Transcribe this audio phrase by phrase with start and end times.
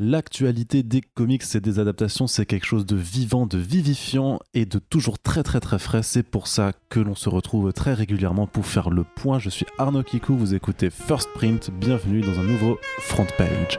[0.00, 4.80] L'actualité des comics et des adaptations, c'est quelque chose de vivant, de vivifiant et de
[4.80, 6.02] toujours très très très frais.
[6.02, 9.38] C'est pour ça que l'on se retrouve très régulièrement pour faire le point.
[9.38, 11.70] Je suis Arnaud Kikou, vous écoutez First Print.
[11.70, 13.78] Bienvenue dans un nouveau front page.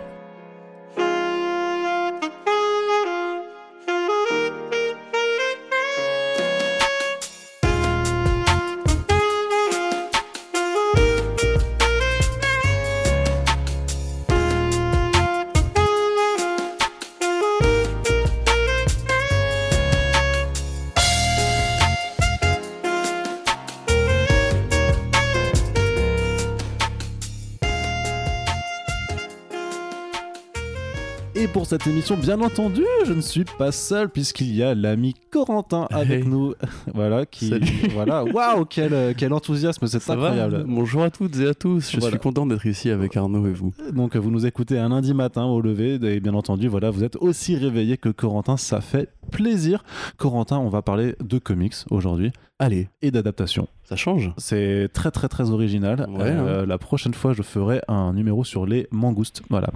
[31.78, 32.16] Cette émission.
[32.16, 36.54] Bien entendu, je ne suis pas seul puisqu'il y a l'ami Corentin avec nous.
[36.94, 37.54] voilà, qui.
[37.94, 40.64] Voilà, waouh, quel, quel enthousiasme, c'est incroyable.
[40.66, 43.74] Bonjour à toutes et à tous, je suis content d'être ici avec Arnaud et vous.
[43.92, 47.18] Donc, vous nous écoutez un lundi matin au lever et bien entendu, voilà, vous êtes
[47.18, 49.84] aussi réveillé que Corentin, ça fait plaisir.
[50.16, 52.32] Corentin, on va parler de comics aujourd'hui.
[52.58, 52.88] Allez.
[53.02, 53.68] Et d'adaptation.
[53.88, 54.32] Ça change.
[54.38, 56.08] C'est très très très original.
[56.10, 56.66] Euh, hein.
[56.66, 59.44] La prochaine fois, je ferai un numéro sur les mangoustes.
[59.50, 59.70] Voilà.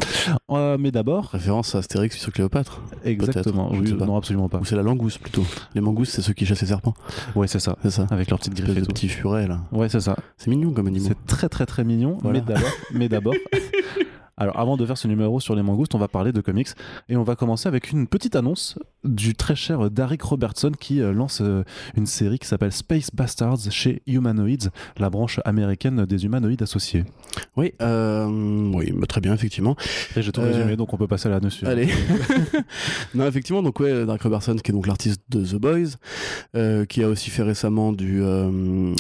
[0.50, 1.26] Euh, mais d'abord.
[1.26, 2.82] Référence à Astérix sur Cléopâtre.
[3.06, 3.72] Exactement.
[3.72, 4.58] non, absolument pas.
[4.58, 5.46] Ou c'est la langouste plutôt.
[5.76, 6.96] Les mangoustes, c'est ceux qui chassent les serpents.
[7.36, 7.78] Ouais, c'est ça.
[7.84, 8.08] C'est ça.
[8.10, 9.60] Avec leurs petites griffes et petits furets là.
[9.72, 10.16] Ouais, c'est ça.
[10.38, 11.08] C'est mignon comme animal.
[11.08, 12.18] C'est très très très mignon.
[12.24, 13.36] Mais d'abord, mais d'abord.
[14.40, 16.70] Alors avant de faire ce numéro sur les mangoustes, on va parler de comics
[17.10, 21.14] et on va commencer avec une petite annonce du très cher Derek Robertson qui euh,
[21.14, 21.64] lance euh,
[21.95, 27.06] une série qui s'appelle Space Bastards chez Humanoids, la branche américaine des humanoïdes associés.
[27.56, 28.28] Oui, euh,
[28.73, 29.75] oui bah, très bien, effectivement.
[30.16, 31.66] J'ai tout résumé, donc on peut passer là-dessus.
[31.66, 31.88] Allez.
[33.16, 37.08] non, effectivement, donc ouais, Derek Robertson qui est donc l'artiste de The Boys, qui a
[37.08, 38.22] aussi fait récemment du,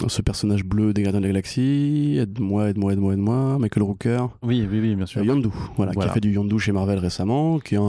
[0.07, 4.27] ce personnage bleu des Gardiens de la Galaxie, aide-moi, aide-moi, aide-moi, aide-moi, Michael Rooker.
[4.43, 5.23] Oui, oui, oui, bien sûr.
[5.23, 7.79] Yondu, voilà, qui a fait du Yondu chez Marvel récemment, qui est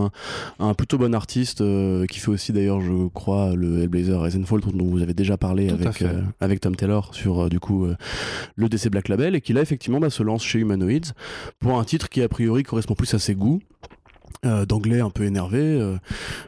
[0.59, 1.63] un, plutôt bon artiste,
[2.01, 5.71] euh, qui fait aussi d'ailleurs, je crois, le Hellblazer Fall dont vous avez déjà parlé
[5.71, 7.87] avec, euh, avec Tom Taylor sur euh, du coup
[8.57, 11.13] le DC Black Label, et qui là effectivement bah, se lance chez Humanoids
[11.59, 13.61] pour un titre qui a priori correspond plus à ses goûts.
[14.47, 15.99] Euh, d'anglais un peu énervé euh,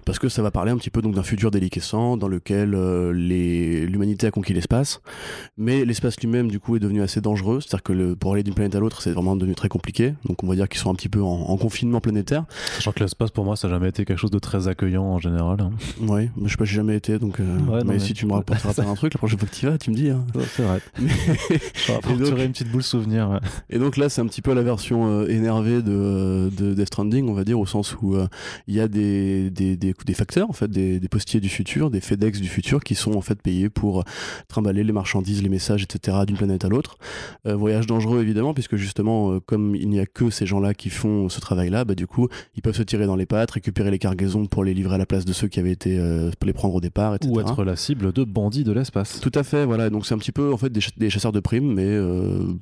[0.07, 3.13] parce que ça va parler un petit peu donc d'un futur déliquescent dans lequel euh,
[3.13, 5.03] l'humanité a conquis l'espace.
[5.59, 7.61] Mais l'espace lui-même du coup est devenu assez dangereux.
[7.61, 10.15] C'est-à-dire que le, pour aller d'une planète à l'autre c'est vraiment devenu très compliqué.
[10.25, 12.47] Donc on va dire qu'ils sont un petit peu en, confinement planétaire.
[12.77, 15.19] Sachant que l'espace pour moi ça n'a jamais été quelque chose de très accueillant en
[15.19, 15.73] général hein.
[16.01, 17.41] ouais mais je sais pas j'ai jamais été donc
[17.85, 19.97] mais, si tu me rapporteras un truc la prochaine fois que tu vas tu me
[19.97, 20.25] dis hein.
[20.57, 20.81] c'est vrai.
[20.99, 22.17] Mais...
[22.17, 23.39] donc, une petite boule souvenir
[23.69, 27.35] et donc là c'est un petit peu la version énervée de, de Death Stranding on
[27.35, 28.27] va dire au sens où euh,
[28.67, 32.41] il y a des, des, des, facteurs, en fait, des, postiers du futur, des FedEx
[32.41, 34.05] du futur qui sont en fait payés pour
[34.49, 36.19] trimballer les marchandises, les messages, etc.
[36.27, 36.99] d'une planète à l'autre.
[37.47, 40.91] Euh, voyage dangereux évidemment, puisque justement, euh, comme il n'y a que ces gens-là qui
[40.91, 43.99] font ce travail-là, bah, du coup, ils peuvent se tirer dans les pattes, récupérer les
[43.99, 45.99] cargaisons pour les livrer à la place de ceux qui avaient été
[46.39, 47.33] pour les prendre au départ, etc.
[47.33, 49.21] Ou être la cible de bandits de l'espace.
[49.21, 49.91] Tout à fait, voilà.
[49.91, 51.99] Donc c'est un petit peu en fait des, chasseurs de primes, mais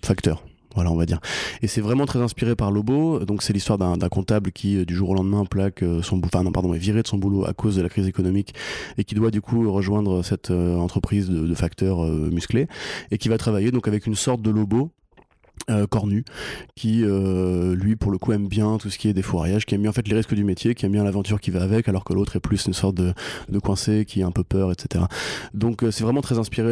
[0.02, 0.42] facteurs.
[0.74, 1.18] Voilà, on va dire.
[1.62, 3.24] Et c'est vraiment très inspiré par Lobo.
[3.24, 6.44] Donc, c'est l'histoire d'un comptable qui, euh, du jour au lendemain, plaque euh, son enfin,
[6.44, 8.54] non, pardon, est viré de son boulot à cause de la crise économique
[8.96, 12.68] et qui doit, du coup, rejoindre cette euh, entreprise de, facteurs musclés
[13.10, 14.92] et qui va travailler donc avec une sorte de Lobo
[15.68, 16.24] euh, cornu
[16.74, 19.74] qui euh, lui pour le coup aime bien tout ce qui est des fourrages qui
[19.74, 21.88] aime bien en fait les risques du métier qui aime bien l'aventure qui va avec
[21.88, 23.12] alors que l'autre est plus une sorte de,
[23.48, 25.04] de, coincé qui a un peu peur etc
[25.52, 26.70] donc euh, c'est vraiment très inspiré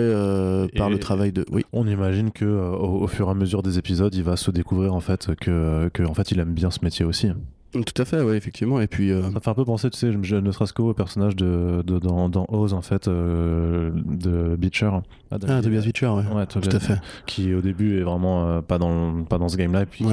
[0.76, 1.64] par le travail de oui.
[1.72, 5.00] on imagine que au, fur et à mesure des épisodes il va se découvrir en
[5.00, 7.28] fait que, que en fait il aime bien ce métier aussi
[7.72, 8.80] tout à fait, oui, effectivement.
[8.80, 11.82] Et puis, euh, Ça fait un peu penser, tu sais, ne serait-ce qu'au personnage de,
[11.86, 14.90] de, dans, dans Oz, en fait, euh, de Beecher.
[15.30, 16.24] Ah, ah Tobias Beecher, ouais.
[16.34, 16.98] ouais tout à fait.
[17.26, 19.82] Qui, au début, est vraiment euh, pas, dans, pas dans ce game-là.
[19.82, 20.06] Et puis,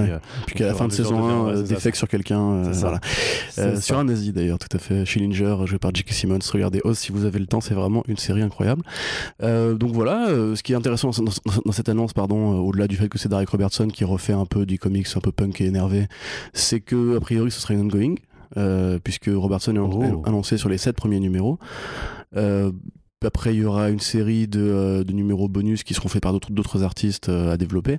[0.45, 2.63] puis qu'à la fin de saison 1, défecte sur quelqu'un.
[2.73, 2.99] voilà.
[3.79, 5.05] sur un nazi, d'ailleurs, tout à fait.
[5.05, 6.11] Schillinger, joué par J.K.
[6.11, 6.39] Simmons.
[6.51, 8.83] Regardez Oz si vous avez le temps, c'est vraiment une série incroyable.
[9.41, 13.29] donc voilà, ce qui est intéressant dans, cette annonce, pardon, au-delà du fait que c'est
[13.29, 16.07] Derek Robertson qui refait un peu du comics un peu punk et énervé,
[16.53, 18.15] c'est que, a priori, ce sera une ongoing,
[18.57, 20.23] euh, puisque Robertson est oh.
[20.25, 21.59] annoncé sur les 7 premiers numéros.
[22.35, 22.71] Euh,
[23.23, 26.83] après, il y aura une série de, euh, numéros bonus qui seront faits par d'autres
[26.83, 27.97] artistes à développer.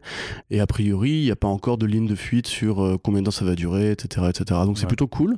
[0.51, 3.25] Et a priori, il n'y a pas encore de ligne de fuite sur combien de
[3.25, 4.29] temps ça va durer, etc.
[4.29, 4.61] etc.
[4.67, 5.37] Donc c'est plutôt cool.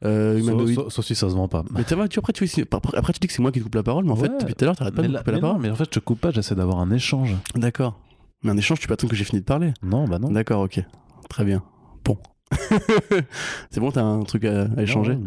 [0.00, 1.64] Sauf si ça se vend pas.
[1.72, 4.06] Mais tu, après, tu, après, tu dis que c'est moi qui te coupe la parole,
[4.06, 5.60] mais en fait, depuis tout à l'heure, tu n'arrêtes pas de couper la, parole.
[5.60, 7.34] mais en fait, je te coupe pas, j'essaie d'avoir un échange.
[7.54, 8.00] D'accord.
[8.42, 10.30] Mais un échange, tu peux attendre que j'ai fini de parler Non, bah non.
[10.30, 10.80] D'accord, ok.
[11.28, 11.62] Très bien.
[12.04, 12.16] Bon.
[13.70, 15.18] c'est bon, t'as un truc à, échanger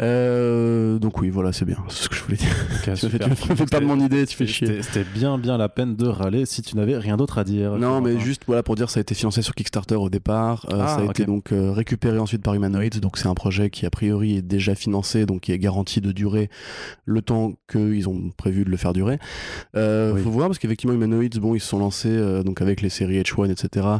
[0.00, 2.54] euh, Donc oui, voilà, c'est bien, c'est ce que je voulais dire.
[2.84, 3.10] tu me
[3.54, 4.82] fais, pas de mon idée, tu fais chier.
[4.82, 7.72] C'était bien, bien la peine de râler si tu n'avais rien d'autre à dire.
[7.72, 10.78] Non, mais juste voilà pour dire, ça a été financé sur Kickstarter au départ, euh,
[10.80, 13.84] ah, ça a été donc euh, récupéré ensuite par Humanoids, donc c'est un projet qui
[13.84, 16.48] a priori est déjà financé, donc qui est garanti de durer
[17.04, 19.18] le temps qu'ils ont prévu de le faire durer.
[19.74, 23.20] Il Faut voir parce qu'effectivement Humanoids, bon, ils se sont lancés donc avec les séries
[23.20, 23.98] H1, etc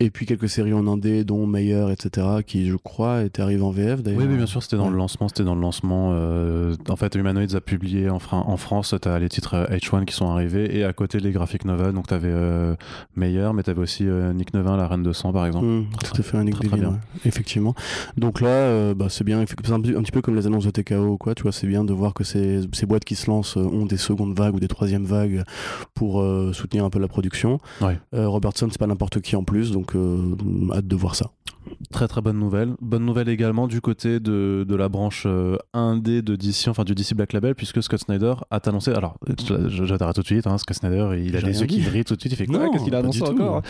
[0.00, 3.70] et puis quelques séries en indé, dont Meyer, etc., qui je crois étaient arrivées en
[3.70, 4.20] VF d'ailleurs.
[4.20, 5.28] Oui, bien sûr, c'était dans le lancement.
[5.28, 6.10] C'était dans le lancement.
[6.12, 10.14] Euh, en fait, Humanoids a publié en, en France, tu as les titres H1 qui
[10.14, 11.92] sont arrivés et à côté les graphiques novels.
[11.92, 12.74] Donc tu avais euh,
[13.16, 15.66] Meyer, mais tu avais aussi euh, Nick Nevin, La Reine de Sang, par exemple.
[15.66, 16.98] Mmh, tout à fait, un Nick très, bien.
[17.24, 17.74] effectivement.
[18.16, 21.34] Donc là, bah, c'est bien, un petit peu comme les annonces de TKO, quoi.
[21.34, 23.96] Tu vois, c'est bien de voir que ces, ces, boîtes qui se lancent ont des
[23.96, 25.44] secondes vagues ou des troisièmes vagues
[25.94, 27.60] pour soutenir un peu la production.
[28.12, 31.30] Robertson, c'est pas n'importe qui en plus, donc donc euh, hâte de voir ça.
[31.92, 32.74] Très très bonne nouvelle.
[32.80, 36.94] Bonne nouvelle également du côté de, de la branche 1D euh, de DC, enfin du
[36.94, 38.92] DC Black Label, puisque Scott Snyder a annoncé.
[38.92, 39.18] Alors,
[39.68, 42.20] j'arrête tout de suite, hein, Scott Snyder, il a des yeux qui brillent tout de
[42.20, 42.32] suite.
[42.32, 42.68] Il fait quoi?
[42.70, 43.62] Qu'est-ce qu'il a annoncé encore?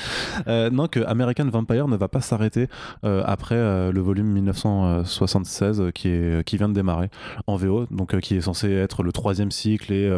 [0.46, 2.68] Euh, Non, que American Vampire ne va pas s'arrêter
[3.02, 3.56] après
[3.92, 7.10] le volume 1976 qui, est, qui vient de démarrer
[7.46, 10.10] en VO, donc qui est censé être le troisième cycle et,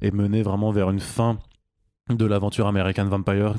[0.00, 1.38] et mener vraiment vers une fin
[2.10, 3.54] de l'aventure American Vampire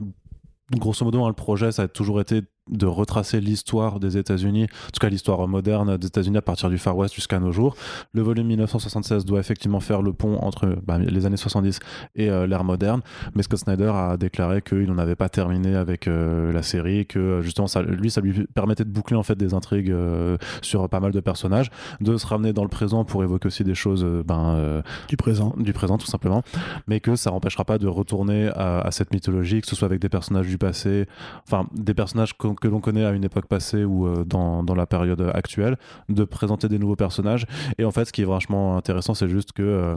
[0.80, 4.92] grosso modo, hein, le projet, ça a toujours été de retracer l'histoire des États-Unis, en
[4.92, 7.76] tout cas l'histoire moderne des États-Unis à partir du Far West jusqu'à nos jours.
[8.14, 11.80] Le volume 1976 doit effectivement faire le pont entre bah, les années 70
[12.16, 13.02] et euh, l'ère moderne,
[13.36, 17.42] mais Scott Snyder a déclaré qu'il n'en avait pas terminé avec euh, la série, que
[17.42, 21.02] justement ça, lui ça lui permettait de boucler en fait des intrigues euh, sur pas
[21.02, 21.70] mal de personnages,
[22.00, 25.74] de se ramener dans le présent pour évoquer aussi des choses ben, du présent, du
[25.74, 26.44] présent tout simplement,
[26.88, 30.00] mais que ça n'empêchera pas de retourner à, à, cette mythologie, que ce soit avec
[30.00, 31.08] des personnages du passé,
[31.46, 35.32] enfin des personnages que l'on connaît à une époque passée ou euh, dans, la période
[35.34, 35.78] actuelle,
[36.10, 37.46] de présenter des nouveaux personnages.
[37.78, 39.96] Et en fait, ce qui est vachement intéressant, c'est juste que, euh,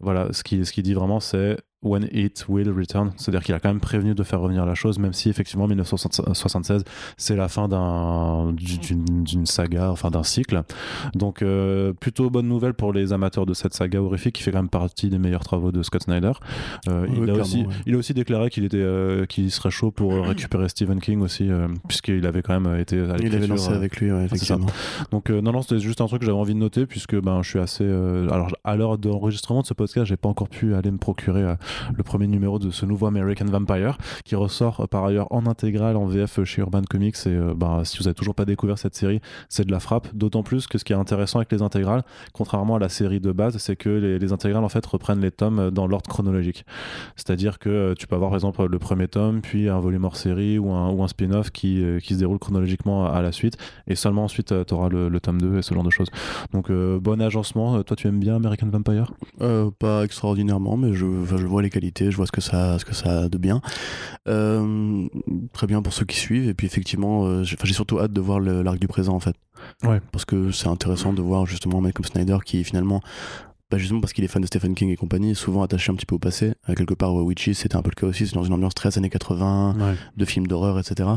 [0.00, 1.56] voilà, ce qui, ce qui dit vraiment, c'est
[1.86, 4.98] When It Will Return, c'est-à-dire qu'il a quand même prévenu de faire revenir la chose,
[4.98, 6.84] même si effectivement 1976
[7.16, 10.62] c'est la fin d'une saga, enfin d'un cycle.
[11.14, 14.58] Donc euh, plutôt bonne nouvelle pour les amateurs de cette saga horrifique qui fait quand
[14.58, 16.32] même partie des meilleurs travaux de Scott Snyder.
[16.88, 20.12] Euh, il, a aussi, il a aussi déclaré qu'il était, euh, qu'il serait chaud pour
[20.26, 21.48] récupérer Stephen King aussi,
[21.86, 24.66] puisqu'il avait quand même été à Il avait lancé avec lui, effectivement.
[25.12, 27.48] Donc non, non, c'était juste un truc que j'avais envie de noter puisque ben je
[27.48, 27.84] suis assez.
[27.84, 31.44] alors à l'heure d'enregistrement de ce podcast, j'ai pas encore pu aller me procurer
[31.94, 35.96] le premier numéro de ce nouveau American Vampire qui ressort euh, par ailleurs en intégrale
[35.96, 37.16] en VF chez Urban Comics.
[37.26, 40.08] Et euh, bah, si vous n'avez toujours pas découvert cette série c'est de la frappe.
[40.14, 42.02] D'autant plus que ce qui est intéressant avec les intégrales
[42.32, 45.70] contrairement à la série de base c'est que les, intégrales en fait reprennent les tomes
[45.70, 46.64] dans l'ordre chronologique.
[47.16, 49.78] C'est à dire que euh, tu peux avoir par exemple le premier tome puis un
[49.78, 53.30] volume hors série ou un, ou un spin-off qui, qui se déroule chronologiquement à, la
[53.30, 53.56] suite.
[53.86, 56.08] Et seulement ensuite tu auras le, tome 2 et ce genre de choses.
[56.52, 57.82] Donc bon agencement.
[57.82, 59.12] Toi tu aimes bien American Vampire?
[59.78, 62.94] Pas extraordinairement mais je, je vois les qualités, je vois ce que ça, ce que
[62.94, 63.60] ça a de bien.
[64.28, 65.08] Euh,
[65.52, 66.48] très bien pour ceux qui suivent.
[66.48, 69.36] Et puis effectivement, euh, j'ai surtout hâte de voir l'arc du présent en fait.
[69.82, 70.00] Ouais.
[70.12, 73.00] Parce que c'est intéressant de voir justement un mec comme Snyder qui finalement
[73.68, 76.06] bah justement parce qu'il est fan de Stephen King et compagnie, souvent attaché un petit
[76.06, 76.54] peu au passé.
[76.68, 78.96] Euh, quelque part, Witches, c'était un peu le cas aussi, c'est dans une ambiance très
[78.96, 81.08] années 80, de films d'horreur, etc.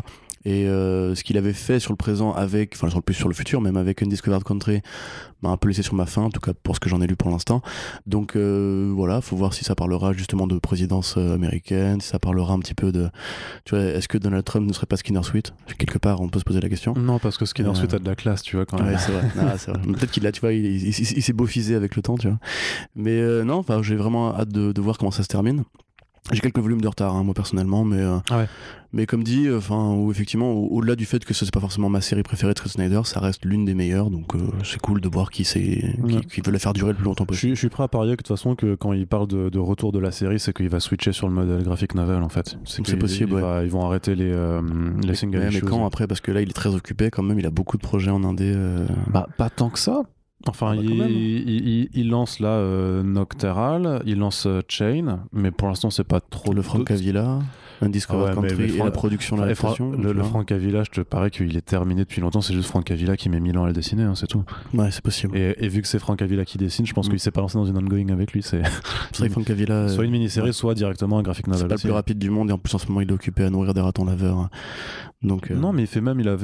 [0.45, 3.27] Et euh, ce qu'il avait fait sur le présent avec, enfin sur le plus sur
[3.27, 4.81] le futur, même avec Undiscovered Country,
[5.41, 7.07] m'a un peu laissé sur ma faim, en tout cas pour ce que j'en ai
[7.07, 7.61] lu pour l'instant.
[8.05, 12.19] Donc euh, voilà, faut voir si ça parlera justement de présidence euh, américaine, si ça
[12.19, 13.09] parlera un petit peu de,
[13.65, 15.53] tu vois, est-ce que Donald Trump ne serait pas Skinner Sweet?
[15.77, 16.93] Quelque part, on peut se poser la question.
[16.93, 18.93] Non, parce que Skinner Sweet a de la classe, tu vois quand même.
[18.93, 19.23] Ouais, c'est vrai.
[19.39, 19.93] Ah, vrai.
[19.93, 22.37] Peut-être qu'il a, tu vois, il, il, s'est beaufisé avec le temps, tu vois.
[22.95, 25.63] Mais non, enfin, j'ai vraiment hâte de, de voir comment ça se termine.
[26.31, 28.45] J'ai quelques volumes de retard, hein, moi personnellement, mais, euh, ah
[28.91, 31.89] mais comme dit, euh, enfin, ou effectivement, au-delà du fait que ce n'est pas forcément
[31.89, 35.01] ma série préférée de Scott Snyder, ça reste l'une des meilleures, donc euh, c'est cool
[35.01, 35.81] de voir qui, qui,
[36.31, 37.55] qui, veut la faire durer le plus longtemps possible.
[37.55, 39.91] Je, suis prêt à parier que de toute façon, que quand il parle de, retour
[39.91, 42.57] de la série, c'est qu'il va switcher sur le modèle graphique novel en fait.
[42.65, 44.31] C'est possible, ils vont arrêter les,
[45.03, 45.39] les singles.
[45.39, 47.51] Mais, mais quand après, parce que là, il est très occupé quand même, il a
[47.51, 48.55] beaucoup de projets en indé.
[49.07, 50.03] Bah, pas tant que ça.
[50.47, 55.89] Enfin, ah bah il, lance là euh, Nocteral, il lance euh, Chain, mais pour l'instant
[55.89, 57.39] c'est pas trop le Frank Avila,
[57.81, 61.55] Undiscovered ah Country et la production, la Le, le Frank Avila, je te parais qu'il
[61.55, 62.41] est terminé depuis longtemps.
[62.41, 64.43] C'est juste Frank Avila qui met mille ans à le dessiner, hein, c'est tout.
[64.73, 65.37] Ouais, c'est possible.
[65.37, 67.11] Et, vu que c'est Frank Avila qui dessine, je pense mm.
[67.11, 68.43] qu'il s'est pas lancé dans une ongoing avec lui.
[68.43, 68.61] C'est
[69.29, 69.87] Frank Avila.
[69.89, 71.61] Soit une mini-série, soit directement un graphic novel.
[71.61, 73.13] C'est pas le plus rapide du monde et en plus en ce moment il est
[73.13, 74.49] occupé à nourrir des ratons laveurs.
[75.21, 76.35] Donc, euh, Non, mais il fait même, il a,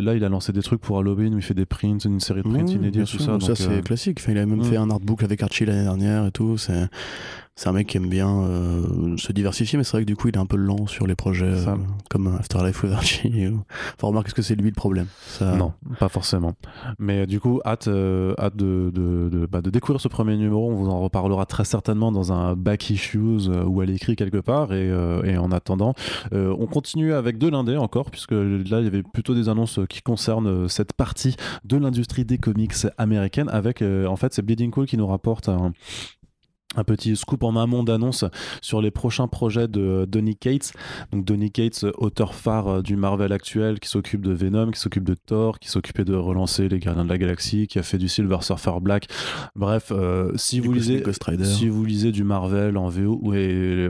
[0.00, 2.42] là il a lancé des trucs pour Halloween où il fait des prints, une série
[2.42, 3.38] de prints inédits, tout ça.
[3.40, 4.20] Ça c'est euh, classique.
[4.28, 6.56] il a même fait un artbook avec Archie l'année dernière et tout.
[6.56, 6.88] C'est
[7.60, 10.28] c'est un mec qui aime bien euh, se diversifier, mais c'est vrai que du coup,
[10.28, 11.76] il est un peu lent sur les projets euh,
[12.08, 13.48] comme Afterlife with Archie.
[13.96, 15.08] Enfin, remarque, est-ce que c'est lui le problème?
[15.42, 16.54] Non, pas forcément.
[16.98, 20.70] Mais du coup, hâte, hâte de, de, bah, de, découvrir ce premier numéro.
[20.70, 24.72] On vous en reparlera très certainement dans un back issues où elle écrit quelque part.
[24.72, 24.88] Et,
[25.24, 25.92] et en attendant,
[26.32, 30.00] on continue avec de l'indé encore, puisque là, il y avait plutôt des annonces qui
[30.00, 34.96] concernent cette partie de l'industrie des comics américaine avec, en fait, c'est Bleeding Cool qui
[34.96, 35.74] nous rapporte un
[36.76, 38.24] un petit scoop en amont d'annonce
[38.62, 40.72] sur les prochains projets de Donny Cates.
[41.12, 45.04] Donc Donny Cates, auteur phare euh, du Marvel actuel, qui s'occupe de Venom, qui s'occupe
[45.04, 48.08] de Thor, qui s'occupait de relancer les Gardiens de la Galaxie, qui a fait du
[48.08, 49.06] Silver Surfer Black.
[49.56, 51.02] Bref, euh, si vous lisez,
[51.42, 53.34] si vous lisez du Marvel en VO ou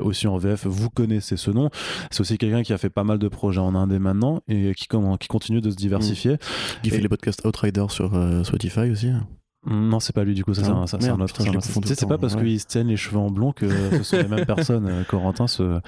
[0.06, 1.70] aussi en VF, vous connaissez ce nom.
[2.10, 4.88] C'est aussi quelqu'un qui a fait pas mal de projets en indé maintenant et qui,
[4.88, 6.38] qui continue de se diversifier.
[6.82, 9.10] Qui fait les podcasts Outrider sur euh, Spotify aussi.
[9.66, 11.36] Non, c'est pas lui, du coup, ça, c'est un, autre.
[11.84, 14.46] C'est pas parce qu'ils se tiennent les cheveux en blond que ce sont les mêmes
[14.46, 14.86] personnes.
[14.86, 15.80] Euh, Corentin, ce,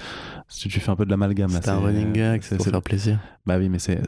[0.48, 1.48] tu fais un peu de l'amalgame.
[1.50, 3.18] C'est un running gag, c'est faire plaisir.
[3.46, 4.02] Bah oui, mais c'est.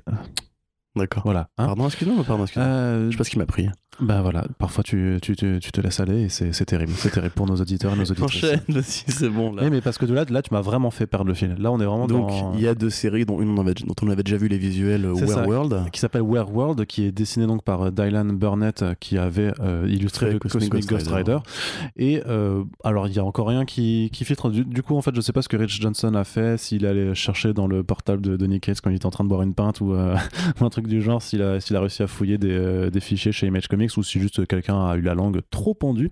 [0.97, 1.23] D'accord.
[1.25, 1.49] Voilà.
[1.59, 2.69] Hein pardon, excuse-moi, pardon, excuse-moi.
[2.69, 3.69] Euh, je sais pas ce qui m'a pris.
[4.01, 6.93] Ben voilà, parfois tu, tu, tu, te laisses aller et c'est terrible.
[6.97, 8.45] C'est terrible pour nos auditeurs et nos auditrices.
[8.45, 9.63] Enchaîne aussi, c'est bon là.
[9.63, 11.55] Mais, mais parce que de là, là tu m'as vraiment fait perdre le fil.
[11.59, 13.95] Là, on est vraiment Donc, il y a deux séries dont, une on avait, dont
[14.03, 15.91] on avait déjà vu les visuels, Werewolf.
[15.91, 19.87] Qui s'appelle Werewolf, qui est dessiné donc par euh, Dylan Burnett, euh, qui avait euh,
[19.89, 21.39] illustré le Cosmic, Ghost, Rider.
[21.97, 22.23] Et
[22.83, 24.51] alors, il y a encore rien qui, qui filtre.
[24.51, 27.15] Du, coup, en fait, je sais pas ce que Rich Johnson a fait, s'il allait
[27.15, 29.55] chercher dans le portable de Donny Cates quand il était en train de boire une
[29.55, 29.95] pinte ou,
[30.61, 33.69] un truc du genre, s'il a, a réussi à fouiller des, des fichiers chez Image
[33.69, 36.11] Comics ou si juste quelqu'un a eu la langue trop pendue.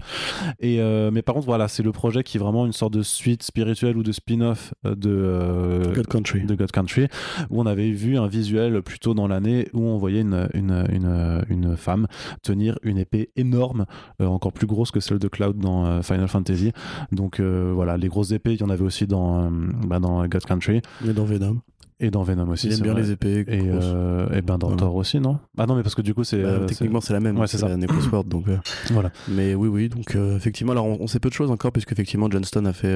[0.61, 3.03] Et, euh, mais par contre, voilà, c'est le projet qui est vraiment une sorte de
[3.03, 6.45] suite spirituelle ou de spin-off euh, de, euh, God Country.
[6.45, 7.09] de God Country,
[7.51, 10.85] où on avait vu un visuel plus tôt dans l'année où on voyait une, une,
[10.91, 12.07] une, une, femme
[12.43, 13.87] tenir une épée énorme,
[14.21, 16.73] encore plus grosse que celle de Cloud dans Final Fantasy.
[17.13, 20.83] Donc voilà, les grosses épées, il y en avait aussi dans, bah, dans God Country.
[21.07, 21.61] Et dans Venom.
[22.01, 22.67] Et dans Venom aussi.
[22.67, 23.45] Il aime bien les épées.
[23.47, 25.39] Et, euh, et ben dans Thor aussi, non?
[25.57, 26.43] Ah non, mais parce que du coup, c'est.
[26.43, 27.39] Bah, euh, techniquement, c'est la même.
[27.39, 27.69] Ouais, c'est ça.
[28.01, 28.49] Sword, donc.
[28.49, 28.57] Euh,
[28.91, 29.13] voilà.
[29.29, 29.89] Mais oui, oui.
[29.89, 32.93] Donc, effectivement, alors on, sait peu de choses encore, puisque effectivement, Johnston a fait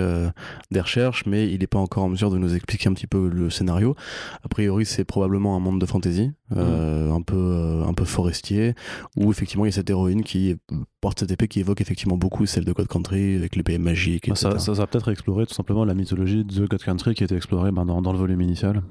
[0.71, 3.29] des recherches, mais il n'est pas encore en mesure de nous expliquer un petit peu
[3.29, 3.95] le scénario.
[4.43, 6.59] A priori, c'est probablement un monde de fantasy, mm.
[6.59, 8.75] un, peu, un peu forestier,
[9.17, 10.57] où effectivement, il y a cette héroïne qui
[11.00, 14.50] porte cette épée qui évoque effectivement beaucoup celle de God Country, avec l'épée magique, etc.
[14.53, 17.37] Ça, ça, va peut-être explorer tout simplement la mythologie de God Country qui a été
[17.37, 18.83] explorée ben, dans, dans le volume initial.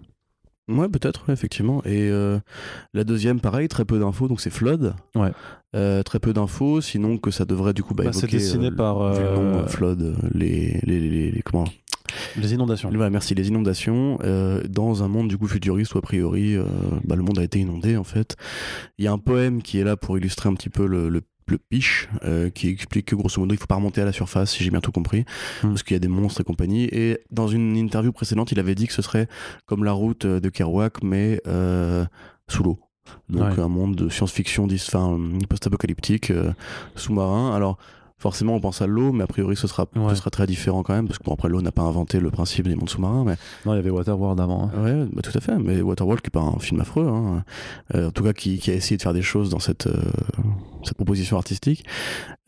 [0.68, 1.84] Ouais, peut-être, effectivement.
[1.86, 2.40] Et euh,
[2.94, 4.96] la deuxième, pareil, très peu d'infos, donc c'est Flood.
[5.16, 5.32] Ouais.
[5.76, 8.14] Euh, très peu d'infos, sinon que ça devrait du coup bah, bah.
[8.14, 9.70] C'est dessiné euh, par.
[9.70, 11.66] Flood, les, les, les, comment
[12.38, 12.90] les inondations.
[12.90, 14.18] Voilà, merci, les inondations.
[14.70, 16.56] dans un monde du coup futuriste où a priori
[17.04, 18.36] bah, le monde a été inondé en fait.
[18.98, 21.22] Il y a un poème qui est là pour illustrer un petit peu le, le
[21.48, 24.52] le pitch euh, qui explique que grosso modo il faut pas remonter à la surface
[24.52, 25.26] si j'ai bien tout compris
[25.64, 25.70] hmm.
[25.70, 26.86] parce qu'il y a des monstres et compagnie.
[26.86, 29.28] Et dans une interview précédente il avait dit que ce serait
[29.66, 32.06] comme la route de Kerouac mais euh,
[32.48, 32.80] sous l'eau.
[33.30, 34.68] Donc un monde de science-fiction
[35.48, 36.52] post-apocalyptique euh,
[36.96, 37.56] sous-marin.
[37.56, 37.78] Alors
[38.18, 40.94] forcément on pense à l'eau, mais a priori ce sera, ce sera très différent quand
[40.94, 43.24] même, parce que bon, après l'eau n'a pas inventé le principe des mondes sous-marins.
[43.26, 43.36] Mais...
[43.66, 44.72] Non, il y avait Waterworld avant.
[44.74, 44.84] Hein.
[44.84, 47.44] Ouais, bah, tout à fait, mais Waterworld qui est pas un film affreux, hein.
[47.94, 50.02] euh, en tout cas qui, qui, a essayé de faire des choses dans cette, euh,
[50.84, 51.86] cette proposition artistique.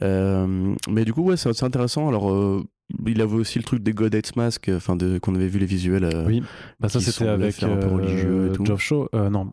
[0.01, 2.07] Euh, mais du coup, ouais, c'est intéressant.
[2.07, 2.63] Alors,
[3.05, 6.09] il avait aussi le truc des God Hates Mask, enfin qu'on avait vu les visuels.
[6.25, 6.41] oui,
[6.79, 8.65] bah ça c'était avec un peu religieux et tout.
[8.65, 9.51] Geoff Shaw, non,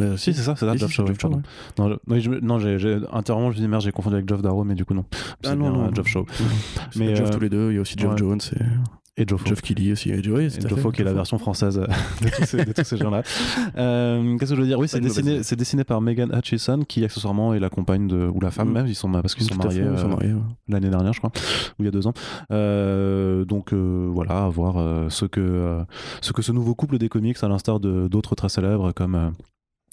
[0.00, 1.04] euh, si, c'est ça, c'est ça, Geoff Shaw.
[1.78, 1.96] Non,
[2.42, 4.94] non j'ai, intérieurement, je me dis merde, j'ai confondu avec Geoff Darrow, mais du coup,
[4.94, 5.04] non.
[5.44, 6.26] Ah non, non, Geoff Shaw.
[6.96, 8.64] mais Geoff euh, tous les deux, il y a aussi Geoff Jones et.
[9.20, 10.10] Et Geoff Geoff Kelly aussi.
[10.10, 11.76] Et Joey, Geoff qui est la version française
[12.22, 13.22] de tous ces, de tous ces gens-là.
[13.76, 14.78] Euh, qu'est-ce que je veux dire?
[14.78, 18.40] Oui, c'est dessiné, c'est dessiné par Megan Hutchison, qui accessoirement est la compagne de, ou
[18.40, 18.72] la femme mm.
[18.72, 20.34] même, ils sont, parce qu'ils sont mariés, euh, mariés
[20.68, 21.32] l'année dernière, je crois,
[21.78, 22.14] ou il y a deux ans.
[22.50, 25.84] Euh, donc voilà, à voir ce, que,
[26.22, 29.32] ce que ce nouveau couple des comics, à l'instar de, d'autres très célèbres comme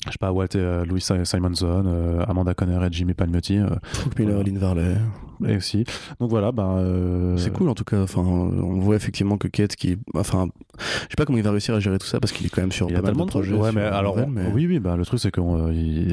[0.06, 3.58] je sais pas, Walt et euh, Louis Simonson, euh, Amanda Conner et Jimmy Palmiotti.
[3.58, 3.76] Euh,
[4.18, 4.96] Miller, Lynn Varley.
[5.46, 5.84] Et aussi.
[6.20, 6.84] Donc voilà, bah,
[7.38, 8.02] C'est cool en tout cas.
[8.02, 9.98] Enfin, on voit effectivement que Kate, qui.
[10.16, 10.48] Enfin,
[10.80, 12.62] je sais pas comment il va réussir à gérer tout ça parce qu'il est quand
[12.62, 13.54] même sur il pas mal de projets.
[13.54, 14.18] Ouais, mais alors,
[14.54, 15.72] oui, oui, bah, le truc c'est qu'on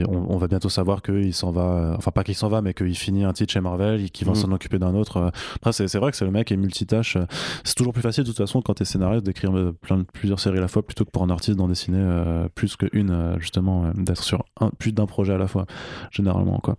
[0.08, 1.94] on, va bientôt savoir qu'il s'en va.
[1.96, 4.32] Enfin, pas qu'il s'en va, mais qu'il finit un titre chez Marvel, et qu'il va
[4.32, 4.36] mm.
[4.36, 5.32] s'en occuper d'un autre.
[5.56, 7.16] Après, c'est vrai que c'est le mec qui est multitâche.
[7.64, 10.58] C'est toujours plus facile de toute façon quand t'es scénariste d'écrire plein de plusieurs séries
[10.58, 12.02] à la fois plutôt que pour un artiste d'en dessiner
[12.54, 15.66] plus qu'une, justement euh, d'être sur un, plus d'un projet à la fois,
[16.10, 16.58] généralement.
[16.58, 16.76] Quoi.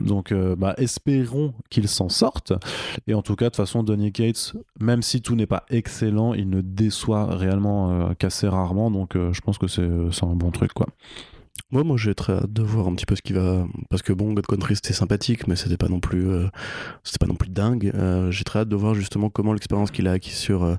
[0.00, 2.52] Donc, euh, bah, espérons qu'il s'en sorte.
[3.06, 6.48] Et en tout cas, de façon, Donny Cates, même si tout n'est pas excellent, il
[6.48, 8.90] ne déçoit réellement euh, qu'assez rarement.
[8.90, 10.72] Donc, je pense que c'est un bon truc.
[10.72, 10.86] quoi.
[11.70, 13.66] moi, moi j'ai très hâte de voir un petit peu ce qui va.
[13.90, 16.46] Parce que bon, God Country c'était sympathique, mais c'était pas non plus, euh,
[17.02, 17.90] c'était pas non plus dingue.
[17.94, 20.76] Euh, j'ai très hâte de voir justement comment l'expérience qu'il a acquis sur, euh,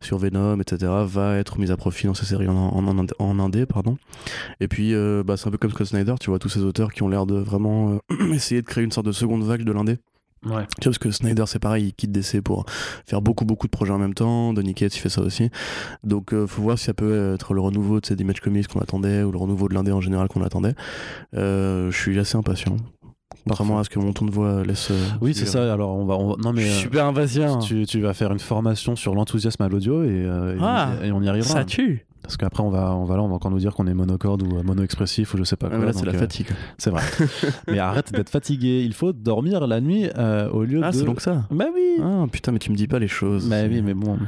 [0.00, 3.66] sur Venom, etc., va être mise à profit dans ces séries en, en, en, indé,
[3.66, 3.96] pardon.
[4.60, 7.02] Et puis, bah, c'est un peu comme Scott Snyder, tu vois, tous ces auteurs qui
[7.02, 7.98] ont l'air de vraiment
[8.32, 9.98] essayer de créer une sorte de seconde vague de l'indé.
[10.46, 12.66] Tu vois, parce que Snyder, c'est pareil, il quitte DC pour
[13.06, 14.52] faire beaucoup, beaucoup de projets en même temps.
[14.52, 15.50] Donny Cates, il fait ça aussi.
[16.04, 18.80] Donc, euh, faut voir si ça peut être le renouveau de ces Image Comics qu'on
[18.80, 20.74] attendait ou le renouveau de l'indé en général qu'on attendait.
[21.34, 22.76] Euh, je suis assez impatient.
[23.46, 24.90] Contrairement à ce que mon ton de voix laisse.
[24.90, 25.72] Euh, oui, c'est ça.
[25.72, 26.16] Alors, on va.
[26.42, 26.62] non, mais.
[26.62, 27.58] Je suis super impatient.
[27.58, 30.26] Tu, tu, vas faire une formation sur l'enthousiasme à l'audio et,
[30.60, 31.52] ah, et, on y arrivera.
[31.52, 32.06] Ça tue.
[32.26, 34.42] Parce qu'après, on va, on, va là, on va encore nous dire qu'on est monocorde
[34.42, 35.78] ou mono-expressif ou je sais pas quoi.
[35.78, 36.48] là, c'est la euh, fatigue.
[36.76, 37.02] C'est vrai.
[37.68, 38.82] mais arrête d'être fatigué.
[38.84, 40.84] Il faut dormir la nuit euh, au lieu de.
[40.84, 43.48] Ah, c'est donc ça Bah oui Ah putain, mais tu me dis pas les choses.
[43.48, 44.18] Bah oui, mais bon.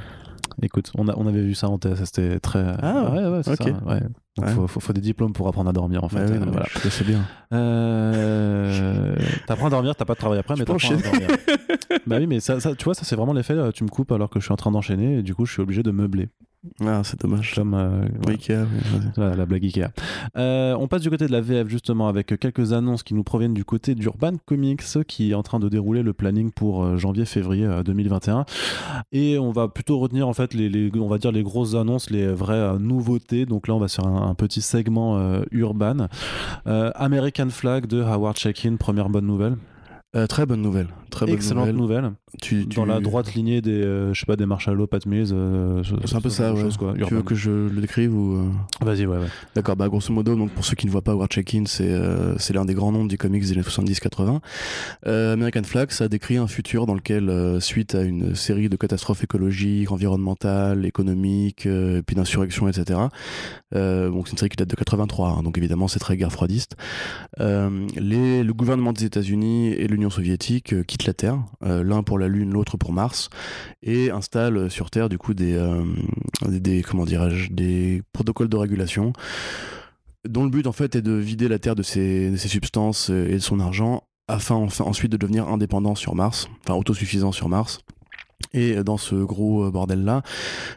[0.62, 2.64] Écoute, on, a, on avait vu ça en test, c'était très.
[2.82, 3.64] Ah ouais, ouais, c'est ça.
[3.64, 4.00] Ouais.
[4.36, 6.24] Donc faut, faut, faut, des diplômes pour apprendre à dormir en fait.
[6.24, 6.66] Ouais, voilà.
[6.82, 7.20] Je sais bien.
[7.52, 9.16] Euh...
[9.46, 11.28] t'apprends à dormir, t'as pas de travail après, mais t'apprends à dormir.
[12.06, 13.56] bah oui, mais ça, ça, tu vois, ça c'est vraiment l'effet.
[13.72, 15.62] Tu me coupes alors que je suis en train d'enchaîner et du coup je suis
[15.62, 16.28] obligé de meubler.
[16.80, 17.54] Ah, c'est dommage.
[17.54, 18.66] Comme euh, Ikea,
[19.16, 19.88] la blague Ikea.
[20.36, 23.54] Euh, on passe du côté de la VF justement avec quelques annonces qui nous proviennent
[23.54, 27.68] du côté d'Urban Comics qui est en train de dérouler le planning pour euh, janvier-février
[27.84, 28.44] 2021.
[29.12, 32.26] Et on va plutôt retenir en fait les, on va dire les grosses annonces, les
[32.26, 33.46] vraies nouveautés.
[33.46, 36.08] Donc là, on va sur un, un petit segment urban.
[36.66, 39.56] American Flag de Howard Chaykin, première bonne nouvelle.
[40.16, 40.88] Euh, très bonne nouvelle.
[41.10, 42.12] Très bonne Excellente nouvelle.
[42.40, 45.32] Tu, Dans la droite lignée des, euh, je sais pas, des Marshall Pat Mills.
[45.32, 46.62] Euh, c'est un peu ça, ouais.
[46.62, 48.50] Chose, quoi, tu veux que je le décrive ou
[48.80, 49.26] Vas-y, ouais, ouais.
[49.54, 51.94] D'accord, bah grosso modo, donc pour ceux qui ne voient pas War Check-in, c'est
[52.38, 54.40] c'est l'un des grands noms du comics des années 70-80.
[55.04, 59.90] American Flag, ça décrit un futur dans lequel, suite à une série de catastrophes écologiques,
[59.92, 62.98] environnementales, économiques, et puis d'insurrections, etc.
[63.72, 66.76] donc c'est une série qui date de 83, hein, donc évidemment c'est très guerre froidiste.
[67.38, 72.04] les, le gouvernement des États-Unis et le l'Union soviétique euh, quitte la Terre, euh, l'un
[72.04, 73.30] pour la Lune, l'autre pour Mars,
[73.82, 75.82] et installe sur Terre du coup des, euh,
[76.46, 79.12] des, comment dirais-je, des protocoles de régulation
[80.28, 83.08] dont le but en fait est de vider la Terre de ses, de ses substances
[83.08, 87.48] et de son argent afin enfin, ensuite de devenir indépendant sur Mars, enfin autosuffisant sur
[87.48, 87.80] Mars.
[88.54, 90.22] Et dans ce gros euh, bordel-là,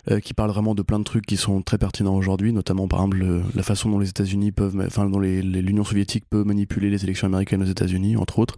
[0.10, 3.00] euh, qui parle vraiment de plein de trucs qui sont très pertinents aujourd'hui, notamment par
[3.00, 7.28] exemple la façon dont les États-Unis peuvent, enfin dont l'Union soviétique peut manipuler les élections
[7.28, 8.56] américaines aux États-Unis, entre autres,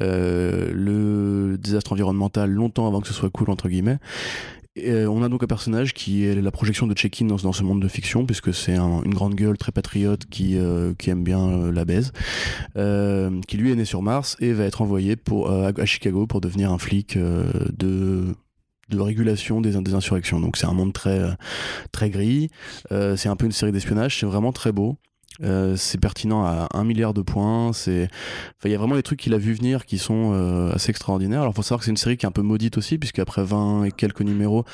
[0.00, 3.98] euh, le désastre environnemental longtemps avant que ce soit cool entre guillemets.
[4.78, 7.80] Et on a donc un personnage qui est la projection de Check-in dans, ce monde
[7.80, 10.58] de fiction, puisque c'est une grande gueule très patriote qui,
[10.98, 12.12] qui aime bien la baise,
[12.74, 16.72] qui lui est né sur Mars et va être envoyé pour, à Chicago pour devenir
[16.72, 18.34] un flic de
[18.88, 20.40] de régulation des, insurrections.
[20.40, 21.32] Donc c'est un monde très, euh,
[21.92, 22.50] très gris.
[22.92, 24.18] Euh, c'est un peu une série d'espionnage.
[24.20, 24.96] C'est vraiment très beau.
[25.42, 27.72] Euh, c'est pertinent à un milliard de points.
[27.72, 28.08] C'est,
[28.64, 31.42] il y a vraiment des trucs qu'il a vu venir qui sont euh, assez extraordinaires.
[31.42, 33.44] Alors, faut savoir que c'est une série qui est un peu maudite aussi, puisque après
[33.44, 34.64] 20 et quelques numéros,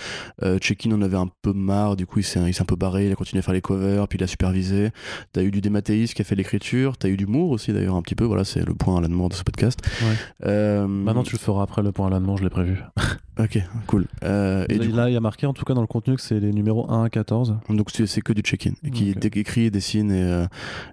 [0.42, 1.96] euh, Check-in en avait un peu marre.
[1.96, 3.06] Du coup, il s'est, un peu barré.
[3.06, 4.90] Il a continué à faire les covers, puis il a supervisé.
[5.32, 6.96] T'as eu du Démathéis qui a fait l'écriture.
[6.96, 8.24] T'as eu du Moore aussi, d'ailleurs, un petit peu.
[8.24, 9.80] Voilà, c'est le point à l'amour de ce podcast.
[10.02, 10.86] Ouais.
[10.86, 12.78] Maintenant, tu le feras après le point à l'amour, je l'ai prévu.
[13.38, 14.06] ok, cool.
[14.22, 16.52] et là, il y a marqué, en tout cas, dans le contenu, que c'est les
[16.52, 17.56] numéros 1 à 14.
[17.68, 20.46] Donc, c'est que du Check-in, qui écrit, dessine et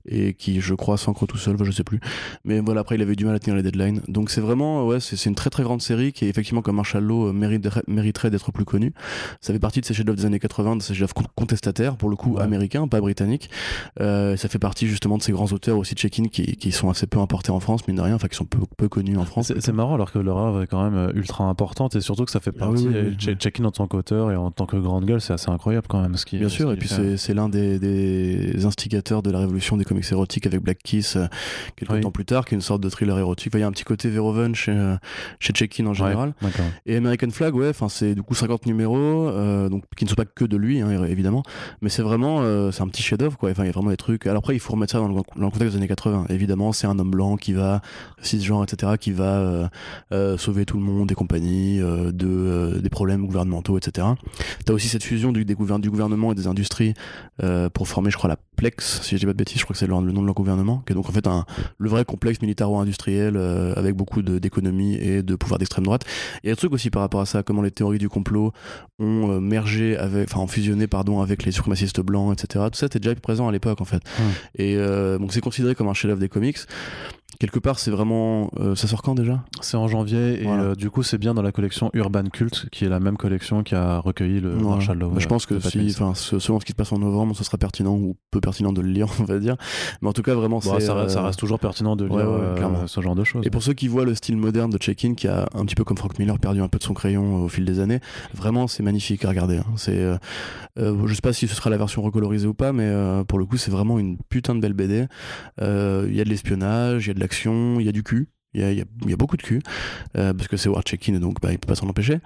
[0.07, 1.99] et qui, je crois, s'ancre tout seul, je sais plus.
[2.45, 4.01] Mais voilà, après, il avait du mal à tenir les deadlines.
[4.07, 7.27] Donc c'est vraiment, ouais, c'est une très très grande série qui, effectivement, comme Marshall Law,
[7.27, 8.93] euh, mériterait d'être plus connue.
[9.41, 12.15] Ça fait partie de ces chefs-d'œuvre des années 80, de ces chefs-d'œuvre contestataires, pour le
[12.15, 13.49] coup, américains, pas britanniques.
[13.99, 17.07] Euh, ça fait partie justement de ces grands auteurs aussi check-in qui, qui, sont assez
[17.07, 19.53] peu importés en France, mine de rien, enfin qui sont peu, peu connus en France.
[19.59, 22.31] C'est marrant alors que leur œuvre est quand même euh, ultra importante et surtout que
[22.31, 22.87] ça fait ah partie.
[23.17, 26.15] check-in en tant qu'auteur et en tant que grande gueule, c'est assez incroyable quand même.
[26.15, 29.85] Ce qui, Bien sûr, et puis c'est l'un des, des, instigateurs de la révolution des
[29.85, 31.27] comics érotiques avec Black Kiss euh,
[31.75, 33.51] quelques temps plus tard, qui est une sorte de thriller érotique.
[33.53, 34.95] Il y a un petit côté Verhoeven chez, euh,
[35.39, 36.33] chez Check-in en général.
[36.85, 38.95] et American Flag, ouais, c'est du coup 50 numéros,
[39.29, 41.43] euh, donc, qui ne sont pas que de lui, hein, évidemment,
[41.81, 43.51] mais c'est vraiment, c'est un petit chef-d'œuvre, quoi.
[43.51, 44.25] Enfin, il y a vraiment des trucs.
[44.27, 45.13] Alors après, il faut remettre ça dans le,
[45.49, 46.25] contexte des années 80.
[46.29, 47.81] Évidemment, c'est un homme blanc qui va,
[48.21, 49.69] cisgenre, etc., qui va
[50.37, 54.07] sauver tout le monde et compagnie de, des problèmes gouvernementaux, etc.
[54.65, 56.93] T'as aussi cette fusion du, des du gouvernement et des industries
[57.73, 59.79] pour former, je crois, la Plex, si je dis pas de bêtises, je crois que
[59.79, 61.45] c'est le, le nom de leur gouvernement qui est donc en fait un,
[61.77, 66.05] le vrai complexe militaro-industriel euh, avec beaucoup d'économie et de pouvoir d'extrême droite.
[66.43, 68.51] Il y a un truc aussi par rapport à ça, comment les théories du complot
[68.99, 72.65] ont euh, mergé avec, enfin, ont fusionné pardon avec les suprémacistes blancs, etc.
[72.71, 74.01] Tout ça était déjà présent à l'époque en fait.
[74.55, 76.57] Et euh, donc c'est considéré comme un chef-d'œuvre des comics.
[77.39, 78.51] Quelque part, c'est vraiment.
[78.59, 79.43] Euh, ça sort quand déjà?
[79.61, 82.85] C'est en janvier, et euh, du coup, c'est bien dans la collection Urban Cult, qui
[82.85, 85.13] est la même collection qui a recueilli le Marshall Law.
[85.17, 86.13] je pense que si, selon
[86.59, 89.07] ce qui se passe en novembre, ce sera pertinent ou peu pertinent de le lire,
[89.19, 89.55] on va dire.
[90.01, 93.23] Mais en tout cas, vraiment, ça, ça, reste toujours pertinent de lire ce genre de
[93.23, 93.45] choses.
[93.45, 95.83] Et pour ceux qui voient le style moderne de Check-in, qui a un petit peu
[95.83, 97.99] comme Frank Miller perdu un peu de son crayon au fil des années,
[98.33, 99.57] vraiment, c'est magnifique à regarder.
[99.57, 99.65] Hein.
[99.75, 99.99] C'est,
[100.77, 102.91] je sais pas si ce sera la version recolorisée ou pas, mais
[103.27, 105.07] pour le coup, c'est vraiment une putain de belle BD.
[105.59, 108.29] Il y a de l'espionnage, il y a de l'action, il y a du cul.
[108.55, 109.61] Il y, a, beaucoup de cul,
[110.17, 112.17] euh, parce que c'est War Check-in, donc bah, il peut pas s'en empêcher.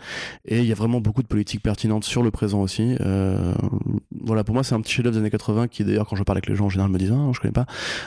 [0.46, 2.96] Et il y a vraiment beaucoup de politiques pertinentes sur le présent aussi.
[3.02, 3.54] Euh,
[4.22, 6.38] voilà, pour moi, c'est un petit chef-d'œuvre des années 80 qui, d'ailleurs, quand je parle
[6.38, 7.66] avec les gens en général, me disent Ah, je connais pas.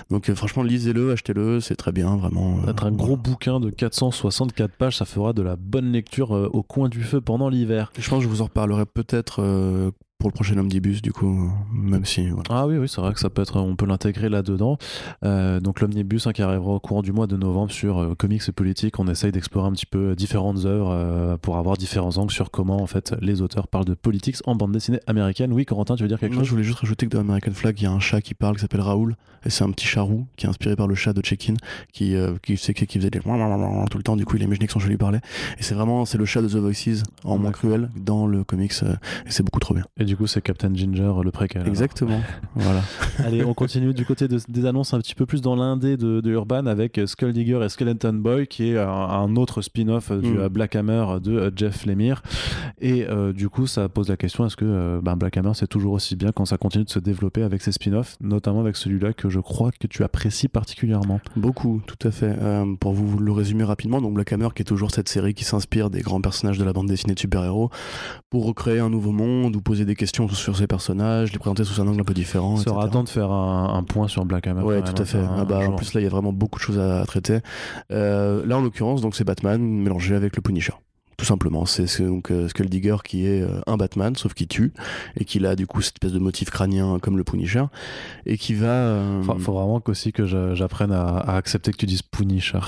[0.08, 2.66] Donc, euh, franchement, lisez-le, achetez-le, c'est très bien, vraiment.
[2.66, 6.88] Être un gros bouquin de 464 pages, ça fera de la bonne lecture au coin
[6.88, 7.92] du feu pendant l'hiver.
[7.98, 12.06] Je pense que je vous en reparlerai peut-être pour le prochain omnibus du coup même
[12.06, 14.78] si ah oui oui c'est vrai que ça peut être on peut l'intégrer là dedans
[15.24, 18.42] euh, donc l'omnibus hein, qui arrivera au courant du mois de novembre sur euh, comics
[18.48, 22.32] et politique on essaye d'explorer un petit peu différentes œuvres euh, pour avoir différents angles
[22.32, 25.52] sur comment en fait les auteurs parlent de politique en bande dessinée américaine.
[25.52, 26.44] Oui Corentin tu veux dire quelque chose?
[26.44, 28.56] je voulais juste rajouter que dans American Flag il y a un chat qui parle
[28.56, 31.12] qui s'appelle Raoul et c'est un petit chat roux qui est inspiré par le chat
[31.12, 31.54] de Check-in
[31.92, 34.16] qui qui, qui, qui faisait des tout le temps.
[34.16, 35.20] Du coup il imaginé que son chat lui parlait
[35.58, 38.72] et c'est vraiment c'est le chat de The Voices en moins cruel dans le comics
[38.82, 41.66] et c'est beaucoup trop bien du coup, c'est Captain Ginger, le préquel.
[41.66, 42.20] Exactement.
[42.54, 42.82] voilà.
[43.18, 46.30] Allez, on continue du côté des annonces un petit peu plus dans l'indé de, de,
[46.30, 50.48] Urban avec Skull Digger et Skeleton Boy, qui est un, autre spin-off du mm.
[50.48, 52.22] Black Hammer de euh, Jeff Lemire.
[52.80, 55.66] Et euh, du coup, ça pose la question est-ce que euh, ben, Black Hammer, c'est
[55.66, 59.12] toujours aussi bien quand ça continue de se développer avec ses spin-offs, notamment avec celui-là
[59.12, 61.20] que je crois que tu apprécies particulièrement?
[61.36, 62.36] Beaucoup, tout à fait.
[62.80, 65.90] pour vous le résumer rapidement, donc Black Hammer, qui est toujours cette série qui s'inspire
[65.90, 67.70] des grands personnages de la bande dessinée de super-héros
[68.30, 71.80] pour recréer un nouveau monde ou poser des questions sur ces personnages, les présenter sous
[71.80, 72.56] un angle un peu différent.
[72.56, 74.62] Ça sera temps de faire un, point sur Black Hammer.
[74.62, 75.22] Ouais, tout à fait.
[75.36, 77.40] Ah bah, en plus, là, il y a vraiment beaucoup de choses à, traiter.
[77.90, 80.74] Euh, là, en l'occurrence, donc c'est Batman mélangé avec le Punisher
[81.16, 81.66] tout simplement.
[81.66, 84.72] C'est donc euh, Skull Digger qui est euh, un Batman, sauf qu'il tue,
[85.16, 87.64] et qu'il a du coup cette espèce de motif crânien comme le Punisher,
[88.26, 88.66] et qui va.
[88.66, 89.22] Euh...
[89.22, 92.60] Faut, vraiment aussi que j'apprenne à, accepter que tu dises Punisher.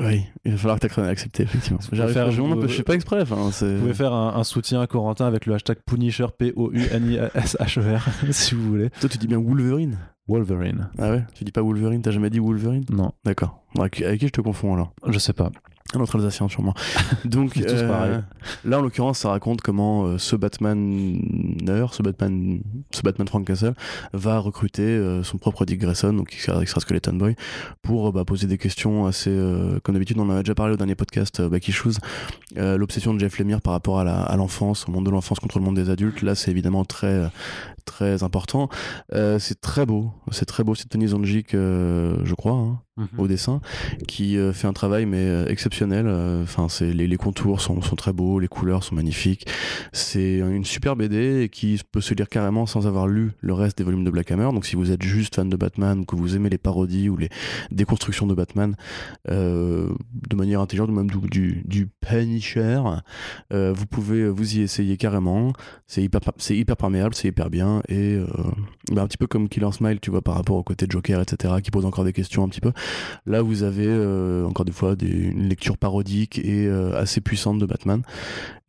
[0.00, 1.78] Oui, il va falloir que tu apprennes à accepter, effectivement.
[1.92, 3.24] J'arrive faire, je, je, fais pas exprès.
[3.24, 8.90] Vous pouvez faire un, soutien à Corentin avec le hashtag Punisher, P-O-U-N-I-S-H-E-R, si vous voulez.
[9.00, 10.88] Toi, tu dis bien Wolverine Wolverine.
[10.98, 11.24] Ah ouais?
[11.34, 12.84] Tu dis pas Wolverine T'as jamais dit Wolverine?
[12.90, 13.12] Non.
[13.24, 13.62] D'accord.
[13.78, 14.94] Avec qui je te confonds alors?
[15.06, 15.50] Je sais pas.
[15.92, 16.74] Un autre Alsacien, sûrement.
[17.26, 18.20] Donc, euh,
[18.64, 21.20] là, en l'occurrence, ça raconte comment euh, ce Batman
[21.92, 23.74] ce Batman, ce Batman Frank Castle,
[24.14, 27.36] va recruter euh, son propre Dick Grayson, donc qui sera Skeleton Boy,
[27.82, 29.30] pour bah, poser des questions assez.
[29.82, 31.98] comme d'habitude, on en a déjà parlé au dernier podcast, Backy Shoes,
[32.56, 35.76] l'obsession de Jeff Lemire par rapport à l'enfance, au monde de l'enfance contre le monde
[35.76, 36.22] des adultes.
[36.22, 37.30] Là, c'est évidemment très,
[37.84, 38.68] très important.
[39.12, 43.08] c'est très beau, c'est très beau, c'est Tony Zonjic, je crois, hein, mhm.
[43.18, 43.60] au dessin,
[44.08, 46.08] qui fait un travail mais exceptionnel.
[46.42, 49.46] Enfin, c'est les, les, contours sont, sont, très beaux, les couleurs sont magnifiques.
[49.92, 53.84] C'est une super BD qui peut se lire carrément sans avoir lu le reste des
[53.84, 54.50] volumes de Black Hammer.
[54.52, 57.28] Donc, si vous êtes juste fan de Batman, que vous aimez les parodies ou les
[57.70, 58.76] déconstructions de Batman
[59.30, 59.92] euh,
[60.28, 62.80] de manière intelligente, ou même du, du, du Punisher,
[63.52, 65.52] euh, vous pouvez vous y essayer carrément.
[65.86, 68.26] C'est hyper, c'est hyper perméable, c'est hyper bien et euh,
[68.92, 71.54] bah, un petit peu comme Killer Smile, tu vois, par rapport au côté Joker, etc.,
[71.62, 72.72] qui pose encore des questions un petit peu.
[73.26, 73.84] Là, vous avez
[74.44, 78.02] encore des fois une lecture parodique et assez puissante de Batman.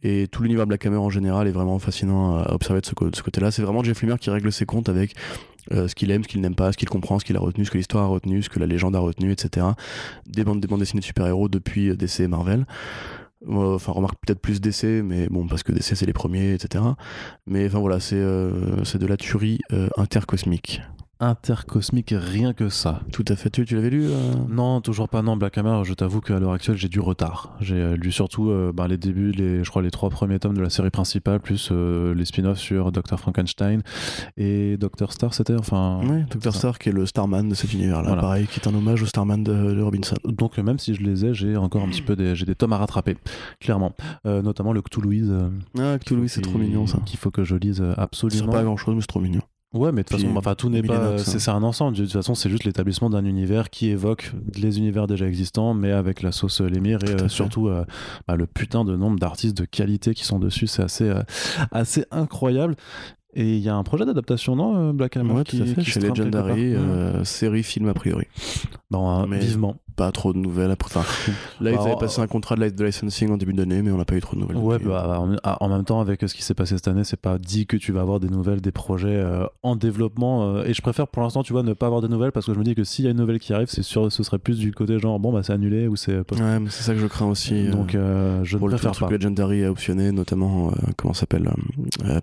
[0.04, 3.50] Et tout l'univers Black Hammer en général est vraiment fascinant à observer de ce, côté-là.
[3.50, 5.16] C'est vraiment Jeff Lemire qui règle ses comptes avec
[5.72, 7.66] euh, ce qu'il aime, ce qu'il n'aime pas, ce qu'il comprend, ce qu'il a retenu,
[7.66, 9.66] ce que l'histoire a retenu, ce que la légende a retenu, etc.
[10.28, 12.66] Des bandes, des bandes dessinées de super-héros depuis euh, DC et Marvel.
[13.48, 16.84] Enfin, remarque peut-être plus DC, mais bon, parce que DC c'est les premiers, etc.
[17.46, 19.60] Mais enfin voilà, c'est euh, de la tuerie
[19.98, 20.82] intercosmique
[21.20, 23.02] intercosmique, rien que ça.
[23.12, 23.50] Tout à fait.
[23.50, 24.34] Tu, tu l'avais lu euh?
[24.50, 25.22] Non, toujours pas.
[25.22, 27.56] Non, Black Hammer, je t'avoue qu'à l'heure actuelle, j'ai du retard.
[27.62, 30.56] J'ai euh, lu surtout euh, bah, les débuts, les, je crois les trois premiers tomes
[30.56, 33.20] de la série principale, plus les spin-offs sur Dr.
[33.20, 33.82] Frankenstein
[34.38, 35.12] et Dr.
[35.12, 36.02] Star, c'était enfin.
[36.04, 36.54] Oui, Dr.
[36.54, 39.44] Star qui est le Starman de cet univers-là, pareil, qui est un hommage au Starman
[39.44, 40.16] de, Robinson.
[40.26, 42.74] Donc même si je les ai, j'ai encore un petit peu des, j'ai des tomes
[42.74, 43.18] à rattraper,
[43.60, 43.94] clairement.
[44.26, 45.34] notamment le Cthulhuise.
[45.80, 47.00] ah, Cthulhuise, c'est trop mignon ça.
[47.06, 48.46] Qu'il faut que je lise absolument.
[48.46, 49.42] C'est pas grand-chose, mais c'est trop mignon.
[49.76, 51.18] Ouais, mais de toute façon, enfin, tout n'est pas.
[51.18, 51.98] C'est un ensemble.
[51.98, 55.92] De toute façon, c'est juste l'établissement d'un univers qui évoque les univers déjà existants, mais
[55.92, 57.84] avec la sauce Lémire et euh, surtout euh,
[58.28, 60.68] bah, le putain de nombre d'artistes de qualité qui sont dessus.
[60.68, 61.22] C'est assez, euh,
[61.72, 62.76] assez incroyable.
[63.34, 66.00] Et il y a un projet d'adaptation, non, Black Hammer Ouais, tout à fait, chez
[66.00, 66.74] Legendary,
[67.24, 68.28] série, film a priori.
[68.92, 69.76] Bon, hein, vivement.
[69.96, 70.72] Pas trop de nouvelles.
[70.72, 71.00] Après,
[71.62, 74.06] là, ils bah, avaient passé un contrat de licensing en début d'année, mais on n'a
[74.06, 74.58] pas eu trop de nouvelles.
[74.58, 75.24] Ouais, bah,
[75.60, 77.92] en, même temps, avec ce qui s'est passé cette année, c'est pas dit que tu
[77.92, 80.56] vas avoir des nouvelles, des projets euh, en développement.
[80.56, 82.54] Euh, et je préfère pour l'instant, tu vois, ne pas avoir des nouvelles parce que
[82.54, 84.40] je me dis que s'il y a une nouvelle qui arrive, c'est sûr, ce serait
[84.40, 86.18] plus du côté genre bon, bah c'est annulé ou c'est.
[86.18, 87.68] Ouais, c'est ça que je crains aussi.
[87.70, 91.50] Donc, je pour ne préfère le truc Legendary a optionné, notamment, comment s'appelle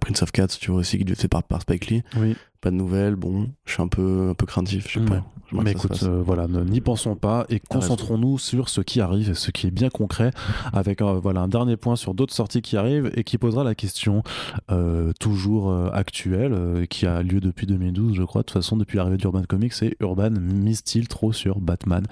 [0.00, 2.02] Prince of Cats, tu vois aussi, qui est fait par, par Spike Lee.
[2.16, 3.16] Oui pas de nouvelles.
[3.16, 4.88] Bon, je suis un peu, un peu craintif.
[4.88, 5.22] Je sais pas.
[5.52, 9.50] Mais écoute, euh, voilà, n'y pensons pas et concentrons-nous sur ce qui arrive et ce
[9.50, 10.30] qui est bien concret.
[10.72, 13.74] Avec euh, voilà un dernier point sur d'autres sorties qui arrivent et qui posera la
[13.74, 14.22] question
[14.70, 18.42] euh, toujours actuelle qui a lieu depuis 2012, je crois.
[18.42, 22.06] De toute façon, depuis l'arrivée d'Urban Comics, c'est Urban mise-t-il trop sur Batman?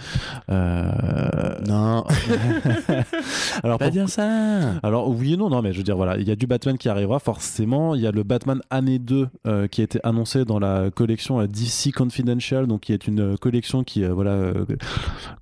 [0.49, 2.05] Non.
[3.63, 4.79] Alors pas dire ça.
[4.83, 6.77] Alors oui et non, non, mais je veux dire voilà, il y a du Batman
[6.77, 7.95] qui arrivera forcément.
[7.95, 9.29] Il y a le Batman année 2
[9.71, 13.85] qui a été annoncé dans la collection DC Confidential, donc qui est une euh, collection
[13.85, 14.65] qui euh, voilà euh,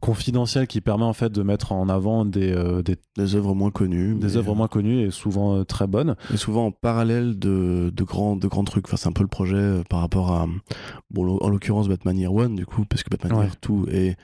[0.00, 2.48] confidentielle qui permet en fait de mettre en avant des
[3.16, 6.16] des, œuvres moins connues, des œuvres moins connues et souvent très bonnes.
[6.32, 8.86] Et souvent en parallèle de, de grands de grands trucs.
[8.86, 10.46] Enfin, c'est un peu le projet par rapport à
[11.10, 13.54] bon en l'occurrence Batman Year One du coup parce que Batman Year
[13.86, 14.16] 2 est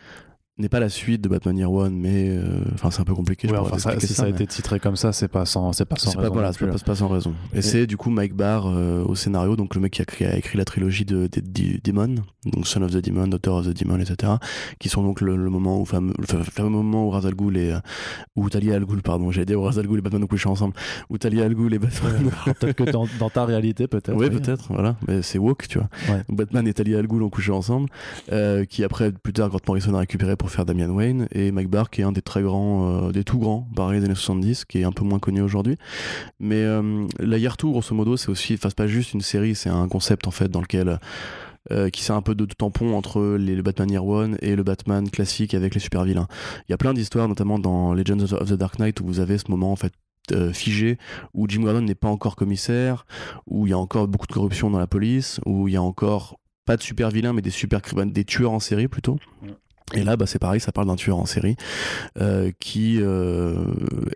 [0.57, 3.51] n'est pas la suite de Batman Year One, mais euh, enfin c'est un peu compliqué.
[3.51, 5.97] Ouais, enfin, ça, si ça, a été titré comme ça, c'est pas sans, c'est pas
[5.97, 6.23] sans raison.
[6.23, 7.35] Pas, voilà, c'est pas, sans raison.
[7.53, 10.57] Et, c'est du coup Mike Barr euh, au scénario, donc le mec qui a, écrit
[10.57, 14.35] la trilogie de, de, Demon, donc Son of the Demon, Daughter of the Demon, etc.,
[14.79, 17.81] qui sont donc le, moment où fameux, le fameux moment où Razal Ghul et euh,
[18.37, 20.75] où Talia Al Ghul, pardon, j'ai dit où Razal Ghul et Batman ont couché ensemble,
[21.11, 22.31] où Talia Al Ghul et Batman.
[22.45, 24.15] peut-être que dans, dans, ta réalité, peut-être.
[24.15, 25.89] Oui, peut-être, voilà, mais c'est woke, tu vois.
[26.29, 27.89] Batman et Talia Al Ghul ont couché ensemble,
[28.69, 31.89] qui après plus tard Grant Morrison a récupéré pour faire Damian Wayne et Mike Barr
[31.89, 34.79] qui est un des très grands, euh, des tout grands pareil des années 70, qui
[34.79, 35.79] est un peu moins connu aujourd'hui.
[36.39, 39.89] Mais euh, la 2, grosso modo, c'est aussi, enfin, pas juste une série, c'est un
[39.89, 40.99] concept en fait dans lequel.
[41.73, 44.63] Euh, qui sert un peu de, tampon entre les, le Batman Year One et le
[44.63, 46.29] Batman classique avec les super vilains.
[46.69, 49.39] Il y a plein d'histoires, notamment dans Legends of the Dark Knight, où vous avez
[49.39, 49.95] ce moment en fait
[50.53, 50.99] figé
[51.33, 53.07] où Jim Gordon n'est pas encore commissaire,
[53.47, 55.83] où il y a encore beaucoup de corruption dans la police, où il y a
[55.83, 59.19] encore pas de super vilains mais des super des tueurs en série plutôt.
[59.93, 61.57] Et là, bah, c'est pareil, ça parle d'un tueur en série
[62.19, 63.55] euh, qui euh,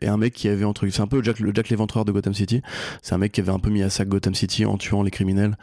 [0.00, 2.32] est un mec qui avait entre c'est un peu Jack, le Jack l'éventreur de Gotham
[2.32, 2.62] City.
[3.02, 5.10] C'est un mec qui avait un peu mis à sac Gotham City en tuant les
[5.10, 5.58] criminels,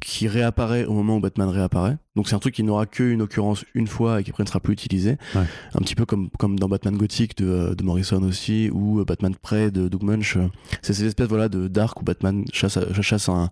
[0.00, 1.98] qui réapparaît au moment où Batman réapparaît.
[2.16, 4.60] Donc c'est un truc qui n'aura qu'une occurrence une fois et qui après ne sera
[4.60, 5.16] plus utilisé.
[5.34, 9.70] Un petit peu comme, comme dans Batman Gothic de, de Morrison aussi, ou Batman Prey
[9.70, 10.38] de Doug Munch.
[10.82, 13.50] C'est cette espèce voilà, de dark où Batman chasse, chasse un,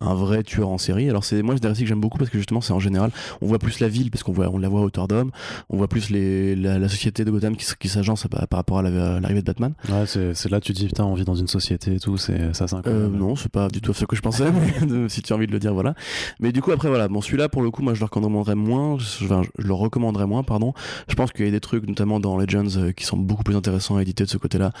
[0.00, 1.08] un vrai tueur en série.
[1.08, 3.10] Alors c'est moi c'est des récits que j'aime beaucoup parce que justement c'est en général
[3.40, 5.30] on voit plus la ville parce qu'on voit on la voit à hauteur d'homme,
[5.70, 9.40] on voit plus les, la, société de Gotham qui, qui s'agence par, rapport à l'arrivée
[9.40, 9.72] de Batman.
[9.88, 12.54] Ouais c'est là tu te dis putain on vit dans une société et tout c'est
[12.54, 14.46] ça c'est euh, non c'est pas du tout ce que je pensais
[15.08, 15.94] si tu as envie de le dire voilà.
[16.40, 18.98] Mais du coup après voilà bon celui-là pour le coup moi je le recommanderais moins
[18.98, 19.26] je,
[19.58, 20.74] le recommanderais moins pardon.
[21.08, 23.56] Je pense qu'il y a des trucs notamment dans Legends euh, qui sont beaucoup plus
[23.56, 24.72] intéressants à éditer de ce côté-là.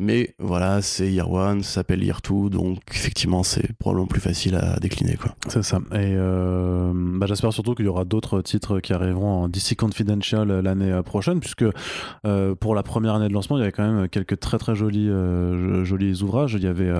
[0.00, 4.54] Mais voilà, c'est Year One, ça s'appelle Year Two, donc effectivement, c'est probablement plus facile
[4.54, 5.16] à décliner.
[5.16, 5.34] quoi.
[5.46, 5.76] C'est ça.
[5.92, 10.60] Et euh, bah, j'espère surtout qu'il y aura d'autres titres qui arriveront en DC Confidential
[10.60, 11.66] l'année prochaine, puisque
[12.24, 14.74] euh, pour la première année de lancement, il y avait quand même quelques très très
[14.74, 16.54] jolis, euh, jolis ouvrages.
[16.54, 16.90] Il y avait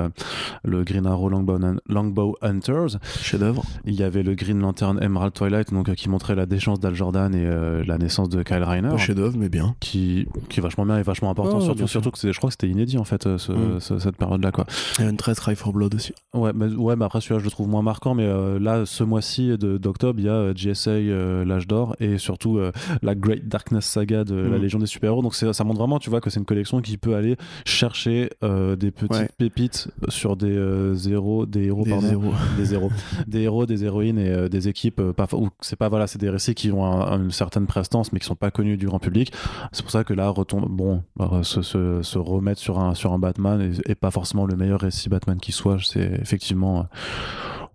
[0.63, 2.99] le Green Arrow Longbow, Hunters.
[3.23, 3.65] Chef-d'œuvre.
[3.87, 7.35] Il y avait le Green Lantern Emerald Twilight, donc, qui montrait la déchange d'Al Jordan
[7.35, 8.99] et la naissance de Kyle Reiner.
[8.99, 9.75] Chef-d'œuvre, mais bien.
[9.81, 12.55] Qui, qui est vachement bien et vachement important, oh, surtout, surtout que je crois que
[12.61, 13.81] c'était inédit en fait, mm.
[13.81, 14.53] cette période-là.
[14.53, 14.67] Quoi.
[14.99, 16.13] Il y a une très Cry for Blood aussi.
[16.35, 19.03] Ouais, mais, ouais, mais après celui-là je le trouve moins marquant, mais euh, là, ce
[19.03, 22.61] mois-ci d'octobre, il y a euh, GSA, euh, l'âge d'or, et surtout
[23.03, 24.63] la Great Darkness Saga de la mm.
[24.63, 25.23] Légion des super-héros.
[25.23, 28.91] Donc ça montre vraiment, tu vois, que c'est une collection qui peut aller chercher des
[28.91, 32.33] petites pépites sur des zéros, des héros, des zéros.
[32.57, 32.91] des zéros,
[33.27, 35.01] des héros, des héroïnes et des équipes.
[35.13, 35.27] Pas,
[35.61, 38.51] c'est pas voilà, c'est des récits qui ont une certaine prestance, mais qui sont pas
[38.51, 39.33] connus du grand public.
[39.73, 41.03] C'est pour ça que là, retombe, bon,
[41.43, 45.09] se, se, se remettre sur un sur un Batman et, pas forcément le meilleur récit
[45.09, 45.79] Batman qui soit.
[45.83, 46.87] C'est effectivement.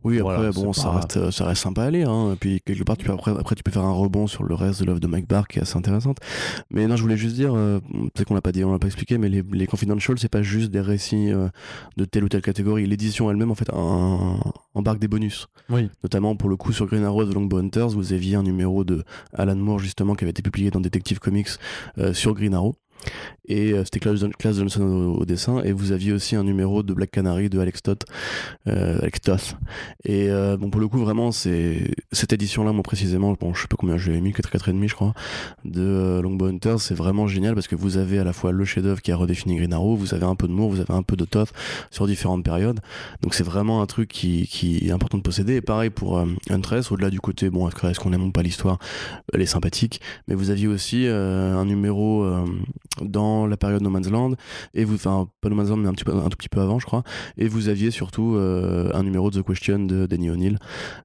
[0.06, 2.12] Oui, après, bon, ça, reste, ça reste sympa à lire.
[2.12, 2.34] Hein.
[2.34, 4.54] Et puis, quelque part, tu peux, après, après, tu peux faire un rebond sur le
[4.54, 6.20] reste de l'œuvre de Mike Barr qui est assez intéressante.
[6.70, 7.80] Mais non, je voulais juste dire, euh,
[8.13, 10.44] peut-être qu'on l'a pas dit, on l'a pas expliqué, mais les, les Confidential, c'est pas
[10.44, 11.48] juste des récits euh,
[11.98, 12.86] de telle ou telle catégorie.
[12.86, 13.68] L'édition elle-même, en fait,
[14.76, 15.48] embarque des bonus.
[15.70, 15.89] Oui.
[16.04, 19.04] Notamment, pour le coup, sur Green Arrow The Longbow Hunters, vous aviez un numéro de
[19.34, 21.50] Alan Moore, justement, qui avait été publié dans Detective Comics
[21.98, 22.76] euh, sur Green Arrow.
[23.48, 25.62] Et euh, c'était Class, Johnson au, dessin.
[25.64, 28.06] Et vous aviez aussi un numéro de Black Canary de Alex Toth,
[28.68, 29.58] euh, Alex Toth.
[30.04, 33.62] et euh, bon pour le coup vraiment c'est cette édition là moi précisément bon je
[33.62, 35.14] sais pas combien j'ai mis 4 4 et demi je crois
[35.64, 38.84] de Longbow Hunters c'est vraiment génial parce que vous avez à la fois le chef
[38.84, 41.04] d'œuvre qui a redéfini Green Arrow vous avez un peu de Moore vous avez un
[41.04, 41.52] peu de Toth
[41.92, 42.80] sur différentes périodes.
[43.22, 45.56] Donc c'est vraiment un truc qui, qui, est important de posséder.
[45.56, 48.80] Et pareil pour Huntress au-delà du côté bon est-ce qu'on aime ou pas l'histoire
[49.34, 50.02] elle est sympathique.
[50.28, 52.26] Mais vous aviez aussi un numéro
[53.02, 54.34] dans la période No Man's Land
[54.74, 56.62] et vous enfin pas No Man's Land mais un petit peu un tout petit peu
[56.62, 57.04] avant je crois.
[57.38, 60.58] Et vous aviez surtout euh, un numéro de The Question de Danny O'Neill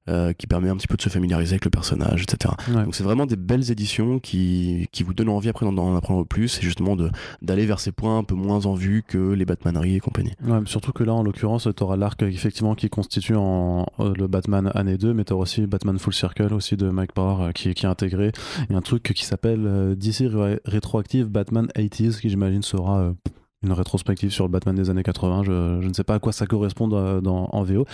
[0.09, 3.03] euh, qui permet un petit peu de se familiariser avec le personnage etc donc c'est
[3.03, 6.95] vraiment des belles éditions qui, qui vous donnent envie après d'en apprendre plus et justement
[6.95, 7.09] de
[7.41, 10.33] d'aller vers ces points un peu moins en vue que les Batmaneries et compagnie.
[10.43, 14.27] Ouais, surtout que là en l'occurrence tu auras l'arc effectivement qui constitue en, euh, le
[14.27, 17.73] Batman année 2 mais tu auras aussi Batman Full Circle aussi de Mike Power qui,
[17.73, 18.31] qui est intégré.
[18.69, 20.29] Et un truc qui s'appelle DC
[20.65, 23.13] Rétroactive Batman 80s qui j'imagine sera euh,
[23.63, 25.43] une rétrospective sur le Batman des années 80.
[25.43, 27.85] Je, ne sais pas à quoi ça correspond dans, en VO.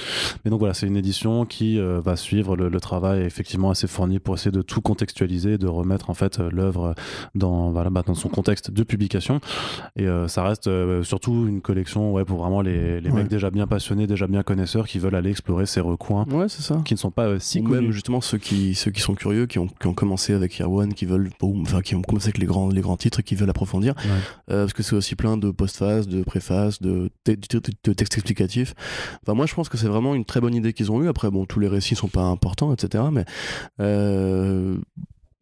[0.46, 4.20] Mais donc voilà, c'est une édition qui euh, va suivre le, travail effectivement assez fourni
[4.20, 6.94] pour essayer de tout contextualiser, de remettre en fait euh, l'œuvre
[7.36, 9.42] dans, voilà, bah, dans son contexte de publication.
[9.98, 10.70] Et euh, ça reste
[11.04, 14.88] surtout une collection ouais, pour vraiment les, les mecs déjà bien passionnés, déjà bien connaisseurs
[14.88, 16.82] qui veulent aller explorer ces recoins ouais, c'est ça.
[16.86, 19.60] qui ne sont pas si Ou même justement ceux qui, ceux qui sont curieux, qui
[19.60, 22.46] ont, qui ont commencé avec Year One, qui veulent, enfin, qui ont commencé avec les
[22.46, 23.96] grands, les grands titres et qui veulent approfondir.
[24.48, 28.74] parce que c'est aussi plein de postface, de préface, de, texte explicatif.
[29.24, 31.10] Enfin, moi, je pense que c'est vraiment une très bonne idée qu'ils ont eue.
[31.10, 33.04] Après, bon, tous les récits sont pas importants, etc.
[33.12, 33.26] Mais
[33.82, 34.78] euh,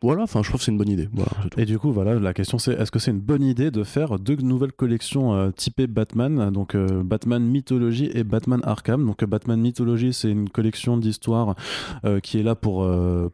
[0.05, 1.09] voilà, enfin, je trouve que c'est une bonne idée.
[1.57, 4.19] et du coup, voilà, la question c'est est-ce que c'est une bonne idée de faire
[4.19, 9.03] deux nouvelles collections euh, typées Batman, donc euh, Batman Mythologie et Batman Arkham.
[9.03, 11.55] Donc Batman Mythologie, c'est une collection d'histoires
[12.05, 12.87] euh, qui est là pour,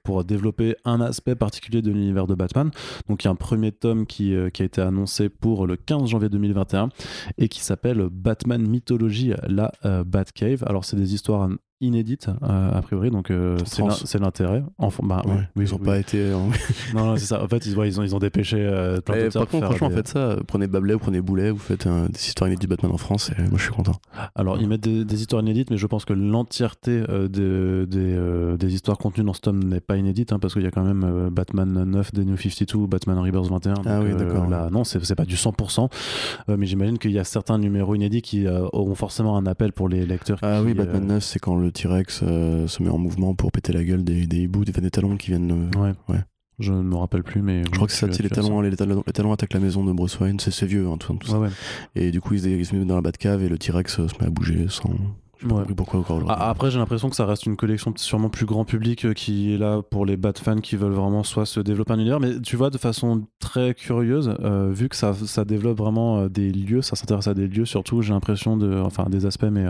[0.03, 2.71] pour développer un aspect particulier de l'univers de Batman.
[3.09, 6.09] Donc il y a un premier tome qui, qui a été annoncé pour le 15
[6.09, 6.87] janvier 2021
[7.37, 9.73] et qui s'appelle Batman Mythologie, la
[10.05, 10.63] Batcave.
[10.65, 11.49] Alors c'est des histoires
[11.81, 14.63] inédite euh, a priori donc euh, c'est l'intérêt.
[14.77, 15.23] Enfin bah,
[15.55, 16.29] ils ont pas été
[16.93, 17.43] non, non c'est ça.
[17.43, 20.37] En fait ils, ils, ont, ils ont dépêché euh, plein par contre franchement faites ça.
[20.47, 23.57] Prenez Bablet ou prenez Boulet vous faites des histoires inédites Batman en France et moi
[23.57, 23.95] je suis content.
[24.35, 27.85] Alors ils mettent des, histoires inédites mais je pense que l'entièreté des,
[28.57, 30.83] des, histoires contenues dans ce tome n'est pas inédite hein, parce qu'il y a quand
[30.83, 35.15] même Batman 9 des New 52 Batman Rebirth 21 ah oui d'accord là non c'est
[35.15, 35.89] pas du 100%
[36.47, 40.05] mais j'imagine qu'il y a certains numéros inédits qui auront forcément un appel pour les
[40.05, 43.51] lecteurs ah oui Batman 9 c'est quand le T-Rex euh, se met en mouvement pour
[43.51, 45.71] péter la gueule des, des hiboux, des, des talons qui viennent.
[45.77, 45.93] Ouais.
[46.09, 46.21] ouais.
[46.59, 47.63] Je ne me rappelle plus, mais.
[47.63, 49.91] Je crois que c'est ça, les talons, les, talons, les talons attaquent la maison de
[49.93, 51.39] Bruce Wayne, c'est vieux, hein, tout, tout ça.
[51.39, 51.49] Ouais,
[51.95, 54.27] et du coup, ils, ils, se mettent dans la Batcave et le T-Rex se met
[54.27, 54.91] à bouger sans,
[55.75, 59.53] pourquoi Après, j'ai l'impression que ça reste une collection sûrement plus grand public euh, qui
[59.53, 62.39] est là pour les bat fans qui veulent vraiment soit se développer un univers, mais
[62.41, 66.51] tu vois, de façon très curieuse, euh, vu que ça, ça développe vraiment euh, des
[66.51, 68.81] lieux, ça s'intéresse à des lieux surtout, j'ai l'impression de.
[68.81, 69.65] Enfin, des aspects, mais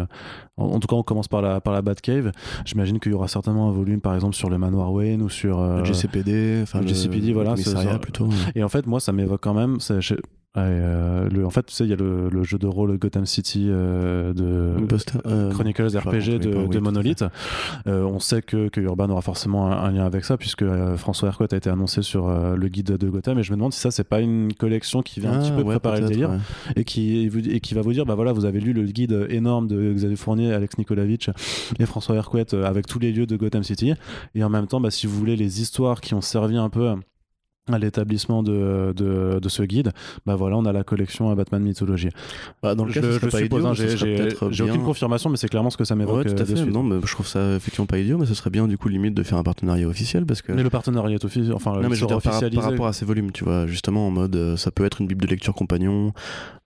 [0.57, 2.31] en, tout cas, on commence par la, par la Batcave.
[2.65, 5.61] J'imagine qu'il y aura certainement un volume, par exemple, sur le Manoir Wayne ou sur.
[5.61, 7.55] le GCPD, enfin, le GCPD, voilà.
[8.01, 8.29] Plutôt.
[8.55, 9.79] Et en fait, moi, ça m'évoque quand même.
[10.57, 13.25] Euh, le, en fait, tu sais, il y a le, le, jeu de rôle Gotham
[13.25, 14.75] City euh, de
[15.25, 17.23] euh, Chronicles RPG de, de Monolith.
[17.85, 20.65] on sait que, que, Urban aura forcément un, lien avec ça, puisque
[20.97, 23.39] François Hercott a été annoncé sur le guide de Gotham.
[23.39, 25.57] Et je me demande si ça, c'est pas une collection qui vient un petit ah,
[25.57, 26.31] peu préparer le délire
[26.75, 29.67] et, qui, et qui va vous dire bah voilà, vous avez lu le guide énorme
[29.67, 31.29] de Xavier Fournier, Alex Nikolavitch
[31.79, 33.93] et François Hercott avec tous les lieux de Gotham City.
[34.35, 36.93] Et en même temps, bah, si vous voulez les histoires qui ont servi un peu
[37.73, 39.91] à l'établissement de, de, de, ce guide,
[40.25, 42.09] bah voilà, on a la collection à Batman Mythologie.
[42.61, 45.77] Bah dans le cas, je, je suppose, hein, j'ai aucune confirmation, mais c'est clairement ce
[45.77, 46.25] que ça m'évoque.
[46.25, 46.65] Ouais, tout à fait.
[46.65, 49.13] Non, mais je trouve ça effectivement pas idiot, mais ce serait bien du coup limite
[49.13, 50.51] de faire un partenariat officiel parce que.
[50.51, 52.93] Mais le partenariat est officiel, enfin, non, mais je veux dire, par, par, rapport à
[52.93, 55.53] ces volumes, tu vois, justement en mode, euh, ça peut être une bible de lecture
[55.53, 56.13] compagnon,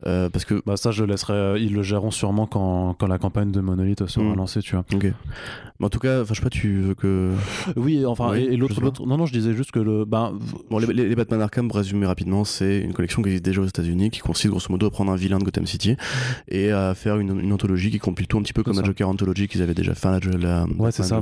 [0.05, 0.61] euh, parce que.
[0.65, 4.05] Bah ça, je laisserai, euh, ils le géreront sûrement quand, quand la campagne de Monolith
[4.07, 4.35] sera mm.
[4.35, 4.85] lancée, tu vois.
[4.93, 5.07] Ok.
[5.79, 7.33] Mais en tout cas, enfin, je sais pas, tu veux que.
[7.75, 10.31] Oui, enfin, et, l'autre, non, non, je disais juste que le, bah,
[10.69, 13.65] bon, les, les Batman Arkham pour résumer rapidement, c'est une collection qui existe déjà aux
[13.65, 15.95] États-Unis, qui consiste grosso modo à prendre un vilain de Gotham City
[16.47, 19.47] et à faire une, anthologie qui compile tout un petit peu comme la Joker Anthology
[19.47, 20.05] qu'ils avaient déjà fait.
[20.37, 21.21] La, ouais, c'est ça.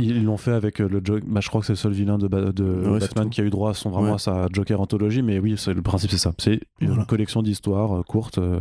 [0.00, 1.22] Ils l'ont fait avec euh, le Joker.
[1.26, 3.70] Bah, je crois que c'est le seul vilain de, de Batman qui a eu droit
[3.70, 6.32] à son, vraiment à sa Joker Anthology, mais oui, le principe c'est ça.
[6.38, 8.38] C'est une collection d'histoires euh, courtes.
[8.38, 8.60] Euh,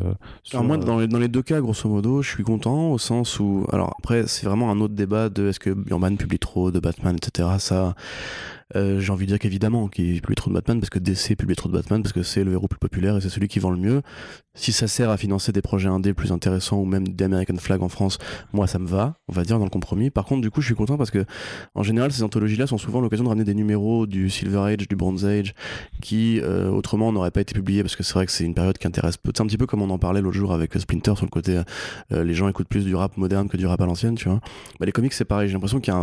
[0.52, 3.40] alors moi, dans les, dans les, deux cas, grosso modo, je suis content au sens
[3.40, 6.80] où, alors après, c'est vraiment un autre débat de est-ce que Urban publie trop de
[6.80, 7.50] Batman, etc.
[7.60, 7.96] Ça
[8.76, 11.70] j'ai envie de dire qu'évidemment qu'il publie trop de Batman parce que DC publie trop
[11.70, 13.78] de Batman parce que c'est le héros plus populaire et c'est celui qui vend le
[13.78, 14.02] mieux.
[14.54, 17.82] Si ça sert à financer des projets indés plus intéressants ou même des American Flag
[17.82, 18.18] en France,
[18.52, 20.10] moi ça me va, on va dire dans le compromis.
[20.10, 21.26] Par contre, du coup, je suis content parce que
[21.74, 24.96] en général, ces anthologies-là sont souvent l'occasion de ramener des numéros du Silver Age, du
[24.96, 25.54] Bronze Age,
[26.02, 28.88] qui autrement n'auraient pas été publiés parce que c'est vrai que c'est une période qui
[28.88, 29.32] intéresse peu.
[29.36, 31.62] C'est un petit peu comme on en parlait l'autre jour avec Splinter sur le côté
[32.10, 34.40] les gens écoutent plus du rap moderne que du rap à l'ancienne, tu vois.
[34.80, 35.48] Bah, les comics, c'est pareil.
[35.48, 35.94] J'ai l'impression qu'il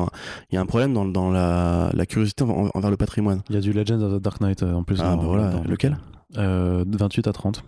[0.53, 2.45] y, a un problème dans la, curiosité
[2.75, 3.43] envers le patrimoine.
[3.49, 5.01] Il y a du Legends of the Dark Knight euh, en plus.
[5.01, 5.63] Ah, bah voilà.
[5.67, 5.99] Lequel?
[6.35, 7.65] 28 euh, à 30.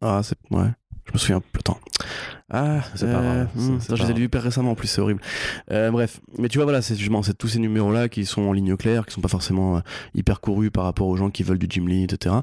[0.00, 0.36] Ah, c'est.
[0.50, 0.70] Ouais.
[1.06, 1.60] Je me souviens plus.
[1.60, 1.80] Attends.
[2.48, 3.48] Ah, c'est pas grave.
[3.56, 5.20] Euh, hmm, je les ai lus hyper récemment en plus, c'est horrible.
[5.72, 8.52] Euh, bref, mais tu vois, voilà, c'est justement c'est tous ces numéros-là qui sont en
[8.52, 9.80] ligne claire, qui sont pas forcément euh,
[10.14, 12.36] hyper courus par rapport aux gens qui veulent du Jim Lee, etc.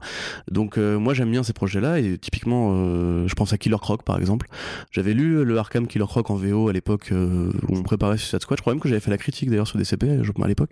[0.52, 2.74] Donc, moi, j'aime bien ces projets-là et typiquement,
[3.28, 4.48] je pense à Killer Croc par exemple.
[4.92, 8.58] J'avais lu le Arkham Killer Croc en VO à l'époque où on préparait Suicide Squad.
[8.58, 10.04] Je crois même que j'avais fait la critique d'ailleurs sur DCP
[10.44, 10.72] à l'époque.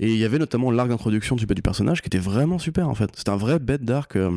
[0.00, 2.94] Et il y avait notamment l'arc d'introduction du, du personnage qui était vraiment super en
[2.94, 3.10] fait.
[3.14, 4.36] C'était un vrai bête d'arc euh,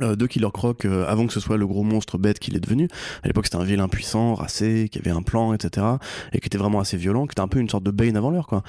[0.00, 2.88] de Killer Croc euh, avant que ce soit le gros monstre bête qu'il est devenu.
[3.22, 5.86] À l'époque, c'était un vilain puissant, racé, qui avait un plan, etc.
[6.32, 8.30] Et qui était vraiment assez violent, qui était un peu une sorte de Bane avant
[8.30, 8.62] l'heure, quoi.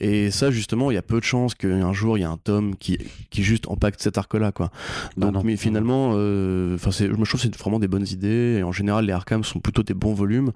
[0.00, 2.38] Et ça, justement, il y a peu de chances qu'un jour, il y ait un
[2.38, 2.98] tome qui,
[3.30, 4.70] qui juste impacte cet arc-là, quoi.
[5.16, 8.56] Bah Donc, mais finalement, euh, enfin, je me trouve que c'est vraiment des bonnes idées.
[8.58, 10.52] Et en général, les Arkham sont plutôt des bons volumes.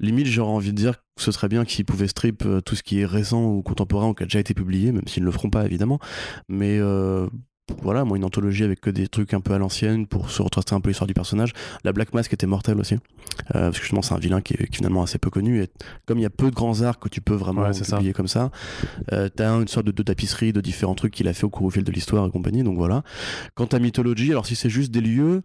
[0.00, 3.00] Limite, j'aurais envie de dire que ce serait bien s'ils pouvaient strip tout ce qui
[3.00, 5.50] est récent ou contemporain ou qui a déjà été publié, même s'ils ne le feront
[5.50, 5.98] pas, évidemment.
[6.48, 6.78] Mais
[7.82, 10.74] voilà, moi, une anthologie avec que des trucs un peu à l'ancienne pour se retracer
[10.74, 11.52] un peu l'histoire du personnage.
[11.84, 12.94] La Black Mask était mortelle aussi.
[12.94, 15.62] Euh, parce que justement, c'est un vilain qui est, finalement assez peu connu.
[15.62, 15.68] Et
[16.06, 18.28] comme il y a peu de grands arcs que tu peux vraiment ouais, publier comme
[18.28, 18.50] ça,
[19.12, 21.66] euh, t'as une sorte de, de, tapisserie de différents trucs qu'il a fait au cours
[21.66, 22.62] au fil de l'histoire et compagnie.
[22.62, 23.02] Donc voilà.
[23.54, 25.42] Quant à Mythology, alors si c'est juste des lieux,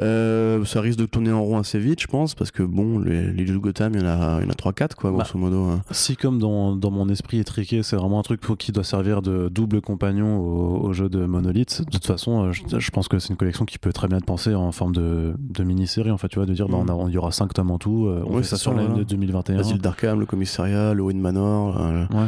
[0.00, 3.32] euh, ça risque de tourner en rond assez vite, je pense, parce que bon, les,
[3.32, 5.40] lieux de Gotham, il y en a, il y en a 3-4, quoi, grosso bah,
[5.40, 5.64] modo.
[5.64, 5.82] Hein.
[5.90, 9.48] Si, comme dans, dans, mon esprit étriqué, c'est vraiment un truc qui doit servir de
[9.48, 13.30] double compagnon au, au jeu de Mono de toute façon, euh, je, pense que c'est
[13.30, 16.36] une collection qui peut très bien être pensée en forme de, mini-série, en fait, tu
[16.36, 17.08] vois, de dire, bah, mm.
[17.08, 19.56] il y aura 5 tomes en tout, euh, on fait ça sur l'année de 2021.
[19.56, 21.80] L'asile d'Arkham, le commissariat, le Wayne Manor.
[21.80, 22.26] Euh,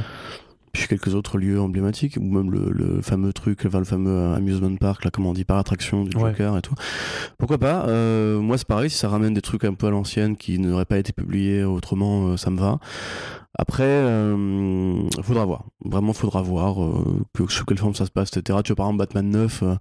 [0.73, 5.05] puis quelques autres lieux emblématiques, ou même le, fameux truc, enfin, le fameux amusement park,
[5.05, 6.75] là, comment on dit, par attraction du Joker et tout.
[7.39, 7.87] Pourquoi pas
[8.39, 10.99] Moi, c'est pareil, si ça ramène des trucs un peu à l'ancienne qui n'auraient pas
[10.99, 12.79] été publiés autrement, ça me va.
[13.59, 15.65] Après, euh, faudra voir.
[15.85, 18.61] Vraiment, faudra voir euh, que, sous quelle forme ça se passe, etc.
[18.63, 19.75] Tu vois, par exemple, Batman 9, euh,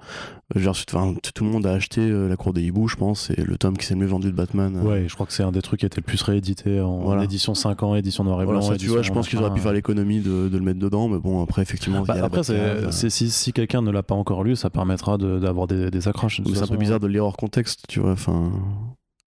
[0.55, 3.57] genre, tout le monde a acheté euh, La Cour des Hiboux, je pense, c'est le
[3.57, 4.76] tome qui s'est le mieux vendu de Batman.
[4.82, 7.22] Ouais, je crois que c'est un des trucs qui a été le plus réédité en,
[7.22, 8.59] édition 5 ans, édition noir et blanc.
[8.76, 11.43] tu vois, je pense qu'ils auraient pu faire l'économie de, le mettre dedans, mais bon,
[11.43, 12.01] après, effectivement.
[12.01, 12.41] Bah, après,
[12.89, 16.41] si, si quelqu'un ne l'a pas encore lu, ça permettra d'avoir des, des accroches.
[16.43, 18.13] c'est un peu bizarre de le lire hors contexte, tu vois.
[18.13, 18.51] Enfin.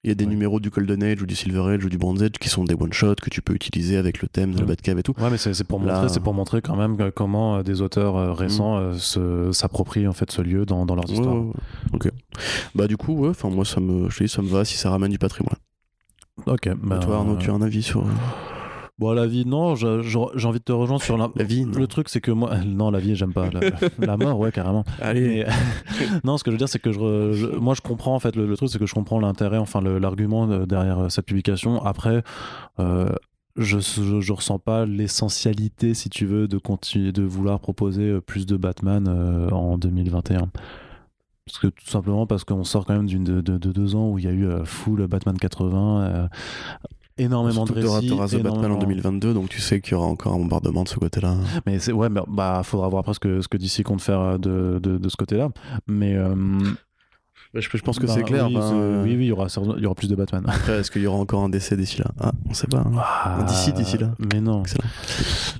[0.04, 2.24] Il y a des numéros du Golden Age ou du Silver Age ou du Bronze
[2.24, 4.98] Age qui sont des one-shots que tu peux utiliser avec le thème de la Batcave
[4.98, 5.14] et tout.
[5.16, 8.32] Ouais, mais c'est pour, montrer, c'est pour montrer quand même comment euh, des auteurs euh,
[8.32, 8.96] récents mm.
[9.18, 11.44] euh, s'approprient en fait ce lieu dans, dans leurs histoires.
[11.92, 12.10] ok.
[12.74, 14.90] Bah du coup, ouais, enfin moi ça me, je dis, ça me va si ça
[14.90, 15.58] ramène du patrimoine.
[16.46, 16.68] Ok.
[16.82, 18.04] Bah, toi Arnaud, tu as un avis sur
[19.02, 21.64] Bon, la vie, non, j'ai envie de te rejoindre sur la, la vie.
[21.64, 23.48] Le truc, c'est que moi, non, la vie, j'aime pas.
[23.98, 24.84] La, mort, ouais, carrément.
[25.00, 25.44] Allez.
[26.24, 28.56] non, ce que je veux dire, c'est que je, moi, je comprends, en fait, le,
[28.56, 31.84] truc, c'est que je comprends l'intérêt, enfin, l'argument derrière euh, cette publication.
[31.84, 32.22] Après,
[32.78, 33.08] euh,
[33.56, 38.46] je, je, ressens pas l'essentialité, si tu veux, de continuer de vouloir proposer euh, plus
[38.46, 39.08] de Batman
[39.50, 40.48] en 2021.
[41.44, 44.18] Parce que tout simplement parce qu'on sort quand même d'une de, de, deux ans où
[44.20, 46.28] il y a eu full Batman 80
[47.22, 48.06] énormément de récits.
[48.06, 50.84] Tu auras The Batman en 2022, donc tu sais qu'il y aura encore un bombardement
[50.84, 51.34] de ce côté-là.
[51.66, 54.78] Mais c'est ouais, bah faudra voir après ce que ce que DC compte faire de,
[54.82, 55.48] de, de ce côté-là.
[55.86, 56.34] Mais euh,
[57.54, 58.48] bah, je, pense que c'est bah, clair.
[58.50, 59.46] Oui, oui, il y aura,
[59.76, 60.42] il y aura plus de Batman.
[60.46, 62.06] Après, est-ce qu'il y aura encore un décès d'ici là?
[62.18, 62.78] Ah, on sait pas.
[62.78, 62.92] Hein.
[62.96, 64.14] Ah, d'ici là.
[64.18, 64.62] Mais non.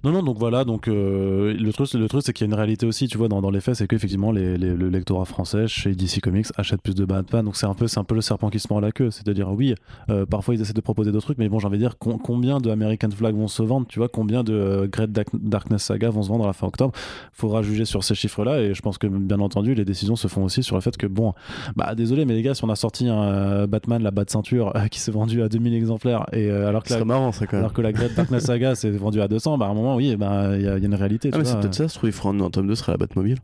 [0.03, 0.65] Non, non, donc voilà.
[0.65, 3.29] Donc, euh, le truc, le truc c'est qu'il y a une réalité aussi, tu vois,
[3.29, 6.81] dans, dans les faits, c'est qu'effectivement, les, les, le lectorat français chez DC Comics achète
[6.81, 7.45] plus de Batman.
[7.45, 9.11] Donc, c'est un, peu, un peu le serpent qui se mord la queue.
[9.11, 9.75] C'est-à-dire, oui,
[10.09, 12.59] euh, parfois ils essaient de proposer d'autres trucs, mais bon, j'ai envie de dire, combien
[12.59, 16.23] de American Flag vont se vendre Tu vois, combien de euh, Great Darkness Saga vont
[16.23, 16.93] se vendre à la fin octobre?
[17.33, 18.63] Faudra juger sur ces chiffres-là.
[18.63, 21.07] Et je pense que, bien entendu, les décisions se font aussi sur le fait que,
[21.07, 21.35] bon,
[21.77, 24.89] bah, désolé, mais les gars, on a sorti un euh, Batman, la bat ceinture, euh,
[24.89, 27.73] qui s'est vendu à 2000 exemplaires, et euh, alors que la, marrant, ça, quand alors
[27.73, 30.57] que la Great Darkness Saga s'est vendue à 200, bah à un moment, oui, bah,
[30.57, 31.31] il y, a une réalité.
[31.33, 33.39] Ah, mais c'est peut-être ça, je trouve qu'il fera un, tome 2 serait la Batmobile.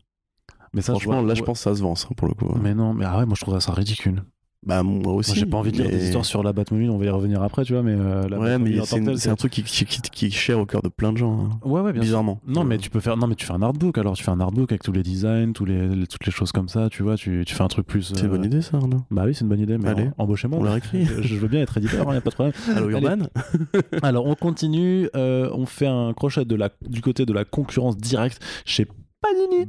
[0.73, 2.53] Mais ça, Franchement, là, je pense que ça se vend, ça, pour le coup.
[2.61, 4.23] Mais non, mais ah ouais, moi, je trouve ça ridicule.
[4.65, 5.39] Bah moi aussi.
[5.39, 7.63] J'ai pas envie de lire des histoires sur la Batmobile, on va y revenir après,
[7.63, 8.79] tu vois, mais euh, ouais, mais
[9.15, 11.39] c'est un truc qui, qui, qui, est cher au cœur de plein de gens.
[11.39, 11.59] Hein.
[11.63, 12.41] Ouais, ouais, bien bizarrement.
[12.45, 13.97] Non, mais tu peux faire, non, mais tu fais un artbook.
[13.97, 16.67] Alors tu fais un artbook avec tous les designs, tous les, toutes les choses comme
[16.67, 18.13] ça, tu vois, tu, tu fais un truc plus.
[18.13, 19.01] C'est une bonne idée, ça, Arnaud.
[19.11, 19.77] Bah oui, c'est une bonne idée.
[19.77, 20.59] Mais Allez, embauchez-moi.
[20.59, 21.05] On l'a écrit.
[21.21, 22.53] je veux bien être éditeur, il hein, a pas de problème.
[22.75, 23.27] Allo Urban.
[24.03, 27.97] alors on continue, euh, on fait un crochet de la, du côté de la concurrence
[27.97, 28.85] directe chez
[29.21, 29.67] Panini.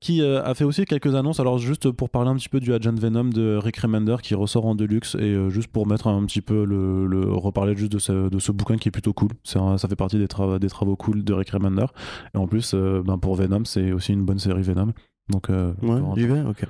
[0.00, 1.40] Qui euh, a fait aussi quelques annonces.
[1.40, 4.66] Alors juste pour parler un petit peu du Agent Venom de Rick Remender qui ressort
[4.66, 5.14] en deluxe.
[5.16, 8.52] Et euh, juste pour mettre un petit peu le, reparler juste de ce, de ce,
[8.52, 9.30] bouquin qui est plutôt cool.
[9.44, 11.86] Ça fait partie des, travaux des travaux cool de Rick Remender.
[12.34, 14.92] Et en plus euh, ben pour Venom c'est aussi une bonne série Venom.
[15.28, 16.66] Donc, ouais, ok.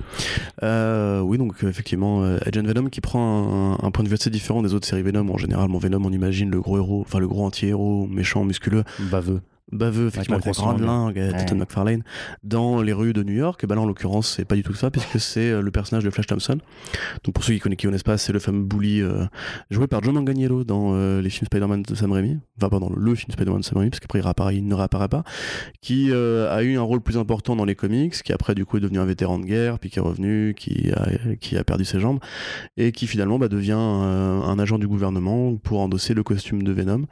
[1.22, 4.86] oui, donc effectivement, Agent Venom qui prend un, point de vue assez différent des autres
[4.86, 5.28] séries Venom.
[5.28, 8.82] En général, mon Venom, on imagine le gros héros, enfin le gros anti-héros, méchant, musculeux.
[9.10, 9.42] Baveux
[9.72, 12.02] baveux, effectivement, avec la grande langue, euh, Todd McFarlane,
[12.44, 13.64] dans les rues de New York.
[13.66, 16.10] bah là, en l'occurrence, c'est pas du tout ça, puisque c'est euh, le personnage de
[16.10, 16.58] Flash Thompson.
[17.24, 19.24] Donc, pour ceux qui connaissent, qui connaissent pas, c'est le fameux bully euh,
[19.70, 22.38] joué par Joe Manganiello dans les films Spider-Man de Sam Raimi.
[22.58, 25.08] Enfin, pas dans le film Spider-Man de Sam Raimi, parce qu'après, il, il ne réapparaît
[25.08, 25.24] pas.
[25.80, 28.80] Qui a eu un rôle plus important dans les comics, qui après, du coup, est
[28.80, 31.08] devenu un vétéran de guerre, puis qui est revenu, qui a,
[31.40, 32.20] qui a perdu ses jambes,
[32.76, 37.06] et qui finalement bah, devient un agent du gouvernement pour endosser le costume de Venom,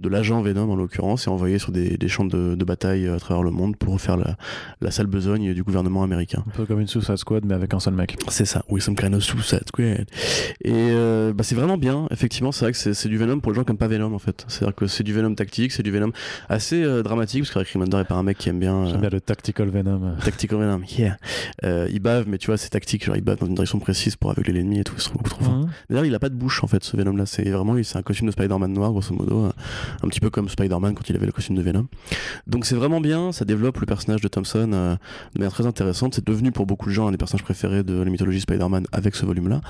[0.00, 3.18] de l'agent Venom en l'occurrence, et envoyé sur des, des champs de, de bataille à
[3.18, 4.36] travers le monde pour faire la,
[4.80, 6.44] la sale besogne du gouvernement américain.
[6.46, 8.16] Un peu comme une Suicide Squad, mais avec un seul mec.
[8.28, 10.06] C'est ça, oui, some kind of Suicide Squad.
[10.64, 13.56] Et euh, bah, c'est vraiment bien, effectivement, c'est vrai que c'est du Venom pour les
[13.56, 14.44] gens qui n'aiment pas Venom en fait.
[14.48, 16.12] C'est-à-dire que c'est du Venom tactique, c'est du Venom
[16.48, 18.86] assez euh, dramatique, parce que Rick Remender est pas un mec qui aime bien.
[18.86, 20.14] J'aime bien le tactical Venom.
[20.24, 21.16] Tactical Venom, yeah.
[21.64, 24.16] Euh, il bave, mais tu vois, c'est tactique, genre il bave dans une direction précise
[24.16, 25.54] pour aveugler l'ennemi et tout, c'est beaucoup trop fort.
[25.54, 25.70] Mhm.
[25.90, 28.02] D'ailleurs, il a pas de bouche en fait, ce Venom là, c'est vraiment, c'est un
[28.02, 29.46] costume de Spider-Man noir, grosso modo,
[30.02, 31.87] un petit peu comme Spider-Man quand il avait le costume de Venom.
[32.46, 34.96] Donc c'est vraiment bien, ça développe le personnage de Thompson euh,
[35.34, 36.14] de manière très intéressante.
[36.14, 39.14] C'est devenu pour beaucoup de gens un des personnages préférés de la mythologie Spider-Man avec
[39.14, 39.60] ce volume-là,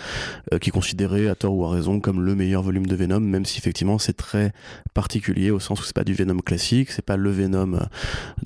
[0.53, 3.21] euh, qui est considéré à tort ou à raison comme le meilleur volume de Venom,
[3.21, 4.53] même si effectivement c'est très
[4.95, 7.79] particulier au sens où c'est pas du Venom classique, c'est pas le Venom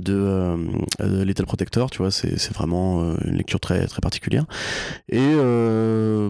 [0.09, 0.57] euh,
[0.99, 4.45] de, Little Protector, tu vois, c'est vraiment une lecture très très particulière.
[5.09, 5.35] Et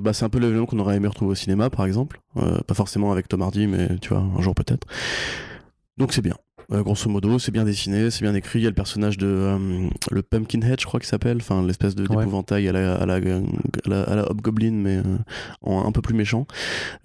[0.02, 2.74] bah, c'est un peu le Venom qu'on aurait aimé retrouver au cinéma, par exemple, pas
[2.74, 4.86] forcément avec Tom Hardy, mais tu vois, un jour peut-être.
[5.98, 6.36] Donc c'est bien.
[6.70, 8.60] Euh, grosso modo, c'est bien dessiné, c'est bien écrit.
[8.60, 11.94] Il y a le personnage de euh, le Pumpkinhead, je crois qu'il s'appelle, enfin l'espèce
[11.94, 16.46] de d'épouvantail à la, à, la, à, la, Hobgoblin, mais euh, un peu plus méchant.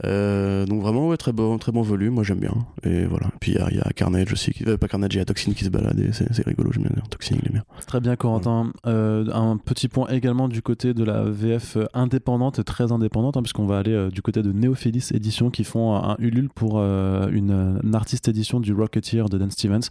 [0.03, 2.16] donc vraiment, ouais, très bon, très bon volume.
[2.16, 2.53] Moi j'aime bien.
[2.84, 3.28] Et voilà.
[3.39, 5.66] Puis il y, y, a Carnage aussi, qui, pas Carnage, il y a Toxin qui
[5.66, 5.97] se balade.
[6.12, 7.03] C'est rigolo, j'aime bien.
[7.10, 7.64] Toxin, il est bien.
[7.88, 8.72] Très bien, Corentin.
[8.84, 13.80] un petit point également du côté de la VF indépendante, très indépendante, hein, puisqu'on va
[13.80, 18.60] aller du côté de Neophélis Édition qui font un, Ulule pour une, une, artiste édition
[18.60, 19.89] du Rocketeer de Dan Stevens.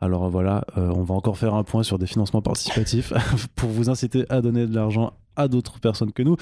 [0.00, 3.12] Alors voilà, euh, on va encore faire un point sur des financements participatifs
[3.56, 6.36] pour vous inciter à donner de l'argent à d'autres personnes que nous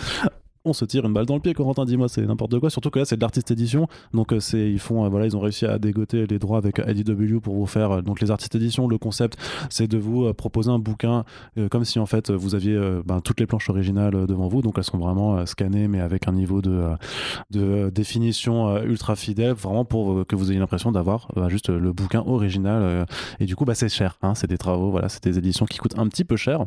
[0.65, 3.01] on se tire une balle dans le pied Corentin dis-moi c'est n'importe quoi surtout que
[3.01, 5.67] là c'est de l'artiste édition donc euh, c'est ils font euh, voilà ils ont réussi
[5.67, 8.99] à dégoter les droits avec IDW pour vous faire euh, donc les artistes édition le
[8.99, 9.39] concept
[9.71, 11.25] c'est de vous proposer un bouquin
[11.71, 14.85] comme si en fait vous aviez ben, toutes les planches originales devant vous donc elles
[14.85, 20.51] sont vraiment scannées mais avec un niveau de, définition ultra fidèle vraiment pour que vous
[20.51, 23.07] ayez l'impression d'avoir juste le bouquin original
[23.41, 25.79] et du coup bah c'est cher hein, c'est des travaux voilà c'est des éditions qui
[25.79, 26.65] coûtent un petit peu cher.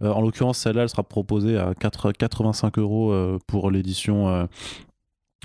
[0.00, 4.46] En l'occurrence celle-là elle sera proposée à 4, 85 euros pour l'édition euh,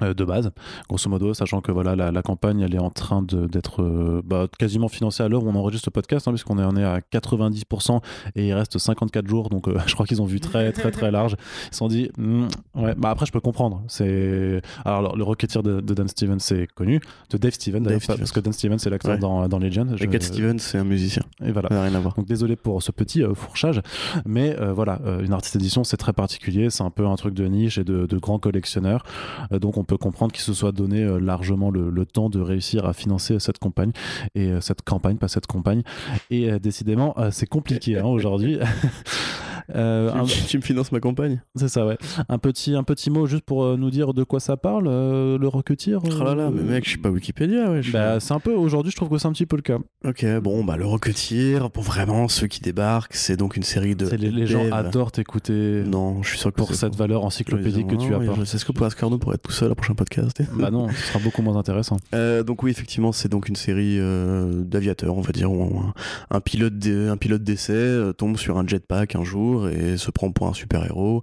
[0.01, 0.51] de base,
[0.89, 4.87] grosso modo, sachant que voilà la, campagne elle est en train d'être euh, bah, quasiment
[4.87, 8.01] financée à l'heure où on enregistre ce podcast, hein, puisqu'on est, on est à 90%
[8.35, 11.11] et il reste 54 jours, donc euh, je crois qu'ils ont vu très très très
[11.11, 11.35] large.
[11.67, 13.83] Ils se sont dit, hmm, ouais, bah après je peux comprendre.
[13.87, 16.99] C'est alors le Rocketeer de, Dan Stevens c'est connu,
[17.29, 19.95] de Dave Stevens d'ailleurs, parce que Dan Stevens c'est l'acteur dans, dans Legend.
[19.99, 21.23] Et Cat Stevens c'est un musicien.
[21.43, 21.69] Et voilà.
[21.69, 22.15] rien à voir.
[22.15, 23.81] Donc désolé pour ce petit fourchage,
[24.25, 27.77] mais voilà, une artiste édition c'est très particulier, c'est un peu un truc de niche
[27.77, 29.03] et de, de grands collectionneurs,
[29.51, 32.93] donc on peut comprendre qu'il se soit donné euh, largement le, temps de réussir à
[32.93, 33.91] financer cette campagne
[34.35, 35.83] et euh, cette campagne, pas cette campagne.
[36.29, 38.59] Et euh, décidément, c'est compliqué hein, aujourd'hui.
[39.75, 41.97] Euh, tu, me finances ma campagne C'est ça, ouais.
[42.29, 45.37] Un petit, un petit mot juste pour euh, nous dire de quoi ça parle, euh,
[45.37, 47.81] le Rocketeer Oh là là, mais mec, je suis pas Wikipédia, ouais.
[47.91, 49.77] Bah, c'est un peu, aujourd'hui, je trouve que c'est un petit peu le cas.
[50.05, 54.07] Ok, bon, bah, le Rocketeer, pour vraiment ceux qui débarquent, c'est donc une série de.
[54.09, 55.83] Les, les, gens adorent t'écouter.
[55.85, 58.45] Non, je suis sûr que Pour cette valeur encyclopédique que tu as pas.
[58.45, 60.41] C'est ce que pour Ascarno pour être tout seul au prochain podcast.
[60.53, 61.97] bah non, ce sera beaucoup moins intéressant.
[62.45, 65.93] donc, oui, effectivement, c'est donc une série d'aviateurs, on va dire, où un,
[66.31, 71.21] un pilote d'essai tombe sur un jetpack un jour et se prend pour un super-héros,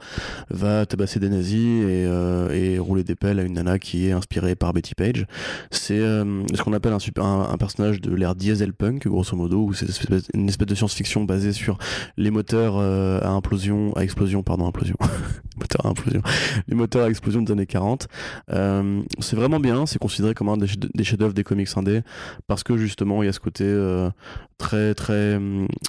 [0.50, 4.12] va tabasser des nazis et, euh, et, rouler des pelles à une nana qui est
[4.12, 5.26] inspirée par Betty Page.
[5.70, 9.72] C'est euh, ce qu'on appelle un, super, un, personnage de l'ère dieselpunk, grosso modo, où
[9.74, 9.86] c'est
[10.34, 11.78] une espèce de science-fiction basée sur
[12.16, 14.96] les moteurs euh, à implosion, à explosion, pardon, implosion.
[15.58, 16.22] moteurs implosion,
[16.68, 18.08] les moteurs à explosion des années 40.
[18.52, 20.68] Euh, c'est vraiment bien, c'est considéré comme un des,
[21.04, 22.02] chefs-d'œuvre des comics indés
[22.46, 23.66] parce que justement il y a ce côté
[24.56, 25.40] très très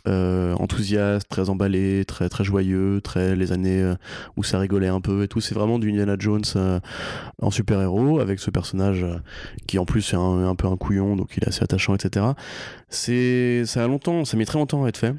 [0.05, 3.93] enthousiaste, très emballé, très très joyeux, très les années
[4.37, 5.41] où ça rigolait un peu et tout.
[5.41, 6.43] C'est vraiment du Indiana Jones
[7.41, 9.05] en super-héros avec ce personnage
[9.67, 12.25] qui en plus est un, peu un couillon donc il est assez attachant, etc.
[12.89, 15.15] C'est ça a longtemps, ça mis très longtemps à être fait.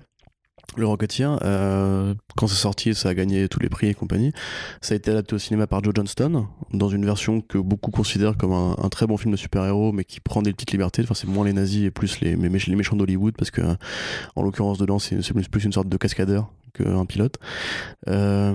[0.77, 4.33] Le Rocketeer, euh, quand c'est sorti, ça a gagné tous les prix et compagnie.
[4.81, 8.37] Ça a été adapté au cinéma par Joe Johnston, dans une version que beaucoup considèrent
[8.37, 11.03] comme un, très bon film de super-héros, mais qui prend des petites libertés.
[11.03, 13.63] Enfin, c'est moins les nazis et plus les, les méchants d'Hollywood, parce que,
[14.37, 17.37] en l'occurrence, dedans, c'est plus une sorte de cascadeur qu'un pilote.
[18.09, 18.55] Euh,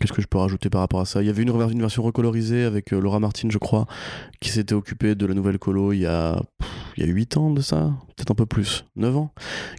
[0.00, 1.22] Qu'est-ce que je peux rajouter par rapport à ça?
[1.22, 3.86] Il y avait une, version recolorisée avec euh, Laura Martin, je crois,
[4.40, 6.42] qui s'était occupée de la nouvelle colo il y a,
[6.96, 9.32] il y a 8 ans de ça, peut-être un peu plus, 9 ans,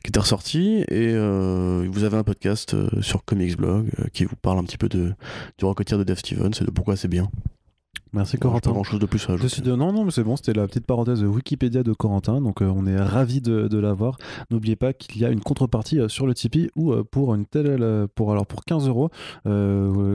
[0.03, 0.86] qui était ressortie.
[0.88, 4.88] Et euh, vous avez un podcast sur Comics Blog qui vous parle un petit peu
[4.88, 5.13] de,
[5.57, 7.30] du Rocketeer de Dave Stevens et de pourquoi c'est bien.
[8.13, 8.69] Merci Corentin.
[8.69, 9.61] Pas grand chose de plus à ajouter.
[9.69, 12.87] non, non, mais c'est bon, c'était la petite parenthèse Wikipédia de Corentin, donc euh, on
[12.87, 14.17] est ravi de, de l'avoir.
[14.51, 17.45] N'oubliez pas qu'il y a une contrepartie euh, sur le Tipeee ou euh, pour une
[17.45, 19.09] telle, pour alors pour 15 euros,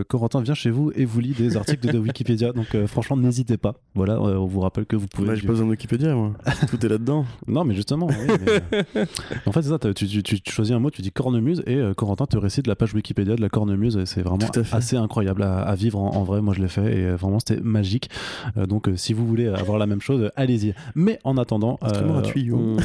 [0.08, 2.52] Corentin vient chez vous et vous lit des articles de, Wikipédia.
[2.60, 3.74] Donc franchement, n'hésitez pas.
[3.94, 5.28] Voilà, on vous rappelle que vous pouvez.
[5.28, 6.32] Bah, j'ai pas besoin de Wikipédia, moi.
[6.68, 7.26] Tout est là-dedans.
[7.46, 8.06] Non, mais justement.
[9.46, 9.78] en fait, c'est ça.
[9.78, 12.94] Tu, tu, tu, choisis un mot, tu dis cornemuse et Corentin te récite la page
[12.94, 14.04] Wikipédia de la cornemuse.
[14.04, 16.40] C'est vraiment assez incroyable à, vivre en, en, vrai.
[16.40, 18.10] Moi, je l'ai fait et vraiment, c'était magique
[18.56, 20.74] euh, donc euh, si vous voulez avoir la même chose, allez-y.
[20.94, 22.22] Mais en attendant, euh,
[22.52, 22.76] on...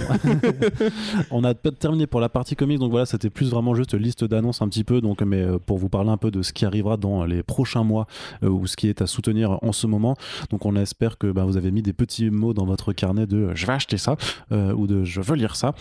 [1.31, 1.43] on...
[1.43, 2.79] a terminé pour la partie comics.
[2.79, 5.01] Donc voilà, c'était plus vraiment juste liste d'annonces un petit peu.
[5.01, 8.07] Donc mais pour vous parler un peu de ce qui arrivera dans les prochains mois
[8.41, 10.15] ou ce qui est à soutenir en ce moment.
[10.49, 13.51] Donc on espère que bah, vous avez mis des petits mots dans votre carnet de
[13.53, 14.15] je vais acheter ça
[14.51, 15.73] ou de je veux lire ça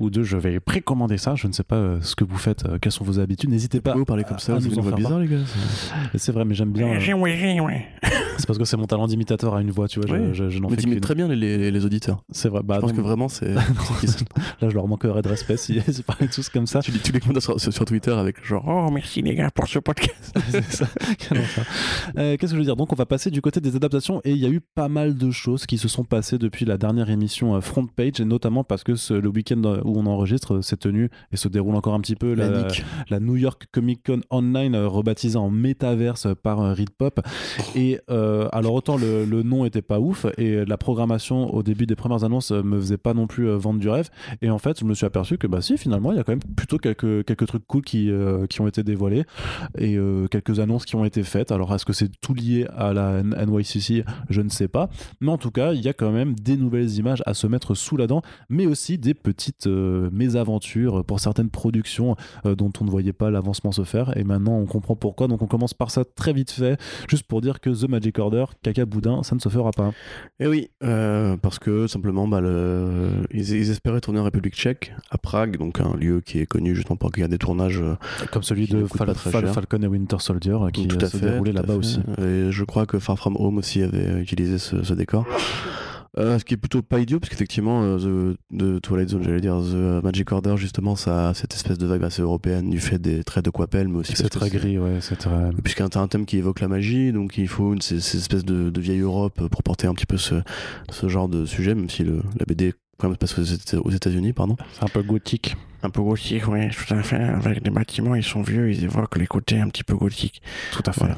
[0.00, 1.34] ou de je vais précommander ça.
[1.34, 3.50] Je ne sais pas ce que vous faites, quelles sont vos habitudes.
[3.50, 3.94] N'hésitez pas.
[3.94, 5.36] Vous parler comme ça, c'est bizarre les gars.
[6.14, 6.98] C'est vrai, mais j'aime bien.
[8.38, 10.32] c'est parce que c'est mon talent d'imitateur à une voix, tu vois.
[10.32, 12.22] Je, je, mais tu imites très bien les, les, auditeurs.
[12.30, 12.60] C'est vrai.
[12.62, 13.54] Bah, je pense que vraiment, c'est.
[14.60, 16.80] Là, je leur manquerait de respect si ils parlaient tous comme ça.
[16.80, 19.78] Tu, tu les commentes sur, sur, Twitter avec genre Oh, merci les gars pour ce
[19.78, 20.38] podcast.
[20.50, 20.86] c'est ça.
[22.16, 22.76] Euh, qu'est-ce que je veux dire?
[22.76, 25.16] Donc, on va passer du côté des adaptations et il y a eu pas mal
[25.16, 28.64] de choses qui se sont passées depuis la dernière émission euh, Front Page et notamment
[28.64, 32.00] parce que ce, le week-end où on enregistre s'est tenu et se déroule encore un
[32.00, 32.66] petit peu la,
[33.08, 37.20] la, New York Comic Con Online euh, rebaptisée en Metaverse par Reed Pop.
[37.74, 38.00] Et
[38.52, 42.52] alors, autant le, nom était pas ouf et la programmation au début des premières annonces
[42.52, 44.10] euh, me faisait pas non plus euh, vendre du rêve.
[44.42, 46.32] Et en fait, je me suis aperçu que bah si, finalement, il y a quand
[46.32, 49.24] même plutôt quelques, trucs cool qui, euh, qui ont été dévoilés
[49.78, 49.98] et
[50.30, 51.50] quelques annonces qui ont été faites.
[51.50, 54.90] Alors, est-ce que c'est tout lié à la NYCC Je ne sais pas.
[55.20, 57.74] Mais en tout cas, il y a quand même des nouvelles images à se mettre
[57.74, 63.12] sous la dent, mais aussi des petites mésaventures pour certaines productions dont on ne voyait
[63.12, 64.16] pas l'avancement se faire.
[64.16, 65.28] Et maintenant, on comprend pourquoi.
[65.28, 66.78] Donc, on commence par ça très vite fait,
[67.08, 69.88] juste pour dire que The Magic Order, caca boudin, ça ne se fera pas.
[70.38, 72.40] Et eh oui, euh, parce que simplement, bah,
[73.30, 76.96] ils, espéraient tourner en République tchèque, à Prague, donc un lieu qui est connu justement
[76.96, 77.80] pour qu'il y a des tournages.
[77.80, 77.96] Euh,
[78.32, 82.00] Comme celui de Falcon et Winter Soldier, qui tout à se déroulait là-bas aussi.
[82.18, 85.26] Et je crois que Far From Home aussi avait utilisé ce décor.
[86.18, 89.56] Euh, ce qui est plutôt pas idiot, parce qu'effectivement, euh, The, Twilight Zone, j'allais dire,
[89.56, 93.24] The Magic Order, justement, ça a cette espèce de vibe assez européenne du fait des
[93.24, 94.12] traits de Quapel, mais aussi.
[94.14, 95.50] C'est très gris, ouais, c'est très.
[95.64, 98.80] Puisqu'un un thème qui évoque la magie, donc il faut une, ces, espèces de, de,
[98.80, 100.36] vieille Europe pour porter un petit peu ce,
[100.90, 104.56] ce genre de sujet, même si le, la BD quand même passe aux États-Unis, pardon.
[104.74, 105.56] C'est un peu gothique.
[105.82, 107.16] Un peu gothique, oui, tout à fait.
[107.16, 110.40] Avec les bâtiments, ils sont vieux, ils évoquent les côtés un petit peu gothiques.
[110.72, 111.14] Tout à fait.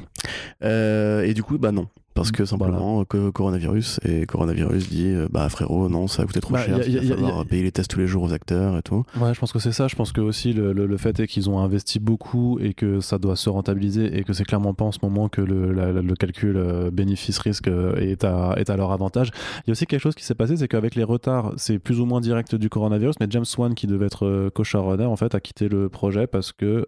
[0.62, 5.26] Euh, et du coup, bah non parce que simplement que coronavirus et coronavirus dit euh,
[5.30, 7.90] bah frérot non ça a coûté trop bah, cher il va falloir payer les tests
[7.90, 9.04] tous les jours aux acteurs et tout.
[9.20, 9.88] Ouais je pense que c'est ça.
[9.88, 13.18] Je pense que aussi le, le, fait est qu'ils ont investi beaucoup et que ça
[13.18, 16.56] doit se rentabiliser et que c'est clairement pas en ce moment que le, le calcul
[16.56, 19.30] euh, bénéfice risque euh, est à, est à leur avantage.
[19.58, 22.00] Il y a aussi quelque chose qui s'est passé c'est qu'avec les retards c'est plus
[22.00, 25.40] ou moins direct du coronavirus mais James Wan qui devait être co-showrunner en fait a
[25.40, 26.86] quitté le projet parce que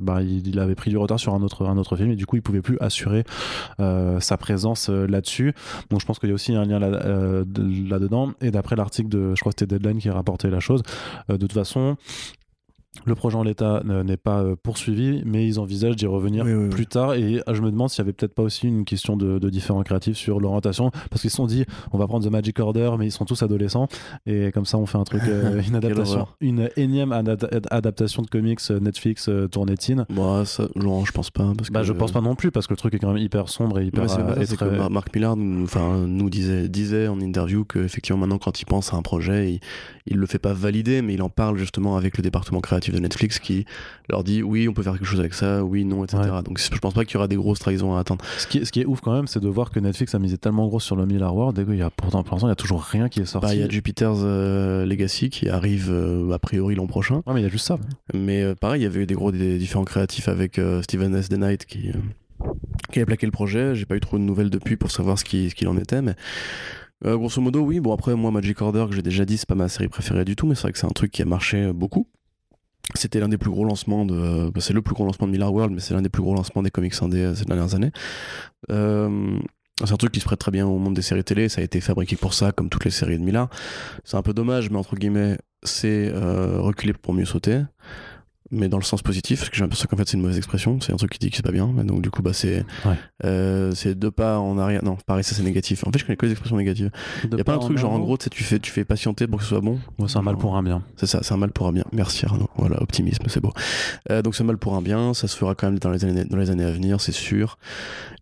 [0.00, 2.36] bah, il, avait pris du retard sur un autre, un autre film et du coup
[2.36, 3.24] il pouvait plus assurer
[3.78, 5.54] sa présence euh, là-dessus.
[5.90, 7.44] Donc je pense qu'il y a aussi un lien euh,
[7.88, 8.32] là-dedans.
[8.40, 10.82] et d'après l'article de, je crois que c'était Deadline qui a rapporté la chose,
[11.30, 11.96] euh, de toute façon,
[13.06, 17.14] le projet en l'état n'est pas euh, poursuivi, mais ils envisagent d'y revenir plus tard.
[17.14, 19.82] Et euh, je me demande s'il n'y avait peut-être pas aussi une question de, différents
[19.82, 23.06] créatifs sur l'orientation, parce qu'ils se sont dit, on va prendre The Magic Order, mais
[23.06, 23.88] ils sont tous adolescents,
[24.26, 28.60] et comme ça on fait un truc, euh, une adaptation, une énième adaptation de comics
[28.70, 30.06] Netflix tournée teen.
[30.10, 31.52] Bah, ça, je pense pas.
[31.56, 33.48] Parce bah, je pense pas non plus, parce que le truc est quand même hyper
[33.48, 34.08] sombre et hyper.
[34.08, 38.92] c'est que Marc Millard, enfin, nous disait, disait en interview qu'effectivement maintenant quand il pense
[38.92, 39.60] à un projet, il,
[40.06, 42.98] il le fait pas valider, mais il en parle justement avec le département créatif de
[42.98, 43.64] Netflix qui
[44.08, 46.22] leur dit oui, on peut faire quelque chose avec ça, oui, non, etc.
[46.44, 48.24] Donc je pense pas qu'il y aura des grosses trahisons à attendre.
[48.38, 50.18] Ce qui est, ce qui est ouf quand même, c'est de voir que Netflix a
[50.18, 52.50] misé tellement gros sur le Miller World et qu'il y a pourtant pour l'instant il
[52.50, 53.46] y a toujours rien qui est sorti.
[53.46, 57.22] Bah, il y a Jupiter's euh, Legacy qui arrive euh, a priori l'an prochain.
[57.26, 57.78] Ouais, mais il y a juste ça.
[58.14, 61.28] Mais euh, pareil, il y avait eu des gros des différents créatifs avec Steven S.
[61.28, 61.92] The Knight qui
[62.90, 63.74] qui avait plaqué le projet.
[63.74, 66.14] J'ai pas eu trop de nouvelles depuis pour savoir ce qu'il ce en était, mais
[67.04, 67.80] grosso modo, oui.
[67.80, 70.36] Bon, après, moi, Magic Order, que j'ai déjà dit, c'est pas ma série préférée du
[70.36, 72.06] tout, mais c'est vrai que c'est un truc qui a marché beaucoup.
[72.94, 74.50] C'était l'un des plus gros lancements de.
[74.50, 76.34] Bah, c'est le plus gros lancement de Miller World, mais c'est l'un des plus gros
[76.34, 77.92] lancements des comics indés ces dernières années.
[78.70, 79.38] Euh,
[79.84, 81.64] c'est un truc qui se prête très bien au monde des séries télé, ça a
[81.64, 83.48] été fabriqué pour ça, comme toutes les séries de Miller.
[84.04, 87.62] C'est un peu dommage, mais entre guillemets, c'est euh, reculer pour mieux sauter
[88.52, 90.78] mais dans le sens positif, parce que j'ai l'impression qu'en fait c'est une mauvaise expression,
[90.80, 92.64] c'est un truc qui dit que c'est pas bien, donc du coup bah c'est
[93.24, 95.84] euh, c'est deux pas en arrière, non pareil ça c'est négatif.
[95.86, 96.90] En fait je connais que les expressions négatives.
[97.24, 99.38] Il y a pas un truc genre en gros tu fais tu fais patienter pour
[99.38, 99.78] que ce soit bon.
[100.06, 100.82] c'est un mal pour un bien.
[100.96, 101.84] C'est ça, c'est un mal pour un bien.
[101.92, 102.50] Merci Arnaud.
[102.56, 103.52] Voilà optimisme, c'est beau.
[104.10, 106.04] Euh, donc c'est un mal pour un bien, ça se fera quand même dans les
[106.04, 107.56] années dans les années à venir, c'est sûr.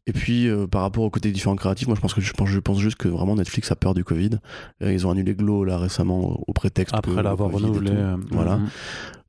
[0.06, 2.48] Et puis euh, par rapport au côté différents créatifs, moi je pense que je pense
[2.48, 4.38] je pense juste que vraiment Netflix a peur du Covid.
[4.80, 7.92] ils ont annulé Glow là récemment au prétexte après l'avoir renouvelé.
[8.30, 8.56] voilà.
[8.56, 8.68] Mm-hmm.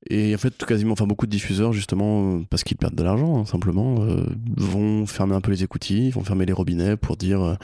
[0.09, 3.39] Et en fait, quasiment, enfin beaucoup de diffuseurs, justement, euh, parce qu'ils perdent de l'argent,
[3.39, 4.25] hein, simplement, euh,
[4.57, 7.55] vont fermer un peu les écoutilles, vont fermer les robinets pour dire euh,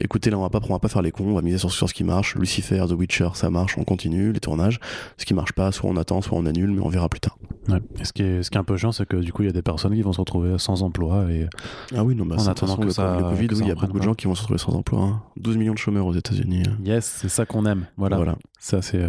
[0.00, 1.70] écoutez, là, on va pas, on va pas faire les cons, on va miser sur,
[1.70, 2.34] sur, ce qui marche.
[2.36, 4.80] Lucifer, The Witcher, ça marche, on continue les tournages.
[5.18, 7.36] Ce qui marche pas, soit on attend, soit on annule, mais on verra plus tard.
[7.68, 7.80] Ouais.
[8.00, 9.46] Et ce qui est, ce qui est un peu chiant, c'est que du coup, il
[9.46, 11.30] y a des personnes qui vont se retrouver sans emploi.
[11.30, 11.46] Et
[11.94, 13.98] ah oui, non, bah, en attendant que le, ça, le Covid, il y a beaucoup
[13.98, 15.22] de gens qui vont se retrouver sans emploi.
[15.36, 15.58] 12 hein.
[15.58, 16.62] millions de chômeurs aux États-Unis.
[16.66, 16.78] Hein.
[16.84, 17.86] Yes, c'est ça qu'on aime.
[17.98, 18.16] Voilà.
[18.16, 18.38] voilà.
[18.66, 19.00] Ça, c'est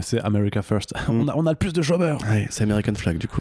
[0.00, 0.92] c'est America First.
[1.08, 2.18] on, a, on, a, le plus de chômeurs.
[2.50, 3.40] c'est American Flag du coup.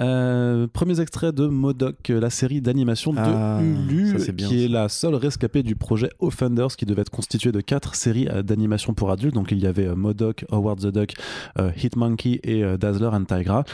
[0.00, 5.14] Euh, premiers extraits de Modoc, la série d'animation de ah, Hulu, qui est la seule
[5.14, 9.34] rescapée du projet Offenders, qui devait être constitué de quatre séries euh, d'animation pour adultes.
[9.34, 11.12] Donc il y avait euh, Modoc, Howard the Duck,
[11.58, 13.64] euh, Hitmonkey et Dazzler and Tigra.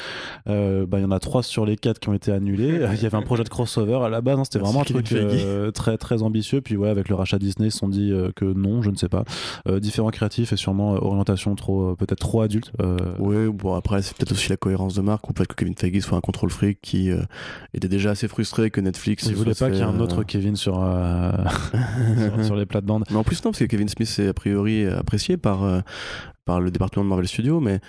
[0.47, 2.89] Bah, il y en a trois sur les quatre qui ont été annulés.
[2.93, 4.41] il y avait un projet de crossover à la base.
[4.41, 5.14] Hein, c'était vraiment un truc
[5.74, 6.61] très très ambitieux.
[6.61, 9.09] Puis ouais, avec le rachat Disney, ils se sont dit que non, je ne sais
[9.09, 9.24] pas.
[9.78, 12.73] différents créatifs et sûrement trop peut-être trop adulte.
[12.81, 12.97] Euh...
[13.18, 16.01] Oui, bon après c'est peut-être aussi la cohérence de marque ou peut-être que Kevin Feige
[16.03, 17.23] soit un contrôle fric qui euh,
[17.75, 19.27] était déjà assez frustré que Netflix.
[19.27, 21.33] Il voulait pas qu'il y ait un autre euh, Kevin sur, euh,
[22.45, 23.05] sur, les plates-bandes.
[23.11, 25.83] Mais en plus non parce que Kevin Smith est a priori apprécié par
[26.45, 27.81] par le département de Marvel Studios, mais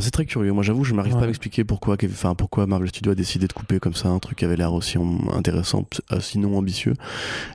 [0.00, 0.52] c'est très curieux.
[0.52, 3.52] Moi, j'avoue, je m'arrive pas à m'expliquer pourquoi, enfin, pourquoi Marvel Studios a décidé de
[3.52, 4.98] couper comme ça un truc qui avait l'air aussi
[5.32, 6.94] intéressant, euh, sinon ambitieux.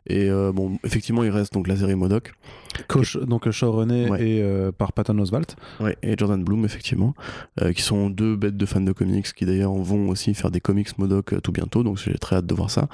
[0.08, 2.34] Et euh, bon, effectivement, il reste donc la série Modoc.
[2.88, 5.56] Coach, donc showrunné et euh, par Patton Oswalt.
[5.80, 7.14] Ouais, et Jordan Bloom, effectivement,
[7.76, 10.98] qui sont deux bêtes de fans de comics qui d'ailleurs vont aussi faire des comics
[10.98, 12.88] Modoc tout bientôt, donc j'ai très hâte de voir ça.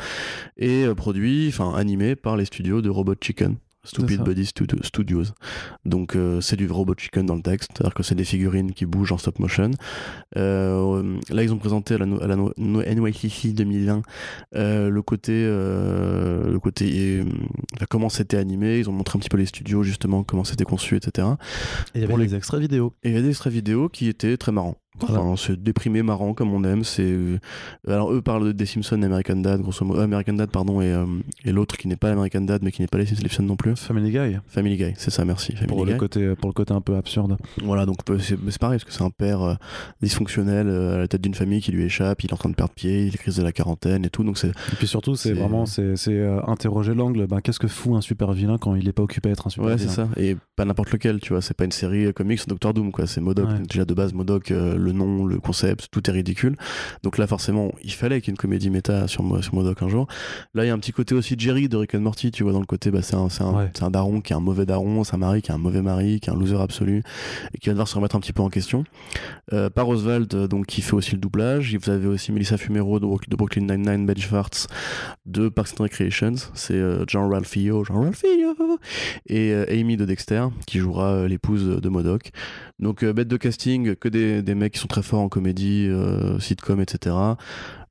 [0.57, 3.55] Et produit, enfin, animé par les studios de Robot Chicken.
[3.83, 5.23] Stupid Body Studios.
[5.85, 8.85] Donc euh, c'est du robot chicken dans le texte, c'est-à-dire que c'est des figurines qui
[8.85, 9.71] bougent en stop motion.
[10.35, 14.01] Euh, là ils ont présenté à la, à la NYCC 2020
[14.55, 17.23] euh, le côté, le côté
[17.89, 18.79] comment c'était animé.
[18.79, 21.27] Ils ont montré un petit peu les studios justement comment c'était conçu, etc.
[21.95, 22.93] Et il y avait les extraits vidéo.
[23.03, 24.77] Et il y avait des extraits vidéo qui étaient très marrants
[25.37, 26.83] c'est déprimé, marrant comme on aime.
[26.83, 27.37] C'est euh,
[27.87, 31.05] alors eux parlent des Simpsons, American Dad, grosso modo, American Dad pardon, et, euh,
[31.45, 33.75] et l'autre qui n'est pas American Dad mais qui n'est pas les Simpsons non plus.
[33.75, 34.37] Family Guy.
[34.47, 35.53] Family Guy, c'est ça, merci.
[35.67, 37.37] pour le côté pour le côté un peu absurde.
[37.63, 39.55] Voilà, donc c'est pareil parce que c'est un père euh,
[40.01, 42.73] dysfonctionnel à la tête d'une famille qui lui échappe, il est en train de perdre
[42.73, 44.23] pied, il est crise de la quarantaine et tout.
[44.23, 44.49] Donc c'est.
[44.49, 45.93] Et puis surtout, c'est vraiment c'est
[46.47, 47.27] interroger l'angle.
[47.27, 49.49] Ben, qu'est-ce que fout un super vilain quand il est pas occupé à être un
[49.49, 49.89] super ouais, vilain?
[49.89, 50.09] Ouais, c'est ça.
[50.17, 51.41] Et pas n'importe lequel, tu vois.
[51.41, 53.07] C'est pas une série comics Doctor Doom quoi.
[53.07, 53.49] C'est Modoc.
[53.67, 56.55] Déjà de base Modoc, le nom, le concept tout est ridicule.
[57.03, 59.89] Donc là, forcément, il fallait qu'il y ait une comédie méta sur, sur Modoc un
[59.89, 60.07] jour.
[60.53, 62.51] Là, il y a un petit côté aussi Jerry de Rick and Morty, tu vois,
[62.51, 65.15] dans le côté, bah, c'est un, un, un, daron qui est un mauvais daron, c'est
[65.15, 67.03] un mari qui est un mauvais mari, qui est un loser absolu,
[67.53, 68.83] et qui va devoir se remettre un petit peu en question.
[69.53, 71.75] Euh, par Oswald, euh, donc, qui fait aussi le doublage.
[71.75, 74.67] Vous avez aussi Melissa Fumero de, Brooklyn Nine-Nine, Ben Schwartz
[75.25, 76.35] de Parks and Recreations.
[76.53, 78.79] C'est euh, John Ralphio, John Ralphio,
[79.27, 82.31] et Amy de Dexter, qui jouera l'épouse de Modoc.
[82.79, 86.39] Donc, bête de casting, que des, des mecs qui sont très forts en comédie euh,
[86.39, 87.15] sitcom, etc.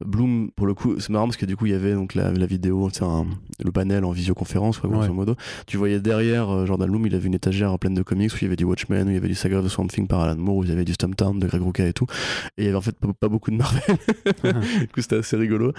[0.05, 2.30] Bloom, pour le coup, c'est marrant parce que du coup, il y avait donc la,
[2.46, 3.26] vidéo, un,
[3.64, 5.34] le panel en visioconférence, quoi, grosso modo.
[5.66, 8.42] Tu voyais derrière euh, Jordan Bloom, il avait une étagère pleine de comics où il
[8.42, 10.20] y avait du Watchmen, où il y avait du Saga of the Swamp Thing par
[10.20, 12.07] Alan Moore, où il y avait du Stumptown de Greg Rucka et tout.
[12.57, 13.82] Et il y avait en fait pas, beaucoup de Marvel.
[14.44, 15.72] du coup, c'était assez rigolo.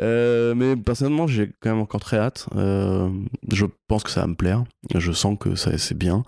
[0.00, 2.48] Euh, mais personnellement, j'ai quand même encore très hâte.
[2.56, 4.64] je pense que ça va me plaire.
[4.96, 6.24] Je sens que ça c'est bien.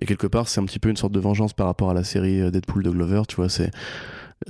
[0.00, 2.04] Et quelque part, c'est un petit peu une sorte de vengeance par rapport à la
[2.04, 3.22] série Deadpool de Glover.
[3.28, 3.70] Tu vois, c'est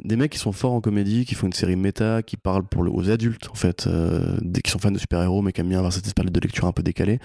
[0.04, 2.82] des mecs qui sont forts en comédie, qui font une série méta, qui parlent pour
[2.82, 5.92] aux adultes en fait, euh, qui sont fans de super-héros mais qui aiment bien avoir
[5.92, 7.18] cette espèce de lecture un peu décalée.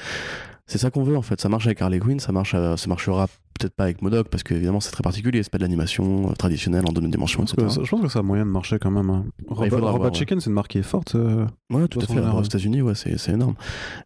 [0.72, 1.42] C'est ça qu'on veut en fait.
[1.42, 3.28] Ça marche avec Harley Quinn, ça, marche, ça marchera
[3.60, 6.86] peut-être pas avec Modoc parce qu'évidemment c'est très particulier, c'est pas de l'animation euh, traditionnelle
[6.88, 8.90] en deux dimensions, je pense, que, je pense que ça a moyen de marcher quand
[8.90, 9.10] même.
[9.10, 9.26] Hein.
[9.50, 11.16] Robot, Chicken, c'est une marque qui est forte.
[11.16, 12.20] Euh, ouais, tout à fait.
[12.22, 13.56] Aux États-Unis, ouais, c'est énorme.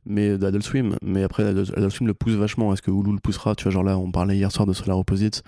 [0.08, 2.74] Mais d'Adult Swim, mais après Adult Swim le pousse vachement.
[2.74, 3.54] Est-ce que Hulu le poussera?
[3.54, 5.44] Tu vois, genre là, on parlait hier soir de Solar Opposites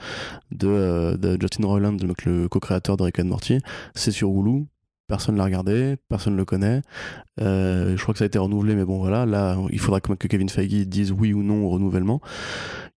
[0.51, 3.57] de, euh, de Justin Roiland, le co-créateur de Rick and Morty.
[3.95, 4.67] C'est sur Hulu
[5.07, 6.81] personne l'a regardé, personne ne le connaît.
[7.39, 10.27] Euh, je crois que ça a été renouvelé, mais bon voilà, là il faudra que
[10.27, 12.21] Kevin Feige dise oui ou non au renouvellement.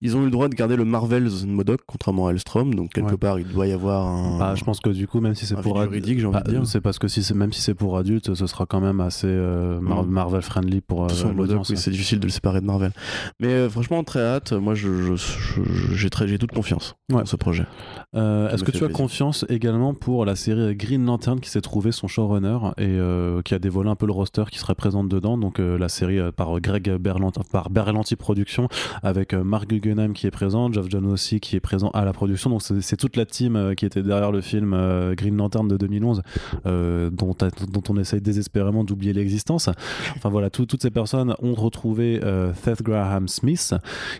[0.03, 3.17] Ils ont eu le droit de garder le Marvel's Modoc, contrairement à Elstrom, donc quelque
[3.17, 4.39] part il doit y avoir un.
[4.39, 6.43] Bah, je pense que du coup, même si c'est pour de bah.
[6.65, 9.79] C'est parce que si même si c'est pour adultes, ce sera quand même assez euh,
[9.79, 10.07] mm.
[10.09, 11.65] Marvel friendly pour euh, Modoc.
[11.69, 12.93] Oui, c'est difficile de le séparer de Marvel.
[13.41, 14.53] Mais euh, franchement, très hâte.
[14.55, 17.67] Moi, j'ai je, toute confiance dans ce projet.
[18.15, 22.09] Est-ce que tu as confiance également pour la série Green Lantern qui s'est trouvé son
[22.09, 22.98] showrunner et
[23.44, 26.61] qui a dévoilé un peu le roster qui serait présente dedans Donc la série par
[26.61, 28.68] Greg Berlanti, par Berlanti Productions
[29.03, 32.51] avec Mark Guggenheim qui est présent, Geoff John aussi qui est présent à la production.
[32.51, 35.76] Donc c'est toute la team euh, qui était derrière le film euh, Green Lantern de
[35.76, 36.22] 2011,
[36.66, 37.34] euh, dont,
[37.70, 39.68] dont on essaye désespérément d'oublier l'existence.
[40.16, 42.20] Enfin voilà, toutes ces personnes ont retrouvé
[42.55, 43.74] Seth Graham Smith,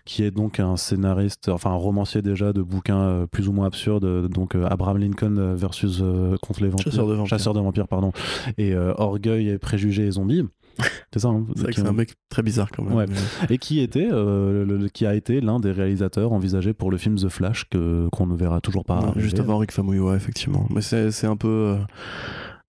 [0.04, 4.28] qui est donc un scénariste, enfin un romancier déjà de bouquins plus ou moins absurdes,
[4.28, 6.02] donc Abraham Lincoln versus
[6.42, 6.92] contre les vampires,
[7.26, 8.12] chasseur de vampires, pardon,
[8.58, 10.44] et Orgueil et préjugés et zombies.
[11.12, 11.28] C'est ça.
[11.28, 13.08] Hein, c'est un mec très bizarre quand même.
[13.48, 17.28] Et qui était, euh, qui a été l'un des réalisateurs envisagés pour le film The
[17.28, 19.12] Flash que qu'on ne verra toujours pas.
[19.16, 20.66] juste avant Rick Famuyiwa, effectivement.
[20.70, 21.48] Mais c'est un peu.
[21.48, 21.76] Euh,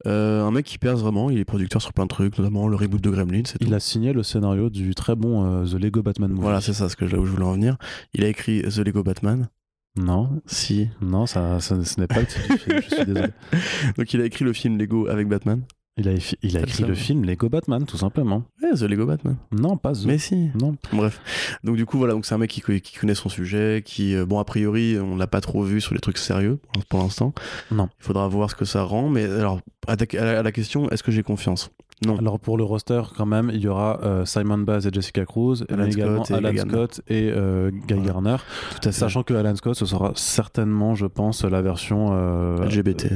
[0.07, 2.75] euh, un mec qui perce vraiment, il est producteur sur plein de trucs, notamment le
[2.75, 3.43] reboot de Gremlins.
[3.59, 6.41] Il a signé le scénario du très bon The Lego Batman Movie.
[6.41, 7.77] Voilà, c'est ça, ce que je, où je voulais en venir.
[8.15, 9.47] Il a écrit The Lego Batman.
[9.95, 10.41] Non.
[10.45, 10.89] Si.
[11.01, 13.27] Non, ça, ce n'est pas le titre du film, je suis désolé.
[13.97, 15.63] Donc il a écrit le film Lego avec Batman?
[15.97, 18.43] Il a, il a écrit le film Lego Batman, tout simplement.
[18.63, 19.35] Ouais, The Lego Batman.
[19.51, 20.05] Non, pas The.
[20.05, 20.49] Mais si.
[20.59, 20.75] Non.
[20.93, 21.21] Bref.
[21.65, 24.25] Donc du coup, voilà, donc c'est un mec qui, qui, connaît son sujet, qui, euh,
[24.25, 27.33] bon, a priori, on l'a pas trop vu sur les trucs sérieux pour l'instant.
[27.71, 27.89] Non.
[27.99, 29.09] Il faudra voir ce que ça rend.
[29.09, 31.71] Mais alors, à, à la question, est-ce que j'ai confiance?
[32.05, 32.17] Non.
[32.17, 35.65] Alors pour le roster, quand même, il y aura euh, Simon Baz et Jessica Cruz,
[35.69, 38.37] Alan mais également Scott et Alan Scott et euh, Guy Garner.
[38.81, 43.07] Tout à Sachant que Alan Scott, ce sera certainement, je pense, la version euh, LGBT,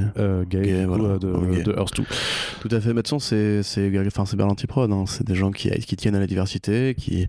[0.49, 2.03] gay, de, Earth 2.
[2.61, 2.93] Tout à fait.
[2.93, 4.91] Maintenant, c'est c'est enfin c'est Berlanti Prod.
[4.91, 5.05] Hein.
[5.07, 7.27] C'est des gens qui qui tiennent à la diversité, qui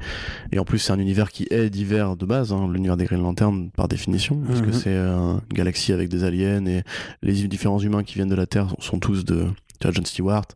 [0.53, 3.23] et en plus c'est un univers qui est divers de base, hein, l'univers des Green
[3.23, 4.73] Lantern par définition, parce que mhm.
[4.73, 6.83] c'est une galaxie avec des aliens et
[7.23, 9.47] les différents humains qui viennent de la Terre sont tous de
[9.79, 10.47] tu vois, John Stewart.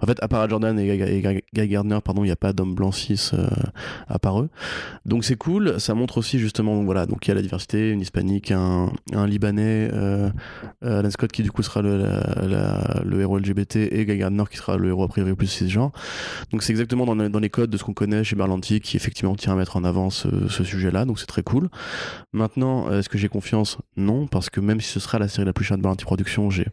[0.00, 2.92] En fait, à part Jordan et Guy Gardner, pardon, il n'y a pas d'homme blanc
[2.92, 3.46] 6 euh,
[4.08, 4.48] à part eux.
[5.06, 5.80] Donc c'est cool.
[5.80, 8.92] Ça montre aussi justement, donc voilà, donc il y a la diversité, une hispanique, un,
[9.12, 10.30] un libanais, euh,
[10.84, 12.06] euh, Alan Scott qui du coup sera le,
[13.04, 15.92] le héros LGBT et Guy Gardner qui sera le héros a priori plus cisgenre.
[16.50, 19.52] Donc c'est exactement dans, les codes de ce qu'on connaît chez Berlanti qui effectivement tient
[19.52, 21.04] à mettre en avant ce, ce sujet-là.
[21.04, 21.68] Donc c'est très cool.
[22.32, 23.78] Maintenant, est-ce que j'ai confiance?
[23.96, 26.50] Non, parce que même si ce sera la série la plus chère de Berlanti Productions,
[26.50, 26.66] j'ai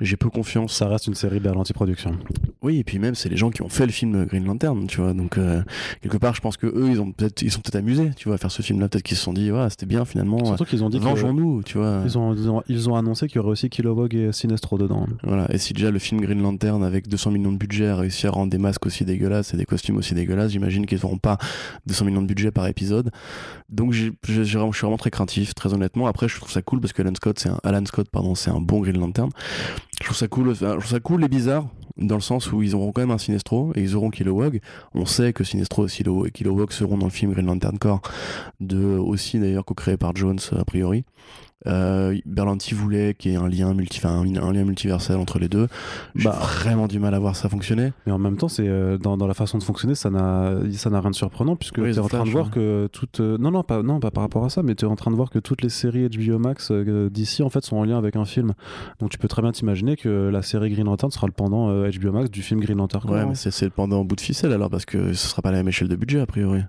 [0.00, 0.72] j'ai peu confiance.
[0.74, 2.18] Ça reste une série Berlanti Production.
[2.62, 5.00] Oui, et puis même c'est les gens qui ont fait le film Green Lantern, tu
[5.00, 5.12] vois.
[5.12, 5.62] Donc euh,
[6.02, 8.34] quelque part, je pense que eux, ils ont peut-être, ils sont peut-être amusés, tu vois,
[8.34, 8.88] à faire ce film-là.
[8.88, 10.44] Peut-être qu'ils se sont dit, ouais, c'était bien finalement.
[10.44, 12.02] Surtout qu'ils ont dit, vengeons-nous, tu vois.
[12.04, 15.06] Ils ont, ils ont, annoncé qu'il y aurait aussi Kilowog et Sinestro dedans.
[15.22, 15.46] Voilà.
[15.52, 18.30] Et si déjà le film Green Lantern avec 200 millions de budget a réussi à
[18.30, 21.38] rendre des masques aussi dégueulasses et des costumes aussi dégueulasses, j'imagine qu'ils n'auront pas
[21.86, 23.10] 200 millions de budget par épisode.
[23.68, 26.06] Donc je suis vraiment très craintif, très honnêtement.
[26.06, 28.50] Après, je trouve ça cool parce que Alan Scott, c'est un Alan Scott, pardon, c'est
[28.50, 29.30] un bon Green Lantern.
[30.00, 31.66] Je trouve ça cool, je trouve ça cool et bizarre
[31.96, 34.60] dans le sens où ils auront quand même un Sinestro et ils auront Kilowog.
[34.94, 38.02] On sait que Sinestro et Kilowog seront dans le film Green Lantern Corps,
[38.60, 41.04] de, aussi d'ailleurs co-créé par Jones a priori.
[41.66, 45.68] Euh, Berlanti voulait qu'il y ait un lien, multi, un, lien multiversel entre les deux.
[46.14, 47.92] J'ai bah, vraiment du mal à voir ça fonctionner.
[48.06, 51.10] Mais en même temps, c'est euh, dans, dans, la façon de fonctionner, ça n'a rien
[51.10, 53.82] de surprenant puisque tu es en train de voir que toutes euh, non non pas
[53.82, 55.62] non pas par rapport à ça, mais tu es en train de voir que toutes
[55.62, 58.52] les séries HBO Max d'ici en fait sont en lien avec un film.
[59.00, 62.12] Donc tu peux très bien t'imaginer que la série Green Lantern sera le pendant HBO
[62.12, 63.08] Max du film Green Lantern.
[63.10, 65.50] Ouais, mais c'est le pendant au bout de ficelle alors parce que ce sera pas
[65.50, 66.62] la même échelle de budget a priori.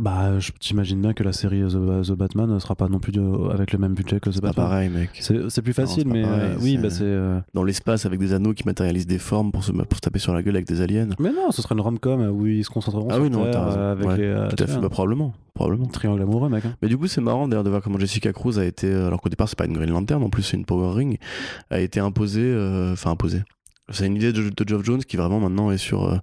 [0.00, 3.12] Bah, je t'imagine bien que la série The, Batman ne sera pas non plus
[3.52, 4.54] avec le même budget que The Batman.
[4.54, 5.10] Pas pareil, mec.
[5.20, 7.02] C'est plus facile, mais euh, oui, bah c'est.
[7.02, 10.32] Euh, Dans l'espace avec des anneaux qui matérialisent des formes pour se, pour taper sur
[10.32, 11.08] la gueule avec des aliens.
[11.18, 13.92] Mais non, ce sera une rom-com où ils se concentreront ah, sur oui, non, euh,
[13.92, 14.48] avec les.
[14.48, 15.34] tout à fait, bah, probablement.
[15.52, 15.86] Probablement.
[15.86, 16.64] Triangle amoureux, mec.
[16.64, 16.74] Hein.
[16.80, 19.28] Mais du coup, c'est marrant d'ailleurs de voir comment Jessica Cruz a été, alors qu'au
[19.28, 21.18] départ, c'est pas une Green Lantern, en plus, c'est une Power Ring,
[21.68, 22.54] a été imposée,
[22.92, 23.42] enfin imposée
[23.90, 26.16] c'est une idée de, de, Geoff Jones qui vraiment maintenant est sur euh,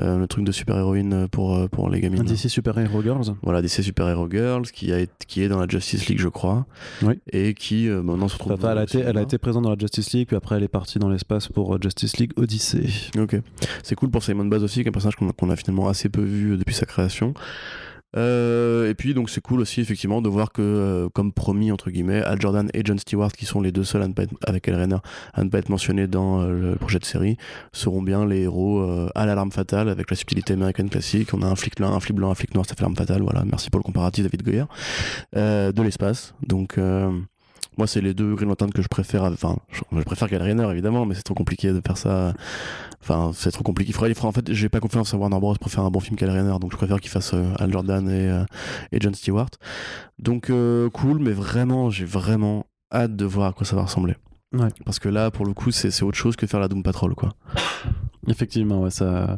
[0.00, 2.22] euh, le truc de super-héroïne pour, euh, pour les gamines.
[2.22, 5.66] DC Super Hero Girls Voilà, DC Super Hero Girls qui, a, qui est dans la
[5.66, 6.66] Justice League, je crois.
[7.02, 7.18] Oui.
[7.32, 8.56] Et qui maintenant se trouve.
[8.62, 10.68] elle, a été, elle a été présente dans la Justice League, puis après elle est
[10.68, 12.88] partie dans l'espace pour Justice League Odyssey.
[13.18, 13.36] Ok.
[13.82, 16.22] C'est cool pour Simon Baz aussi, qui est un personnage qu'on a, finalement assez peu
[16.22, 17.34] vu depuis sa création.
[18.16, 21.90] Euh, et puis donc c'est cool aussi effectivement de voir que euh, comme promis entre
[21.90, 24.34] guillemets Al Jordan et John Stewart qui sont les deux seuls à ne pas être,
[24.46, 27.36] avec El à ne pas être mentionnés dans euh, le projet de série
[27.72, 28.84] seront bien les héros
[29.14, 31.30] à l'alarme fatale avec la subtilité américaine classique.
[31.32, 33.22] On a un flic blanc un flic blanc un flic noir ça fait l'arme fatale.
[33.22, 33.44] Voilà.
[33.44, 34.64] Merci pour le comparatif David Goyer.
[35.34, 36.34] De l'espace.
[36.46, 36.78] Donc
[37.76, 39.24] moi, c'est les deux Green Lantern que je préfère.
[39.24, 42.34] Enfin, je, préfère Gal évidemment, mais c'est trop compliqué de faire ça.
[43.02, 43.90] Enfin, c'est trop compliqué.
[43.90, 46.16] Il faudrait, en fait, j'ai pas confiance en Warner Bros pour faire un bon film
[46.16, 48.44] Gal donc je préfère qu'il fasse euh, Al Jordan et, euh,
[48.92, 49.50] et John Stewart.
[50.18, 54.14] Donc, euh, cool, mais vraiment, j'ai vraiment hâte de voir à quoi ça va ressembler.
[54.52, 54.68] Ouais.
[54.84, 57.34] Parce que là, pour le coup, c'est autre chose que faire la Doom Patrol, quoi.
[58.28, 59.36] Effectivement, ouais, ça.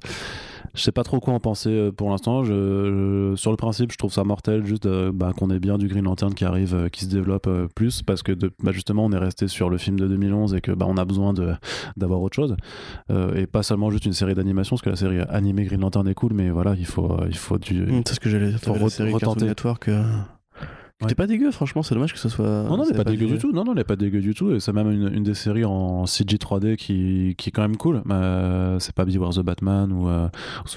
[0.77, 2.45] Je sais pas trop quoi en penser euh, pour l'instant.
[2.45, 5.89] Je, sur le principe, je trouve ça mortel juste euh, bah, qu'on ait bien du
[5.89, 9.19] Green Lantern qui arrive, euh, qui se développe plus parce que bah, justement on est
[9.19, 11.33] resté sur le film de 2011 et que bah, on a besoin
[11.97, 12.57] d'avoir autre chose
[13.35, 16.15] et pas seulement juste une série d'animation parce que la série animée Green Lantern est
[16.15, 17.81] cool, mais voilà il faut il faut du.
[17.81, 18.53] Mmh, c'est ce que j'allais.
[18.53, 19.47] Faut retenter.
[19.47, 19.89] Network.
[21.03, 22.63] C'était pas dégueu, franchement, c'est dommage que ce soit.
[22.63, 23.53] Non, non, elle pas, pas dégueu du tout.
[23.53, 24.53] Non, non, elle est pas dégueu du tout.
[24.53, 27.77] Et c'est même une, une, des séries en CG 3D qui, qui est quand même
[27.77, 28.03] cool.
[28.11, 30.09] Euh, c'est pas Beware the Batman ou.
[30.09, 30.29] Euh,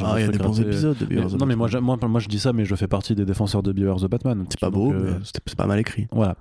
[0.01, 1.39] ah, il y a des bons épisodes de Beware the Batman.
[1.39, 3.72] Non, mais moi, moi, moi, je dis ça, mais je fais partie des défenseurs de
[3.72, 4.45] Beware the Batman.
[4.49, 6.07] C'est pas beau, euh, mais c'est pas mal écrit.
[6.11, 6.36] Voilà.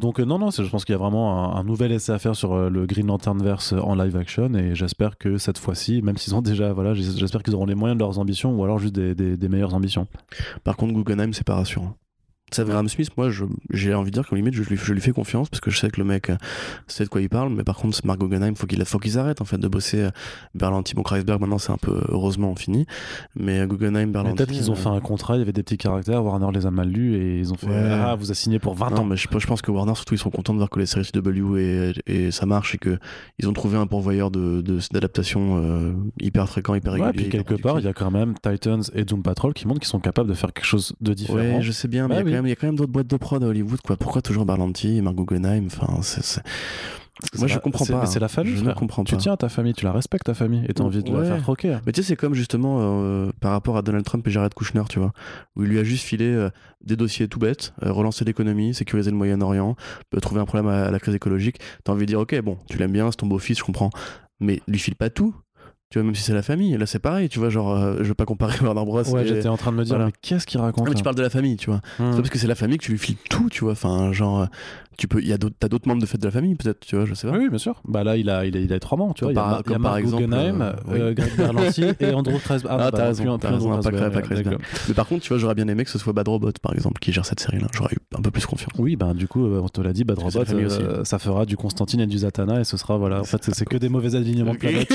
[0.00, 2.70] Donc, non, non, je pense qu'il y a vraiment un, nouvel essai à faire sur
[2.70, 4.52] le Green Lantern verse en live action.
[4.54, 6.72] Et j'espère que cette fois-ci, même s'ils ont déjà.
[6.72, 9.48] Voilà, j'espère qu'ils auront les moyens de leurs ambitions ou alors juste des, des, des
[9.48, 10.08] meilleures ambitions.
[10.64, 11.94] Par contre, Guggenheim, c'est pas rassurant.
[12.60, 13.30] Graham Smith, moi,
[13.70, 15.78] j'ai envie de dire qu'en limite, je lui, je lui, fais confiance parce que je
[15.78, 16.36] sais que le mec euh,
[16.86, 17.52] sait de quoi il parle.
[17.52, 20.10] Mais par contre, Mark Guggenheim, faut qu'il faut qu'ils arrêtent en fait de bosser euh,
[20.54, 20.94] Berlanti.
[20.94, 22.86] Bon, Kreisberg, maintenant, c'est un peu heureusement fini.
[23.34, 24.36] Mais euh, Guggenheim, Berlanti.
[24.36, 26.24] Peut-être qu'ils ont fait un contrat, il y avait des petits caractères.
[26.24, 28.98] Warner les a mal lus et ils ont fait Ah, vous a signé pour 20
[28.98, 29.04] ans.
[29.04, 31.08] mais je, je, pense que Warner, surtout, ils sont contents de voir que les séries
[31.10, 36.74] CW et, et ça marche et qu'ils ont trouvé un pourvoyeur d'adaptation de, hyper fréquent,
[36.74, 37.10] hyper régulier.
[37.10, 39.80] Ouais, puis quelque part, il y a quand même Titans et Doom Patrol qui montrent
[39.80, 41.38] qu'ils sont capables de faire quelque chose de différent.
[41.38, 43.42] Ouais, je sais bien, mais bah il y a quand même d'autres boîtes de prod
[43.42, 43.96] à Hollywood, quoi.
[43.96, 45.66] Pourquoi toujours Barlanti, Mark Guggenheim?
[45.66, 46.42] Enfin, c'est.
[47.38, 48.00] Moi, je comprends pas.
[48.00, 48.56] Mais c'est la famille.
[48.56, 50.82] Je ne comprends tu tiens à ta famille, tu la respectes ta famille, et t'as
[50.82, 51.78] envie de la faire croquer.
[51.86, 54.82] Mais tu sais, c'est comme justement euh, par rapport à Donald Trump et Jared Kushner,
[54.88, 55.12] tu vois,
[55.54, 56.50] où il lui a juste filé euh,
[56.84, 59.76] des dossiers tout bêtes, euh, relancer l'économie, sécuriser le Moyen-Orient,
[60.20, 61.58] trouver un problème à, à la crise écologique.
[61.84, 63.90] T'as envie de dire, ok, bon, tu l'aimes bien, c'est ton beau-fils, je comprends.
[64.40, 65.34] Mais lui file pas tout
[65.92, 68.14] tu vois même si c'est la famille là c'est pareil tu vois genre je veux
[68.14, 70.88] pas comparer Warner Bros ouais j'étais en train de me dire mais qu'est-ce qu'il raconte
[70.88, 72.78] mais tu parles de la famille tu vois c'est pas parce que c'est la famille
[72.78, 74.48] que tu lui files tout tu vois enfin genre
[74.98, 76.80] tu peux, il y a d'autres, t'as d'autres membres de fête de la famille peut-être,
[76.80, 77.36] tu vois, je sais pas.
[77.36, 77.80] Oui, bien sûr.
[77.86, 79.32] Bah là, il a, il a, il a trois membres, tu vois.
[79.32, 82.72] Par, il y a, exemple, Guggenheim, euh, euh, Greg Berlanti et Andrew Kreisberg.
[82.72, 84.58] Ah, ah bah, t'as raison, t'as raison, pas, pas Kreisberg.
[84.88, 87.00] Mais par contre, tu vois, j'aurais bien aimé que ce soit Bad Robot, par exemple,
[87.00, 87.68] qui gère cette série-là.
[87.72, 88.72] J'aurais eu un peu plus confiance.
[88.78, 92.00] Oui, bah du coup, on te l'a dit, Bad Robot, euh, ça fera du Constantine
[92.00, 94.58] et du Zatanna et ce sera, voilà, en fait, c'est que des mauvais alignements de
[94.58, 94.92] planètes.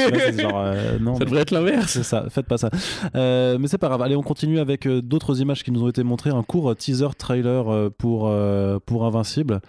[1.17, 1.91] Ça devrait être l'inverse.
[1.91, 2.69] C'est ça, faites pas ça.
[3.13, 4.01] Mais c'est pas grave.
[4.01, 6.29] Allez, on continue avec d'autres images qui nous ont été montrées.
[6.29, 8.33] Un court teaser trailer pour,
[8.85, 9.61] pour Invincible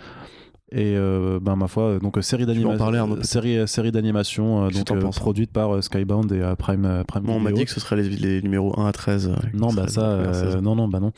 [0.71, 5.75] et euh, ben ma foi donc série d'animation série série d'animation donc euh, produite par
[5.75, 8.79] euh, Skybound et Prime Prime bon, on m'a dit que ce serait les, les, numéros
[8.79, 11.13] 1 à 13 non bah ça non non bah non.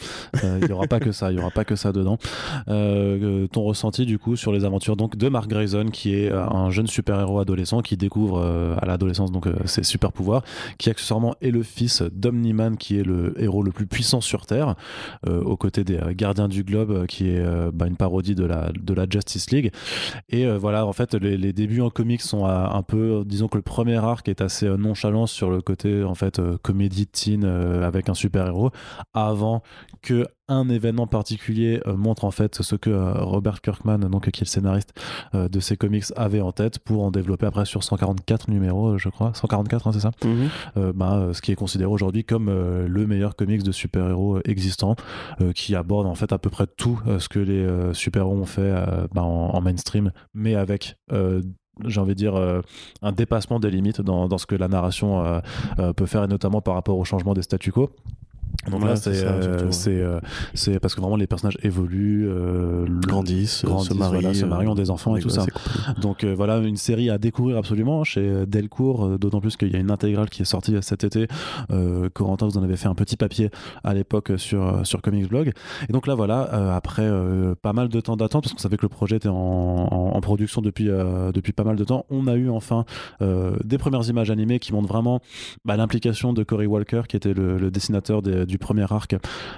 [0.63, 2.19] Il y aura pas que ça il y aura pas que ça dedans.
[2.67, 6.87] Ton ressenti du coup sur les aventures donc de Mark Grayson qui est un jeune
[6.87, 8.41] super-héros adolescent qui découvre
[8.81, 10.45] à l'adolescence donc ses super pouvoirs
[10.79, 14.77] qui accessoirement est le fils d'Omniman qui est le héros le plus puissant sur Terre
[15.27, 17.43] aux côtés des Gardiens du Globe qui est
[17.73, 19.73] bah, une parodie de la de la Justice League.
[20.29, 23.63] Et euh, voilà, en fait, les, débuts en comics sont un peu, disons que le
[23.63, 28.09] premier arc est assez euh, nonchalant sur le côté en fait euh, comédie teen avec
[28.09, 28.71] un super héros,
[29.15, 29.63] avant
[30.03, 34.41] que un événement particulier euh, montre en fait ce que euh, Robert Kirkman, donc qui
[34.41, 34.93] est le scénariste
[35.35, 39.09] euh, de ces comics, avait en tête pour en développer après sur 144 numéros, je
[39.09, 40.11] crois, 144, hein, c'est ça,
[40.95, 44.97] bah, ce qui est considéré aujourd'hui comme le meilleur comics de super-héros existant,
[45.55, 48.73] qui aborde en fait à peu près tout ce que les super-héros ont fait
[49.13, 50.97] bah, en, mainstream, mais avec
[51.87, 52.35] j'ai envie de dire,
[53.03, 55.41] un dépassement des limites dans, dans, ce que la narration
[55.97, 57.91] peut faire, et notamment par rapport au changement des statu quo.
[58.69, 60.21] Donc là, c'est euh, euh,
[60.55, 64.91] c'est parce que vraiment les personnages évoluent, euh, grandissent, se marient, se marient, ont des
[64.91, 65.47] enfants et tout ça.
[66.01, 69.91] Donc voilà, une série à découvrir absolument chez Delcourt, d'autant plus qu'il y a une
[69.91, 71.27] intégrale qui est sortie cet été.
[72.13, 73.51] Corentin, vous en avez fait un petit papier
[73.83, 75.53] à l'époque sur sur Comics Blog.
[75.89, 76.43] Et donc là, voilà,
[76.75, 77.11] après
[77.63, 80.61] pas mal de temps d'attente, parce qu'on savait que le projet était en, en, production
[80.61, 80.89] depuis
[81.33, 82.85] depuis pas mal de temps, on a eu enfin
[83.65, 85.21] des premières images animées qui montrent vraiment
[85.65, 89.17] bah, l'implication de Cory Walker, qui était le, le dessinateur des du premier arc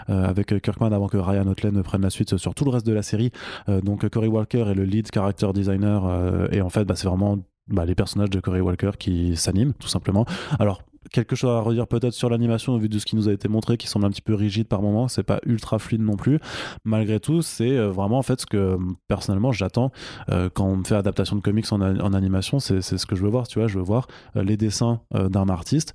[0.08, 2.92] euh, avec Kirkman avant que Ryan Otlen prenne la suite sur tout le reste de
[2.92, 3.30] la série.
[3.68, 7.08] Euh, donc Cory Walker est le lead character designer euh, et en fait bah, c'est
[7.08, 10.26] vraiment bah, les personnages de Cory Walker qui s'animent tout simplement.
[10.58, 13.32] Alors quelque chose à redire peut-être sur l'animation au vu de ce qui nous a
[13.32, 15.08] été montré, qui semble un petit peu rigide par moment.
[15.08, 16.38] C'est pas ultra fluide non plus.
[16.84, 18.78] Malgré tout, c'est vraiment en fait ce que
[19.08, 19.90] personnellement j'attends
[20.28, 22.60] quand on me fait adaptation de comics en animation.
[22.60, 23.48] C'est ce que je veux voir.
[23.48, 24.06] Tu vois, je veux voir
[24.36, 25.92] les dessins d'un artiste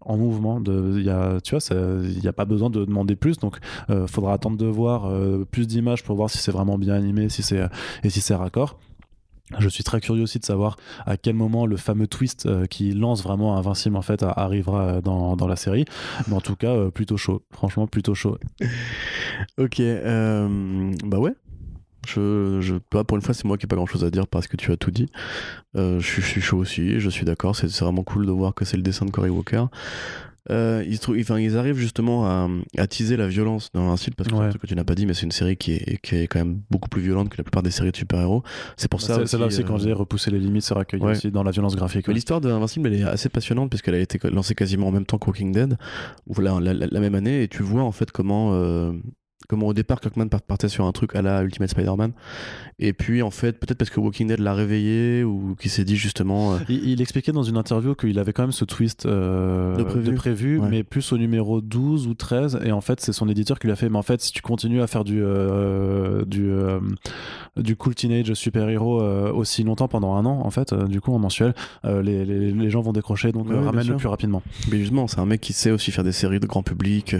[0.00, 0.60] en mouvement.
[0.60, 1.64] De, y a, tu vois,
[2.02, 3.38] il n'y a pas besoin de demander plus.
[3.38, 3.58] Donc,
[3.88, 6.94] il euh, faudra attendre de voir euh, plus d'images pour voir si c'est vraiment bien
[6.94, 7.62] animé, si c'est
[8.02, 8.78] et si c'est raccord.
[9.58, 10.76] Je suis très curieux aussi de savoir
[11.06, 15.34] à quel moment le fameux twist euh, qui lance vraiment Invincible en fait arrivera dans,
[15.34, 15.86] dans la série.
[16.28, 17.42] Mais en tout cas, plutôt chaud.
[17.50, 18.38] Franchement, plutôt chaud.
[19.58, 19.82] ok,
[21.04, 21.34] bah ouais,
[22.06, 24.46] je, je, pour une fois, c'est moi qui n'ai pas grand chose à dire parce
[24.46, 25.06] que tu as tout dit.
[25.76, 27.56] Euh, je, suis chaud aussi, je suis d'accord.
[27.56, 29.64] C'est vraiment cool de voir que c'est le dessin de Cory Walker.
[30.48, 32.48] Euh, ils, enfin, ils, arrivent justement à,
[32.78, 34.94] à, teaser la violence dans site parce que c'est un truc que tu n'as pas
[34.94, 37.36] dit, mais c'est une série qui est, qui est, quand même beaucoup plus violente que
[37.36, 38.42] la plupart des séries de super-héros.
[38.76, 39.26] C'est pour bah, ça.
[39.26, 42.08] C'est là aussi quand j'ai repousser les limites, c'est recueilli aussi dans la violence graphique.
[42.08, 45.26] L'histoire d'Invincible, elle est assez passionnante puisqu'elle a été lancée quasiment en même temps que
[45.26, 45.76] Walking Dead,
[46.26, 48.54] ou la, la, même année, et tu vois en fait comment.
[48.54, 48.92] Euh,
[49.48, 52.12] comment au départ Kirkman partait sur un truc à la Ultimate Spider-Man.
[52.78, 55.96] Et puis en fait peut-être parce que Walking Dead l'a réveillé ou qu'il s'est dit
[55.96, 60.12] justement euh, il, expliquait dans une interview qu'il avait quand même ce twist euh, de
[60.12, 63.66] prévu, mais plus au numéro 12 ou 13 et en fait c'est son éditeur qui
[63.66, 63.88] lui a fait.
[63.88, 66.50] Mais en fait si tu continues à faire du euh, du
[67.56, 71.54] du cool teenage super-héros aussi longtemps pendant un an en fait du coup en mensuel
[71.84, 73.32] les, les, les, gens vont décrocher.
[73.32, 74.42] Donc ramène le plus rapidement.
[74.70, 77.16] Mais justement c'est un mec qui sait aussi faire des séries de grand public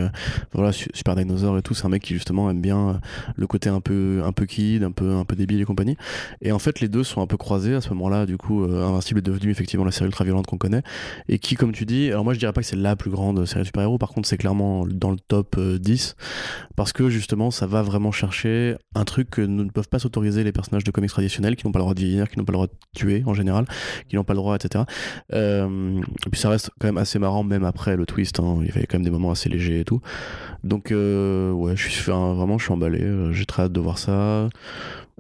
[0.53, 1.75] voilà Super Dinosaur et tout.
[1.75, 2.93] C'est un mec qui justement aime bien euh,
[3.37, 5.97] le côté un peu un peu kid, un peu un peu débile et compagnie.
[6.43, 8.27] Et en fait, les deux sont un peu croisés à ce moment-là.
[8.27, 10.83] Du coup, euh, Invincible est devenu effectivement la série ultra violente qu'on connaît
[11.29, 13.45] et qui, comme tu dis, alors moi je dirais pas que c'est la plus grande
[13.47, 13.99] série de super-héros.
[13.99, 16.23] Par contre, c'est clairement dans le top 10 euh,
[16.77, 20.53] parce que justement, ça va vraiment chercher un truc que ne peuvent pas s'autoriser les
[20.53, 22.57] personnages de comics traditionnels, qui n'ont pas le droit de vieillir, qui n'ont pas le
[22.57, 23.67] droit de tuer en général,
[24.09, 24.85] qui n'ont pas le droit, etc.
[25.33, 28.41] et puis ça reste quand même assez marrant même après le twist.
[28.41, 28.59] Hein.
[28.61, 30.01] Il y avait quand même des moments assez légers et tout.
[30.65, 33.03] Donc ouais, je suis vraiment, je suis emballé.
[33.03, 34.49] Euh, j'ai très hâte de voir ça.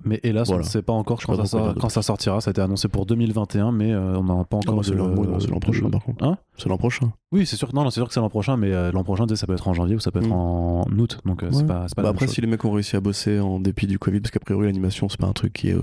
[0.05, 2.41] Mais hélas, on ne sait pas encore quand, ça, quand, ça, sortira.
[2.41, 4.85] Ça a été annoncé pour 2021, mais euh, on n'a pas encore.
[4.85, 6.25] c'est l'an prochain, par contre.
[6.25, 6.39] Hein?
[6.57, 7.13] C'est l'an prochain.
[7.33, 7.73] Oui, c'est sûr.
[7.75, 9.75] Non, c'est sûr que c'est l'an prochain, mais euh, l'an prochain, ça peut être en
[9.75, 10.33] janvier ou ça peut être mm.
[10.33, 11.19] en août.
[11.25, 13.87] Donc c'est pas, pas bah Après, si les mecs ont réussi à bosser en dépit
[13.87, 15.77] du Covid, parce qu'a priori l'animation c'est pas un truc qui est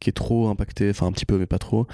[0.00, 1.86] qui est trop impacté, enfin un petit peu, mais pas trop.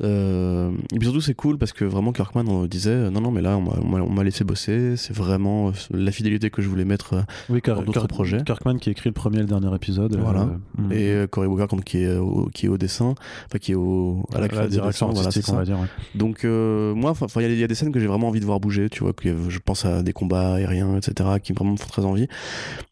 [0.00, 3.30] Euh, et puis surtout, c'est cool parce que vraiment, Kirkman on disait euh, non, non,
[3.30, 4.96] mais là, on m'a laissé bosser.
[4.96, 8.42] C'est vraiment euh, la fidélité que je voulais mettre oui, dans d'autres projets.
[8.44, 10.16] Kirkman qui écrit le premier et le dernier épisode.
[10.16, 10.48] Voilà.
[10.76, 10.92] Mm.
[10.98, 13.14] Et Cory Booker qui est, au, qui est au dessin,
[13.46, 15.78] enfin qui est au, à la, création, voilà, on va dire.
[16.14, 18.88] Donc, moi, il y, a des scènes que j'ai vraiment envie de voir bouger.
[18.88, 22.04] Tu vois, que je pense à des combats aériens, etc., qui vraiment me font très
[22.04, 22.28] envie.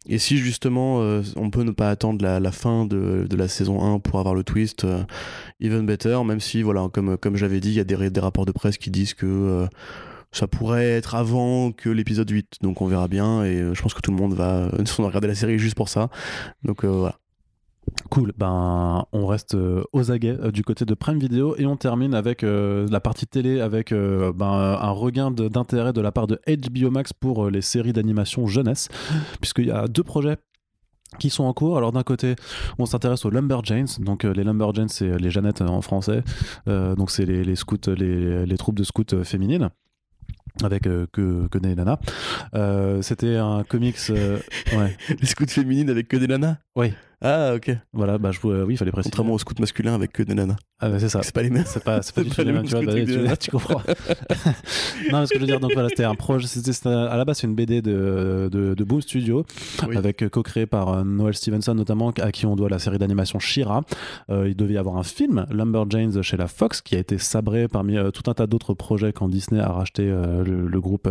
[0.08, 1.00] Et si justement,
[1.36, 4.34] on peut ne pas attendre la, la fin de, de, la saison 1 pour avoir
[4.34, 4.86] le twist,
[5.60, 8.46] even better, même si, voilà, comme, comme j'avais dit, il y a des, des, rapports
[8.46, 9.66] de presse qui disent que euh,
[10.32, 12.58] ça pourrait être avant que l'épisode 8.
[12.62, 15.28] Donc on verra bien et euh, je pense que tout le monde va euh, regarder
[15.28, 16.08] la série juste pour ça.
[16.64, 17.16] Donc voilà.
[18.10, 19.56] Cool, ben on reste
[19.92, 23.92] aux aguets du côté de Prime Video et on termine avec la partie télé avec
[23.92, 28.46] ben, un regain d'intérêt de, de la part de HBO Max pour les séries d'animation
[28.46, 28.88] jeunesse,
[29.40, 30.36] puisqu'il y a deux projets
[31.18, 31.76] qui sont en cours.
[31.76, 32.36] Alors d'un côté,
[32.78, 33.88] on s'intéresse aux Lumberjanes.
[34.00, 36.22] Donc euh, les Lumberjanes, c'est euh, les Jeannettes en français.
[36.68, 39.70] Euh, donc c'est les, les, scouts, les, les, troupes de scouts féminines
[40.62, 41.98] avec que, que des nanas.
[43.02, 43.98] C'était un comics.
[44.08, 44.96] ouais.
[45.20, 46.94] Les scouts féminines avec que des nanas Oui.
[47.22, 47.70] Ah, ok.
[47.94, 49.10] Voilà, bah, je, oui, il fallait préciser.
[49.10, 50.56] Contrairement aux scouts masculins avec que des nanas.
[50.78, 51.22] Ah, bah, c'est ça.
[51.22, 51.64] C'est pas les mêmes.
[51.66, 52.84] C'est pas, c'est pas, du tout les mêmes, tu vois.
[52.84, 53.80] Bah, tu, comprends.
[55.10, 56.46] non, ce que je veux dire, donc voilà, c'était un projet.
[56.46, 59.46] C'était, à la base, c'est une BD de, de, de Boom Studio,
[59.96, 63.38] avec euh, co-créé par euh, Noel Stevenson, notamment, à qui on doit la série d'animation
[63.38, 63.84] Shira.
[64.28, 67.68] Euh, il devait y avoir un film, Lumberjanes, chez la Fox, qui a été sabré
[67.68, 71.08] parmi tout un tas d'autres projets quand Disney a racheté le, le, groupe,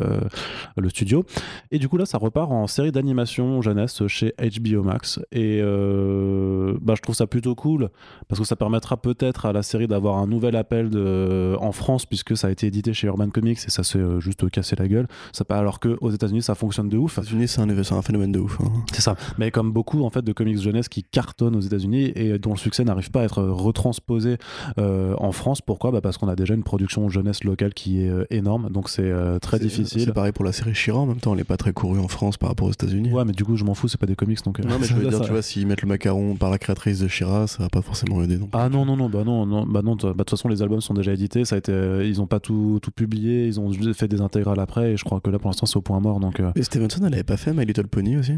[0.78, 1.26] le studio.
[1.72, 5.20] Et du coup, là, ça repart en série d'animation jeunesse chez HBO Max.
[5.32, 5.64] Et.
[5.96, 7.90] Euh, bah, je trouve ça plutôt cool
[8.28, 12.06] parce que ça permettra peut-être à la série d'avoir un nouvel appel de, en France
[12.06, 14.88] puisque ça a été édité chez Urban Comics et ça s'est euh, juste cassé la
[14.88, 15.08] gueule.
[15.32, 17.18] Ça, alors qu'aux États-Unis ça fonctionne de ouf.
[17.18, 18.60] Aux États-Unis c'est un, phénomène de ouf.
[18.62, 18.72] Hein.
[18.94, 19.16] C'est ça.
[19.38, 22.58] Mais comme beaucoup en fait de comics jeunesse qui cartonnent aux États-Unis et dont le
[22.58, 24.38] succès n'arrive pas à être retransposé
[24.78, 25.62] euh, en France.
[25.62, 25.92] Pourquoi?
[25.92, 29.60] Bah Parce qu'on a déjà une production jeunesse locale qui est énorme donc c'est très
[29.60, 30.02] difficile.
[30.02, 31.32] C'est pareil pour la série Chiron en même temps.
[31.34, 33.12] Elle n'est pas très courue en France par rapport aux États-Unis.
[33.12, 33.88] Ouais, mais du coup je m'en fous.
[33.88, 34.60] C'est pas des comics donc.
[34.60, 37.08] Non mais je veux dire, tu vois, s'ils mettent le macaron par la créatrice de
[37.08, 39.82] Shira, ça va pas forcément aider non Ah non, non, non, bah non, non, bah
[39.84, 42.22] non, bah, de toute façon, les albums sont déjà édités, ça a été, euh, ils
[42.22, 45.30] ont pas tout, tout publié, ils ont fait des intégrales après, et je crois que
[45.30, 46.20] là, pour l'instant, c'est au point mort.
[46.20, 46.52] Donc, euh.
[46.56, 48.34] Et Stevenson, elle avait pas fait My Little Pony aussi?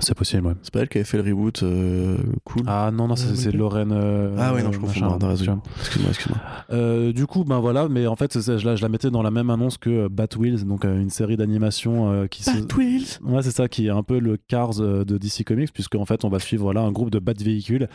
[0.00, 0.54] C'est possible, ouais.
[0.62, 2.62] C'est pas elle qui avait fait le reboot euh, cool.
[2.66, 3.92] Ah non, non, c'est Lorraine.
[3.92, 5.18] Euh, ah ouais, non, je confonds.
[5.30, 7.12] Excuse-moi, excuse-moi.
[7.12, 9.48] Du coup, ben voilà, mais en fait, je la, je la mettais dans la même
[9.50, 12.44] annonce que Batwheels, donc une série d'animation qui.
[12.44, 16.04] Batwheels Ouais, c'est ça, qui est un peu le Cars de DC Comics, puisque en
[16.04, 17.88] fait, on va suivre voilà, un groupe de bat véhicules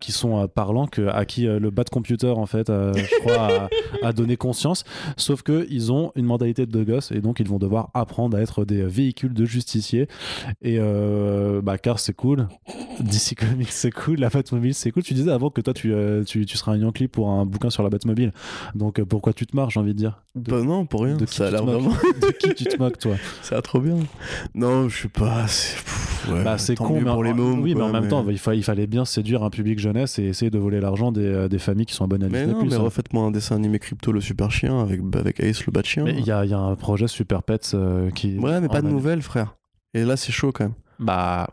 [0.00, 3.68] qui sont parlants, que, à qui le bat computer, en fait, je crois,
[4.02, 4.84] a, a, donné conscience.
[5.16, 8.64] Sauf qu'ils ont une mentalité de gosse, et donc ils vont devoir apprendre à être
[8.64, 10.08] des véhicules de justiciers.
[10.62, 10.78] Et.
[11.10, 12.48] Euh, bah, Cars c'est cool,
[13.00, 15.02] DC Comics c'est cool, la Batmobile c'est cool.
[15.02, 17.70] Tu disais avant que toi tu, euh, tu, tu, seras un Yankee pour un bouquin
[17.70, 18.32] sur la Batmobile.
[18.74, 20.22] Donc euh, pourquoi tu te marres, j'ai envie de dire?
[20.34, 21.16] Bah non, pour rien.
[21.16, 21.90] De qui, ça a vraiment...
[22.20, 23.16] de qui tu te moques, toi?
[23.42, 23.96] Ça a trop bien.
[24.54, 25.46] Non, je sais pas.
[26.28, 27.60] Ouais, bah, c'est con, mais pour les mômes.
[27.60, 30.50] Oui, mais en même temps, il, il, fallait bien séduire un public jeunesse et essayer
[30.50, 32.58] de voler l'argent des, des, familles qui sont abonnées à mais Disney+.
[32.58, 32.78] Non, mais hein.
[32.78, 36.04] refaites-moi un dessin animé crypto le super chien avec, avec Ace le bat chien.
[36.04, 37.76] Mais il y a, y a, un projet Super Pets
[38.14, 38.38] qui.
[38.38, 39.56] Ouais, mais pas de nouvelles, frère.
[39.94, 40.74] Et là, c'est chaud quand même.
[41.00, 41.48] Bah,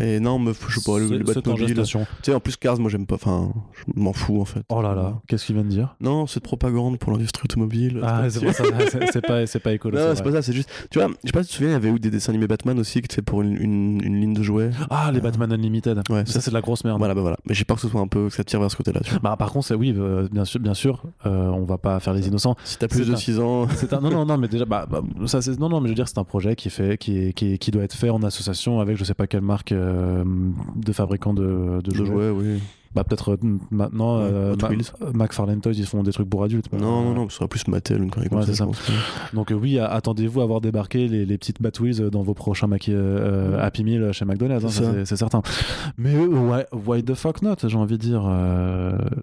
[0.00, 1.82] et non, me je sais pas, le, le Batmobile.
[1.82, 4.62] Tu sais, en plus, Cars, moi j'aime pas, enfin, je m'en fous en fait.
[4.68, 5.96] Oh là là, qu'est-ce qu'il vient de dire?
[6.00, 8.00] Non, c'est de propagande pour l'industrie automobile.
[8.02, 9.98] Ah, c'est pas, c'est pas écolo.
[9.98, 10.70] Non, c'est pas ça, c'est juste.
[10.90, 12.32] Tu vois, je sais pas si tu te souviens, il y avait eu des dessins
[12.32, 14.70] animés Batman aussi, qui étaient pour une, une, ligne de jouets.
[14.90, 16.02] Ah, les Batman Unlimited.
[16.10, 16.98] Ouais, ça, c'est de la grosse merde.
[16.98, 17.36] Voilà, bah voilà.
[17.46, 19.00] Mais j'ai peur que ce soit un peu, que ça tire vers ce côté-là.
[19.22, 22.26] Bah, par contre, oui, euh, bien sûr, bien sûr euh, on va pas faire les
[22.28, 22.56] innocents.
[22.64, 23.66] Si t'as plus de 6 ans.
[23.92, 24.00] Un...
[24.00, 26.18] Non, non, non, mais déjà, bah, bah ça, non, non, mais je veux dire, c'est
[26.18, 29.14] un projet qui, fait, qui, qui, qui, doit être fait en association avec je sais
[29.14, 29.72] pas quelle marque.
[29.84, 30.24] Euh,
[30.76, 32.30] de fabricants de, de, de jouets.
[32.30, 32.60] oui
[32.94, 34.54] bah peut-être euh, maintenant euh,
[35.14, 38.02] McFarlane Toys ils font des trucs pour adultes non non non ce sera plus Mattel
[38.02, 38.66] une connerie comme ça,
[39.32, 43.84] donc euh, oui attendez-vous à voir débarquer les, les petites Batwheels dans vos prochains Happy
[43.84, 45.42] Meal chez McDonald's hein, c'est certain.
[45.98, 48.24] Mais ouais why the fuck not j'ai envie de dire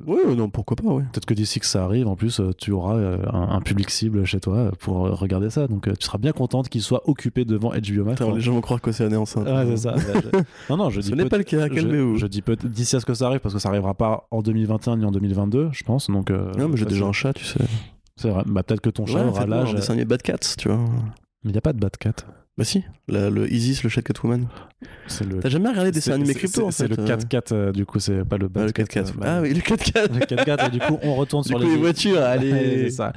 [0.06, 1.04] ouais non pourquoi pas ouais.
[1.12, 2.98] Peut-être que d'ici que ça arrive en plus tu auras
[3.32, 5.68] un, public cible chez toi pour regarder ça.
[5.68, 8.82] Donc tu seras bien contente qu'il soit occupé devant HBO Max les gens vont croire
[8.82, 9.96] que c'est année enceinte ouais c'est ça.
[10.70, 12.18] Non non je dis ce n'est pas le cas calmez-vous.
[12.18, 14.42] je dis peut d'ici à ce que ça arrive parce que ça arrivera pas en
[14.42, 16.10] 2021 ni en 2022, je pense.
[16.10, 17.60] Donc, euh, non, mais j'ai déjà un chat, tu sais.
[18.16, 18.44] C'est vrai.
[18.46, 19.74] Bah, peut-être que ton chat aura l'âge.
[19.74, 20.78] dessin animé Bad Cats, tu vois.
[21.44, 22.14] Mais il n'y a pas de Bad Cat.
[22.58, 24.48] Bah si, le Isis, le chat Catwoman.
[25.22, 25.40] Le...
[25.40, 28.00] T'as jamais regardé des dessins animés crypto en fait C'est le 4-4, euh, du coup,
[28.00, 28.98] c'est pas le Bad ah, le 4-4.
[28.98, 30.14] Euh, ah oui, le 4-4.
[30.14, 31.68] le 4-4, et du coup, on retourne sur les...
[31.68, 32.22] les voitures.
[32.22, 33.14] Allez, c'est ça.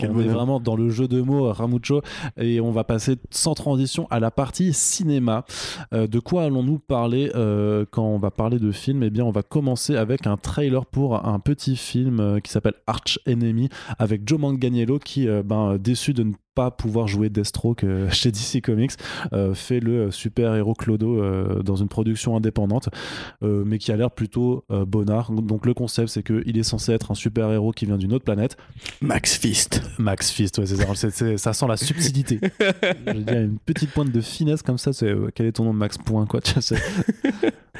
[0.00, 2.02] on est vraiment dans le jeu de mots Ramucho
[2.38, 5.44] et on va passer sans transition à la partie cinéma.
[5.92, 9.02] Euh, de quoi allons-nous parler euh, quand on va parler de film?
[9.02, 12.74] Eh bien, on va commencer avec un trailer pour un petit film euh, qui s'appelle
[12.86, 13.68] Arch Enemy
[13.98, 18.62] avec Joe Manganiello qui, ben, déçu de ne pas pouvoir jouer Deathstroke euh, chez DC
[18.62, 18.92] Comics,
[19.32, 22.88] euh, fait le super-héros Clodo euh, dans une production indépendante,
[23.42, 25.32] mais qui a l'air plutôt bonnard.
[25.32, 28.56] Donc le concept, c'est qu'il est censé être un super-héros qui vient d'une autre planète.
[29.00, 29.82] Max Fist.
[29.98, 32.40] Max Fist, ouais, c'est, ça sent la subtilité.
[33.06, 35.74] Je veux dire, une petite pointe de finesse comme ça, c'est quel est ton nom
[35.74, 36.40] de Max Point, quoi.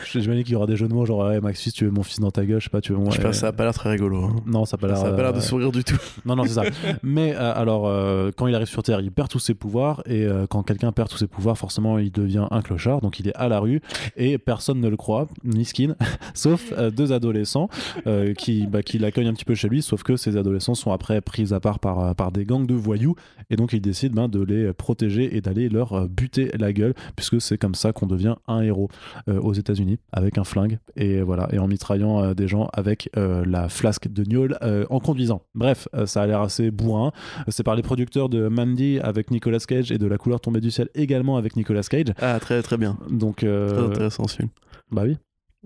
[0.06, 2.20] J'imagine qu'il y aura des jeux de mots genre Max Fist, tu veux mon fils
[2.20, 3.10] dans ta gueule, je sais pas, tu veux mon.
[3.10, 4.24] ça a pas l'air très rigolo.
[4.24, 4.36] Hein.
[4.46, 4.96] Non, ça a pas l'air.
[4.96, 5.98] Ça a pas l'air de sourire du tout.
[6.24, 6.64] non, non, c'est ça.
[7.02, 7.90] Mais alors,
[8.36, 11.08] quand il arrive sur Terre, il perd tous ses pouvoirs et euh, quand quelqu'un perd
[11.08, 13.80] tous ses pouvoirs, forcément, il devient un clochard, donc il est à la rue
[14.16, 15.96] et personne ne le croit, ni Skin,
[16.34, 17.68] sauf euh, deux adolescents
[18.06, 20.92] euh, qui, bah, qui l'accueillent un petit peu chez lui, sauf que ces adolescents sont
[20.92, 23.14] après pris à part par, par des gangs de voyous
[23.50, 27.40] et donc il décide ben, de les protéger et d'aller leur buter la gueule, puisque
[27.40, 28.88] c'est comme ça qu'on devient un héros
[29.28, 34.08] aux États-Unis avec un flingue et voilà et en mitraillant des gens avec la flasque
[34.08, 34.58] de gnôle
[34.90, 35.42] en conduisant.
[35.54, 37.12] Bref, ça a l'air assez bourrin.
[37.48, 40.70] C'est par les producteurs de Mandy avec Nicolas Cage et de La couleur tombée du
[40.70, 42.12] ciel également avec Nicolas Cage.
[42.20, 42.98] Ah, très très bien.
[43.10, 43.70] Donc, euh...
[43.70, 44.48] Très intéressant ce film.
[44.90, 45.16] Bah oui.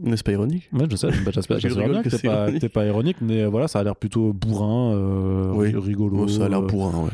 [0.00, 3.44] N'est-ce pas ironique Ouais, je sais, bah, j'espère bien que t'es pas, pas, ironique, mais
[3.46, 5.74] voilà, ça a l'air plutôt bourrin, euh, oui.
[5.74, 6.20] rigolo.
[6.20, 7.10] Oh, ça a l'air bourrin, ouais.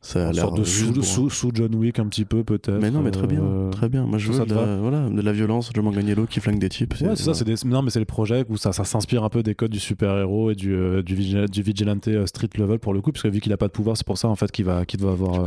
[0.00, 2.78] Ça a l'air de sous, sous, John Wick un petit peu peut-être.
[2.80, 4.06] Mais non, mais très bien, euh, très bien.
[4.06, 6.94] Moi je veux de la, voilà, de la violence, John Manganiello qui flingue des types.
[7.00, 7.34] Ouais, c'est ça.
[7.34, 7.56] C'est des...
[7.64, 10.16] Non, mais c'est le projet où ça, ça s'inspire un peu des codes du super
[10.16, 11.16] héros et du, euh, du,
[11.48, 13.72] du, vigilante euh, street level pour le coup, parce que vu qu'il a pas de
[13.72, 15.44] pouvoir, c'est pour ça en fait qu'il va, qu'il doit avoir.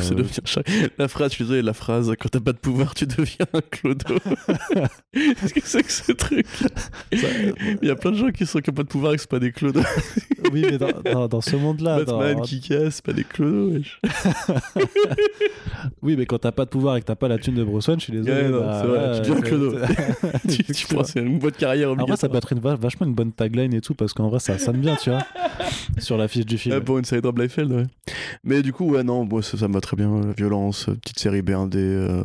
[0.97, 3.61] La phrase, je suis désolé, la phrase quand t'as pas de pouvoir, tu deviens un
[3.61, 4.15] clodo.
[5.13, 6.45] Qu'est-ce que c'est que ce truc?
[7.13, 9.23] Il y a plein de gens qui sont qui ont pas de pouvoir et qui
[9.23, 9.79] sont pas des clodos.
[10.51, 12.03] oui, mais dans, dans, ce monde-là.
[12.03, 12.41] Batman dans...
[12.41, 13.79] qui casse, pas des clodos.
[16.01, 17.87] oui, mais quand t'as pas de pouvoir et que t'as pas la thune de Bruce
[17.87, 18.43] Wayne, je suis désolé.
[18.43, 19.75] Ouais, bah, c'est vrai, tu deviens Clodo.
[20.49, 22.03] tu, tu penses une bonne carrière au milieu.
[22.03, 24.39] En vrai, ça peut être une, vachement une bonne tagline et tout, parce qu'en vrai,
[24.39, 25.23] ça sonne bien, tu vois,
[25.97, 26.75] sur la fiche du film.
[26.75, 27.85] Ouais, pour une série de Liefeld, ouais.
[28.43, 30.21] Mais du coup, ouais, non, moi, ça, ça me va très bien.
[30.37, 32.23] Violence, petite série B1D, euh,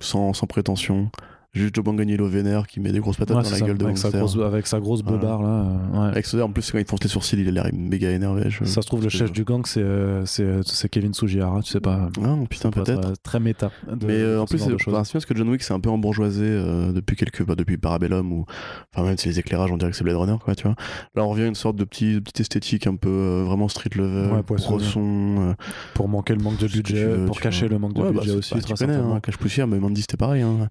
[0.00, 1.10] sans, sans prétention.
[1.54, 4.10] Juste Joe Manganiello vénère qui met des grosses patates dans la gueule de avec sa
[4.10, 5.66] grosse, avec sa grosse beubare là.
[5.92, 6.06] Ouais.
[6.08, 8.48] Avec en plus quand il fonce les sourcils, il a l'air méga énervé.
[8.64, 12.08] Ça se trouve le chef du gang c'est Kevin Sugihara, tu sais pas.
[12.22, 13.12] Ah putain peut-être.
[13.22, 13.70] Très méta.
[14.06, 16.44] Mais en plus c'est parce que John Wick c'est un peu embourgeoisé
[16.92, 18.46] depuis quelques bah, depuis Parabellum ou
[18.94, 20.76] enfin même si les éclairages on dirait que c'est Blade Runner quoi tu vois.
[21.14, 24.32] Là on revient à une sorte de petit petite esthétique un peu vraiment street level,
[24.32, 25.54] ouais, son,
[25.94, 28.54] pour manquer le manque de budget, pour cacher le manque de budget bah, aussi.
[28.54, 30.42] Tu connais, hein, cache poussière mais Mandy c'était pareil.
[30.42, 30.68] Hein.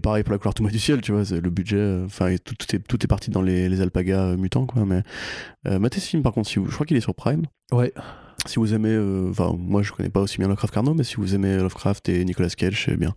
[0.00, 2.54] Et pareil pour la couleur tout du ciel, tu vois, le budget, euh, enfin, tout,
[2.54, 4.86] tout, est, tout est parti dans les, les alpagas euh, mutants, quoi.
[4.86, 5.02] Mais
[5.68, 7.42] euh, matez ce film, par contre, si vous, je crois qu'il est sur Prime.
[7.70, 7.92] Ouais.
[8.46, 8.96] Si vous aimez,
[9.28, 12.24] enfin, moi je connais pas aussi bien Lovecraft qu'Arnaud, mais si vous aimez Lovecraft et
[12.24, 13.14] Nicolas Cage, c'est bien.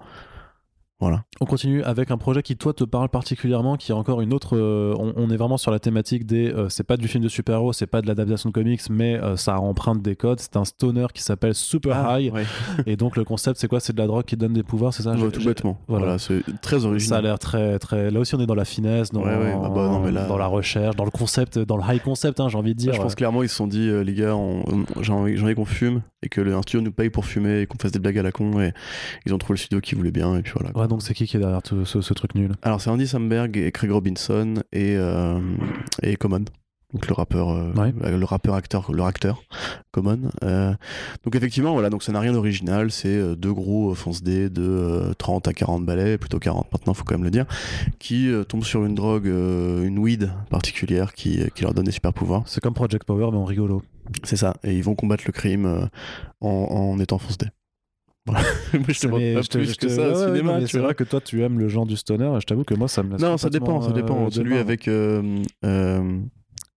[1.42, 4.58] On continue avec un projet qui, toi, te parle particulièrement, qui est encore une autre.
[4.58, 6.52] Euh, on, est vraiment sur la thématique des.
[6.52, 9.36] Euh, c'est pas du film de super-héros, c'est pas de l'adaptation de comics, mais euh,
[9.36, 10.40] ça emprunte des codes.
[10.40, 12.34] C'est un stoner qui s'appelle Super ah, High.
[12.86, 13.80] et donc, le concept, c'est quoi?
[13.80, 15.16] C'est de la drogue qui donne des pouvoirs, c'est ça?
[15.16, 15.80] Tout bêtement.
[15.88, 17.10] Voilà, c'est très original.
[17.10, 18.12] Ça a l'air très, très.
[18.12, 21.12] Là aussi, on est dans la finesse, dans, bah bah, dans la recherche, dans le
[21.12, 22.94] concept, dans le high concept, hein, j'ai envie de dire.
[22.94, 24.36] je pense clairement, ils se sont dit, les gars,
[25.02, 27.92] j'ai envie, qu'on fume et que le studio nous paye pour fumer et qu'on fasse
[27.92, 28.62] des blagues à la con.
[28.62, 28.72] Et
[29.26, 30.36] ils ont trouvé le studio qui voulait bien.
[30.38, 30.72] Et puis voilà.
[30.94, 33.72] Donc c'est qui qui est derrière tout ce, truc nul Alors c'est Andy Samberg et
[33.72, 35.40] Craig Robinson et, euh,
[36.04, 36.46] et Common.
[36.94, 39.42] Donc le rappeur, euh, le rappeur acteur, leur acteur,
[39.92, 40.30] Common.
[40.44, 40.72] Euh,
[41.24, 42.92] donc effectivement, voilà, donc ça n'a rien d'original.
[42.92, 47.16] C'est deux gros fonce D de 30 à 40 balais, plutôt 40 maintenant, faut quand
[47.16, 47.48] même le dire,
[47.98, 52.44] qui tombent sur une drogue, une weed particulière qui, qui leur donne des super pouvoirs.
[52.46, 53.82] C'est comme Project Power mais en rigolo.
[54.22, 54.54] C'est ça.
[54.64, 55.90] Et ils vont combattre le crime
[56.40, 57.48] en, en étant fonce D.
[58.28, 58.40] moi,
[58.88, 60.66] je te montre pas plus que ça au cinéma.
[60.66, 62.32] c'est vrai que toi, tu aimes le genre du stoner.
[62.38, 63.22] Et je t'avoue que moi, ça me laisse.
[63.22, 63.82] Non, ça dépend.
[63.82, 64.26] Ça dépend.
[64.26, 64.88] Euh, Celui avec.
[64.88, 66.20] Euh, euh,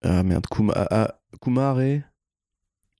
[0.02, 1.14] ah merde, Kumar, ah,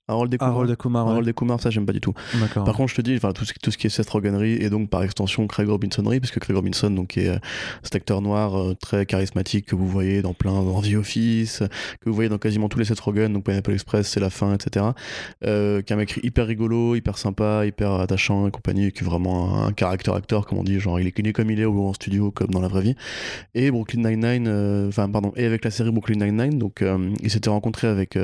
[0.08, 0.36] Kumar et.
[0.40, 1.08] Harold et Kumar.
[1.08, 2.14] Harold Kumar, ça j'aime pas du tout.
[2.54, 4.70] Par contre, je te dis, enfin, tout, ce, tout ce qui est Seth Rogenry et
[4.70, 7.38] donc par extension Craig Robinsonry, parce que Craig Robinson, donc, est euh,
[7.82, 11.62] cet acteur noir euh, très charismatique que vous voyez dans plein dans The Office,
[12.00, 14.54] que vous voyez dans quasiment tous les Seth Rogen, donc Pineapple Express, c'est la fin,
[14.54, 14.86] etc.
[15.44, 19.06] Euh, qui est un mec hyper rigolo, hyper sympa, hyper attachant et compagnie, qui est
[19.06, 21.86] vraiment un, caractère acteur, comme on dit, genre il est connu comme il est ou
[21.86, 22.96] en studio comme dans la vraie vie.
[23.54, 26.84] Et Brooklyn Nine-Nine, euh, enfin, pardon, et avec la série Brooklyn Nine-Nine, donc
[27.22, 28.18] il s'était rencontré avec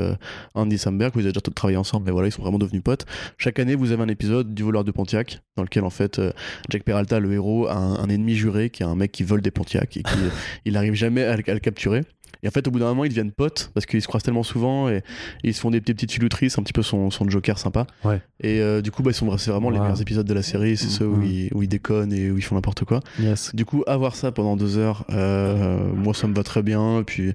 [0.54, 3.06] Andy Samberg, vous avez déjà travaillé ensemble, mais voilà, ils sont vraiment devenus potes.
[3.38, 6.32] Chaque année, vous avez un épisode du voleur de Pontiac, dans lequel en fait euh,
[6.70, 9.50] Jack Peralta, le héros, a un, ennemi juré qui est un mec qui vole des
[9.50, 10.14] Pontiac et qui
[10.64, 12.02] il n'arrive jamais à, le capturer.
[12.42, 14.42] Et en fait, au bout d'un moment, ils deviennent potes parce qu'ils se croisent tellement
[14.42, 15.02] souvent et,
[15.44, 17.86] ils se font des, petites filouteries, un petit peu son, son Joker sympa.
[18.04, 18.20] Ouais.
[18.40, 20.76] Et euh, du coup, bah, c'est vraiment les meilleurs épisodes de la série.
[20.76, 23.00] C'est ceux où, ils, où, ils, déconnent et où ils font n'importe quoi.
[23.20, 23.54] Yes.
[23.54, 27.00] Du coup, avoir ça pendant deux heures, euh, moi, ça me va très bien.
[27.00, 27.32] Et puis,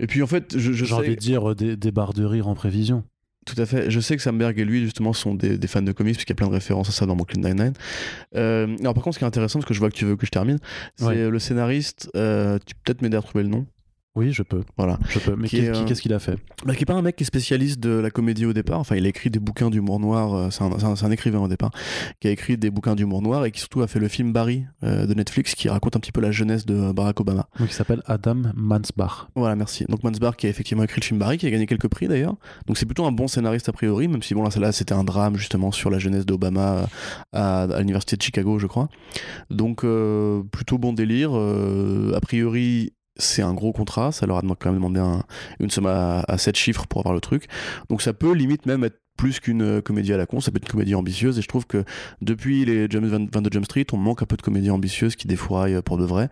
[0.00, 2.54] et puis en fait, je, j'ai envie de dire des, des barres de rire en
[2.54, 3.04] prévision.
[3.44, 3.90] Tout à fait.
[3.90, 6.36] Je sais que Samberg et lui, justement, sont des, fans de comics, puisqu'il y a
[6.36, 7.72] plein de références à ça dans Brooklyn Nine-Nine.
[8.36, 10.16] Euh, alors, par contre, ce qui est intéressant, parce que je vois que tu veux
[10.16, 10.58] que je termine,
[10.96, 12.10] c'est le scénariste.
[12.14, 13.66] Euh, tu peux peut-être m'aider à trouver le nom
[14.14, 14.62] oui, je peux.
[14.76, 14.98] Voilà.
[15.08, 15.34] Je peux.
[15.36, 16.36] Mais qu'est-ce qu'il a fait?
[16.66, 18.78] Bah, Qui est pas un mec qui est spécialiste de la comédie au départ.
[18.78, 20.34] Enfin, il a écrit des bouquins d'humour noir.
[20.34, 21.70] Euh, c'est un, écrivain au départ
[22.20, 24.66] qui a écrit des bouquins d'humour noir et qui surtout a fait le film Barry
[24.82, 27.48] euh, de Netflix qui raconte un petit peu la jeunesse de Barack Obama.
[27.58, 29.28] Donc, il s'appelle Adam Mansbach.
[29.34, 29.86] Voilà, merci.
[29.88, 32.36] Donc Mansbach qui a effectivement écrit le film Barry, qui a gagné quelques prix d'ailleurs.
[32.66, 35.04] Donc c'est plutôt un bon scénariste a priori, même si bon là, là c'était un
[35.04, 36.86] drame justement sur la jeunesse d'Obama
[37.32, 38.88] à, à l'université de Chicago, je crois.
[39.48, 41.32] Donc euh, plutôt bon délire.
[41.34, 45.00] a priori, c'est un gros contrat, ça leur a quand même demandé
[45.60, 47.46] une somme à, à 7 chiffres pour avoir le truc.
[47.88, 50.56] Donc ça peut limite même être plus qu'une euh, comédie à la con, ça peut
[50.56, 51.84] être une comédie ambitieuse et je trouve que
[52.20, 55.80] depuis les James 22 Jump Street, on manque un peu de comédie ambitieuse qui défouraille
[55.82, 56.28] pour de vrai.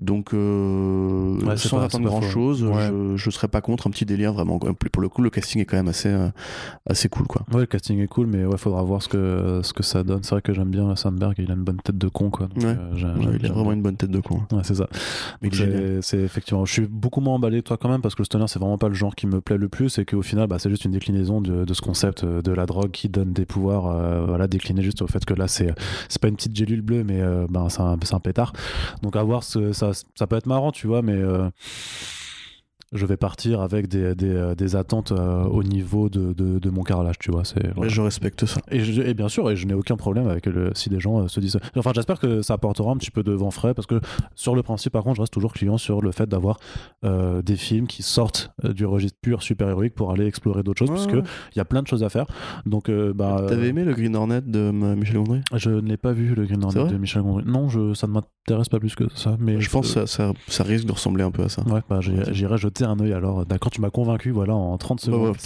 [0.00, 4.58] Donc, euh, sans attendre grand chose, je, je serais pas contre un petit délire vraiment.
[4.58, 6.30] Pour le coup, le casting est quand même assez, euh,
[6.86, 7.26] assez cool.
[7.26, 7.44] Quoi.
[7.52, 10.22] Ouais, le casting est cool, mais ouais, faudra voir ce que, ce que ça donne.
[10.22, 12.30] C'est vrai que j'aime bien Sandberg, il a une bonne tête de con.
[12.30, 12.48] Quoi.
[12.56, 12.64] ouais.
[12.64, 14.40] Euh, il a vraiment une bonne tête de con.
[14.52, 14.88] Ouais, c'est ça.
[16.00, 16.64] C'est effectivement.
[16.64, 18.88] Je suis beaucoup moins emballé toi quand même parce que le stoner, c'est vraiment pas
[18.88, 21.42] le genre qui me plaît le plus et qu'au final, bah, c'est juste une déclinaison
[21.42, 24.26] de, de, ce concept de la drogue qui donne des pouvoirs.
[24.26, 25.74] voilà, décliné juste au fait que là, c'est
[26.20, 28.52] pas une petite gélule bleue, mais ben, c'est un, un pétard.
[29.02, 31.50] Donc, à voir ça ça, peut être marrant, tu vois, mais euh,
[32.92, 36.82] je vais partir avec des, des, euh, des attentes euh, au niveau de, de, mon
[36.82, 37.44] carrelage, tu vois.
[37.44, 38.60] C'est, Je respecte ça.
[38.70, 41.28] Et, et, bien sûr, et je n'ai aucun problème avec le, si des gens euh,
[41.28, 41.58] se disent.
[41.76, 44.00] Enfin, j'espère que ça apportera un petit peu de vent frais, parce que
[44.34, 46.58] sur le principe, par contre, je reste toujours client sur le fait d'avoir
[47.02, 51.22] des films qui sortent du registre pur super-héroïque pour aller explorer d'autres choses, parce qu'il
[51.56, 52.26] y a plein de choses à faire.
[52.66, 53.44] Donc, bah.
[53.48, 55.40] T'avais aimé le Green Hornet de Michel Gondry?
[55.54, 57.44] Je ne l'ai pas vu, le Green Hornet de Michel Gondry.
[57.46, 59.36] Non, je, ça ne m'intéresse pas plus que ça.
[59.38, 61.62] Mais je, pense que ça, ça, risque de ressembler un peu à ça.
[61.62, 63.46] Ouais, bah, j'irai jeter jeter un œil alors.
[63.46, 65.36] D'accord, tu m'as convaincu, voilà, en 30 secondes.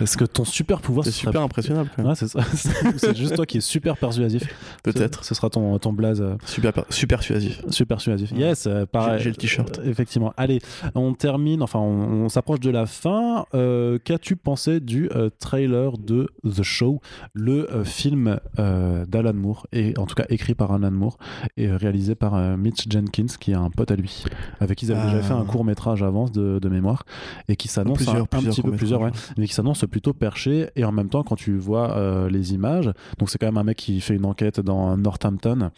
[0.00, 1.04] Est-ce que ton super pouvoir.
[1.04, 1.86] C'est super impressionnant.
[1.98, 2.14] Ouais,
[2.96, 4.42] c'est juste toi qui es super persuasif.
[4.82, 5.24] Peut-être.
[5.24, 6.24] Ce, sera ton, ton blaze.
[6.44, 7.62] Super, super persuasif.
[7.70, 8.32] Super persuasif.
[8.32, 9.20] Yes, pareil.
[9.20, 9.80] J'ai le t-shirt.
[9.84, 10.32] Effectivement.
[10.36, 10.60] Allez,
[10.94, 13.44] on termine, enfin, on, s'approche de la fin.
[13.52, 17.00] Qu'as-tu pensé du trailer de The Show,
[17.34, 21.18] le film d'Alan Moore, et en tout cas écrit par Alan Moore
[21.56, 24.24] et réalisé par Mitch Jenkins, qui est un pote à lui,
[24.60, 25.50] avec qui ils avaient déjà fait un ah.
[25.50, 27.04] court métrage avant de, de, mémoire,
[27.48, 30.68] et qui s'annonce un, petit peu plusieurs, mais qui s'annonce plutôt perché.
[30.76, 33.64] Et en même temps, quand tu vois euh, les images, donc c'est quand même un
[33.64, 35.70] mec qui fait une enquête dans Northampton,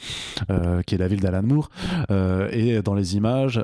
[0.51, 1.71] euh, qui est la ville d'Alan Moore,
[2.11, 3.61] euh, et dans les images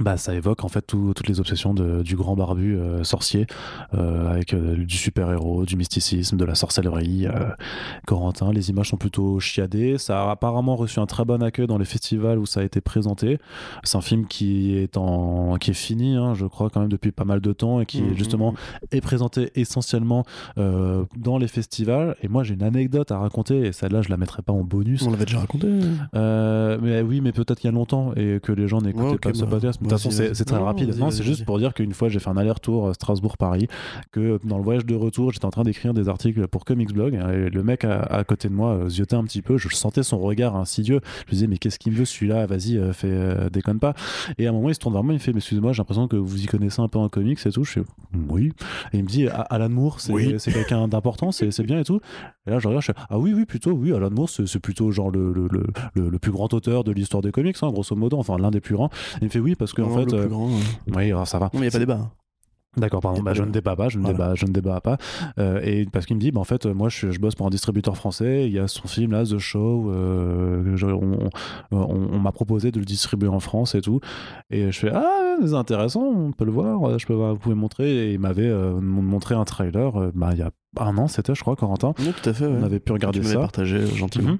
[0.00, 3.46] bah, ça évoque en fait toutes les obsessions de, du grand barbu euh, sorcier,
[3.94, 7.26] euh, avec euh, du super-héros, du mysticisme, de la sorcellerie.
[8.06, 9.98] Corentin, les images sont plutôt chiadées.
[9.98, 12.80] Ça a apparemment reçu un très bon accueil dans les festivals où ça a été
[12.80, 13.38] présenté.
[13.84, 17.12] C'est un film qui est, en, qui est fini, hein, je crois, quand même depuis
[17.12, 18.56] pas mal de temps et qui mmh, justement mmh.
[18.92, 20.24] est présenté essentiellement
[20.56, 22.16] dans les festivals.
[22.22, 25.02] Et moi, j'ai une anecdote à raconter et celle-là, je la mettrai pas en bonus.
[25.02, 25.68] On l'avait déjà raconté.
[26.14, 29.44] mais oui, mais peut-être il y a longtemps et que les gens n'écoutaient pas ce
[29.44, 30.96] bah, podcast toute façon, c'est très rapide.
[30.96, 33.68] Non, c'est juste pour dire qu'une fois, j'ai fait un aller-retour euh, Strasbourg-Paris,
[34.12, 37.14] que dans le voyage de retour, j'étais en train d'écrire des articles pour Comics Blog,
[37.14, 40.18] et le mec à, côté de moi euh, ziotait un petit peu, je sentais son
[40.18, 41.00] regard insidieux.
[41.26, 42.46] Je me disais, mais qu'est-ce qu'il me veut celui-là?
[42.46, 43.94] Vas-y, euh, fais, déconne pas.
[44.38, 45.78] Et à un moment, il se tourne vers moi, il me fait, mais excusez-moi, j'ai
[45.78, 47.64] l'impression que vous y connaissez un peu en comics et tout.
[47.64, 47.82] Je fais,
[48.28, 48.52] oui.
[48.92, 52.00] Et il me dit, Alan Moore, c'est quelqu'un d'important, c'est bien et tout.
[52.46, 54.90] Et là, je regarde, je fais, ah oui, oui, plutôt, oui, Alan Moore, c'est plutôt
[54.90, 55.46] genre le, le,
[55.94, 58.60] le, le, plus grand auteur de l'histoire des comics, hein, grosso modo, enfin l'un des
[58.60, 58.90] plus grands.
[59.20, 60.14] il me fait, oui, parce qu'en en fait,
[60.86, 61.50] oui, ça va.
[61.52, 62.10] Non, il n'y a pas débat.
[62.76, 63.20] D'accord, pardon.
[63.20, 64.96] Bah, je ne débat pas, je ne débat, je ne débat pas.
[65.38, 67.50] Euh, et parce qu'il me dit, bah, en fait, moi, je, je, bosse pour un
[67.50, 68.46] distributeur français.
[68.46, 69.90] Il y a son film là, The Show.
[69.90, 70.76] Euh,
[71.72, 74.00] on, m'a proposé de le distribuer en France et tout.
[74.50, 76.02] Et je fais, ah, c'est intéressant.
[76.02, 76.96] On peut le voir.
[76.96, 78.10] Je peux, vous pouvez montrer.
[78.10, 80.12] Et il m'avait euh, montré un trailer.
[80.14, 81.94] bah, il y a un an, c'était, je crois, Corentin.
[81.98, 82.46] Oui, tout à fait.
[82.46, 83.40] On avait pu regarder ça.
[83.40, 84.32] partagé gentiment.
[84.32, 84.38] Mhm.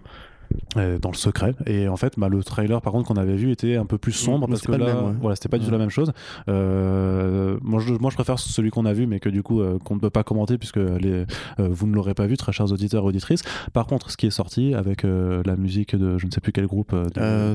[0.76, 1.54] Dans le secret.
[1.66, 4.12] Et en fait bah, le trailer par contre qu'on avait vu était un peu plus
[4.12, 6.12] sombre parce que là voilà c'était pas du tout la même chose.
[6.48, 9.78] Euh, moi, je, moi je préfère celui qu'on a vu mais que du coup euh,
[9.78, 11.24] qu'on ne peut pas commenter puisque les,
[11.58, 13.42] vous ne l'aurez pas vu très chers auditeurs et auditrices.
[13.72, 16.66] Par contre ce qui est sorti avec la musique de je ne sais plus quel
[16.66, 16.94] groupe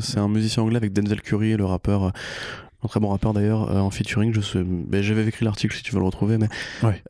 [0.01, 2.11] c'est un musicien anglais avec Denzel Curry le rappeur
[2.85, 5.93] un très bon rappeur d'ailleurs en featuring je sais ben, j'avais écrit l'article si tu
[5.93, 6.47] veux le retrouver mais
[6.83, 7.01] ouais.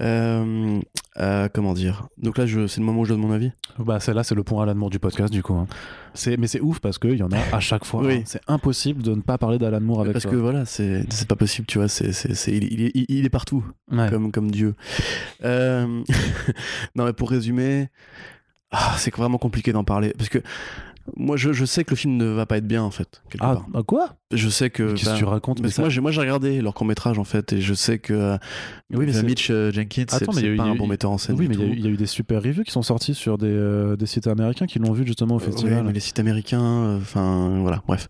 [1.18, 2.08] Euh, comment dire?
[2.18, 2.68] Donc là, je...
[2.68, 3.52] c'est le moment où je donne mon avis?
[3.80, 5.54] Bah, celle-là, c'est le point à l'amour du podcast, du coup.
[5.54, 5.68] Hein.
[6.14, 6.36] C'est...
[6.36, 8.04] Mais c'est ouf parce qu'il y en a à chaque fois.
[8.06, 8.22] Hein.
[8.26, 11.06] C'est impossible de ne pas parler d'Alan Moore avec Parce que voilà, c'est...
[11.10, 11.88] c'est pas possible, tu vois.
[11.88, 12.92] C'est, c'est, Il, est...
[12.94, 14.76] il, est partout, comme, comme Dieu.
[15.44, 16.04] Euh,
[16.96, 17.88] non, mais pour résumer,
[18.72, 20.14] ah, c'est vraiment compliqué d'en parler.
[20.18, 20.40] Parce que
[21.16, 23.24] moi, je, je, sais que le film ne va pas être bien, en fait.
[23.40, 23.86] Ah, part.
[23.86, 24.18] quoi?
[24.34, 24.94] Je sais que.
[24.94, 27.62] Qu'est-ce que tu racontes mais Moi, j'ai, moi, j'ai regardé leur court-métrage, en fait, et
[27.62, 28.14] je sais que.
[28.14, 28.38] Euh,
[28.92, 31.36] oui, mais Mitch euh, Jenkins, c'est, pas un bon metteur en scène.
[31.38, 33.96] Oui, mais il y, a eu des super reviews qui sont sortis sur des, euh,
[33.96, 35.82] des sites américains qui l'ont vu justement au festival.
[35.82, 38.08] Oui, mais les sites américains, enfin, voilà, bref.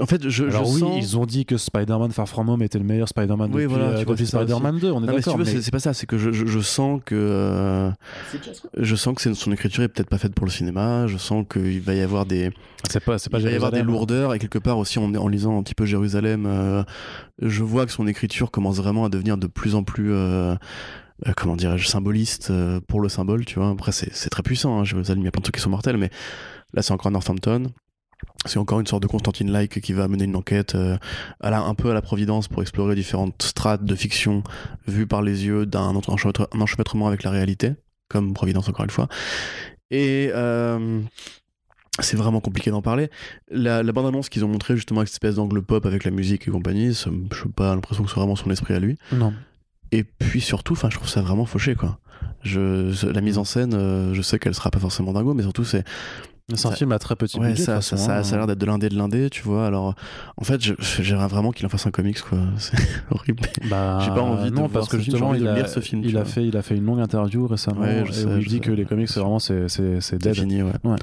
[0.00, 2.84] En fait, je, Alors oui, ils ont dit que Spider-Man Far From Home était le
[2.84, 5.38] meilleur Spider-Man oui, depuis, voilà, depuis Spider-Man 2, on est d'accord.
[5.38, 5.62] Mais, mais...
[5.62, 7.90] c'est pas ça, c'est que je, je, sens que.
[8.76, 11.80] je sens que son écriture est peut-être pas faite pour le cinéma, je sens qu'il
[11.80, 12.50] va y avoir des
[12.90, 15.14] c'est pas, c'est pas Il va y avoir des lourdeurs et quelque part aussi en,
[15.14, 16.82] en un petit peu Jérusalem, euh,
[17.40, 20.54] je vois que son écriture commence vraiment à devenir de plus en plus, euh,
[21.26, 22.52] euh, comment dirais-je, symboliste
[22.88, 23.70] pour le symbole, tu vois.
[23.70, 25.96] Après, c'est très puissant, hein, Jérusalem, il y a plein de trucs qui sont mortels,
[25.96, 26.10] mais
[26.74, 27.72] là, c'est encore Northampton.
[28.46, 30.74] C'est encore une sorte de Constantine-like qui va mener une enquête
[31.40, 34.42] à la, un peu à la Providence pour explorer différentes strates de fiction
[34.86, 37.72] vues par les yeux d'un enchevêtrement avec la réalité,
[38.08, 39.08] comme Providence encore une fois.
[39.90, 40.30] Et
[42.00, 43.10] c'est vraiment compliqué d'en parler.
[43.50, 46.46] La, la bande-annonce qu'ils ont montré justement avec cette espèce d'angle pop avec la musique
[46.46, 48.96] et compagnie, je n'ai pas l'impression que c'est vraiment son esprit à lui.
[49.12, 49.32] Non.
[49.92, 51.98] Et puis surtout, enfin, je trouve ça vraiment fauché, quoi.
[52.42, 55.64] Je, la mise en scène, euh, je sais qu'elle sera pas forcément dingo, mais surtout
[55.64, 55.84] c'est
[56.54, 57.56] c'est un film à très petit budget.
[57.56, 59.66] Ça, ça, ça, a l'air d'être de l'indé de l'indé, tu vois.
[59.66, 59.96] Alors,
[60.36, 60.60] en fait,
[61.02, 62.38] j'aimerais vraiment qu'il en fasse un comics, quoi.
[62.58, 62.76] C'est
[63.10, 63.42] horrible.
[63.68, 66.02] Bah, J'ai pas envie non, de parce que justement, il, a, lire ce film.
[66.04, 68.70] Il a, fait, il a fait une longue interview récemment ouais, où il dit que
[68.70, 70.34] les comics, c'est vraiment c'est dead.
[70.34, 70.70] fini, ouais.
[70.84, 70.96] ouais.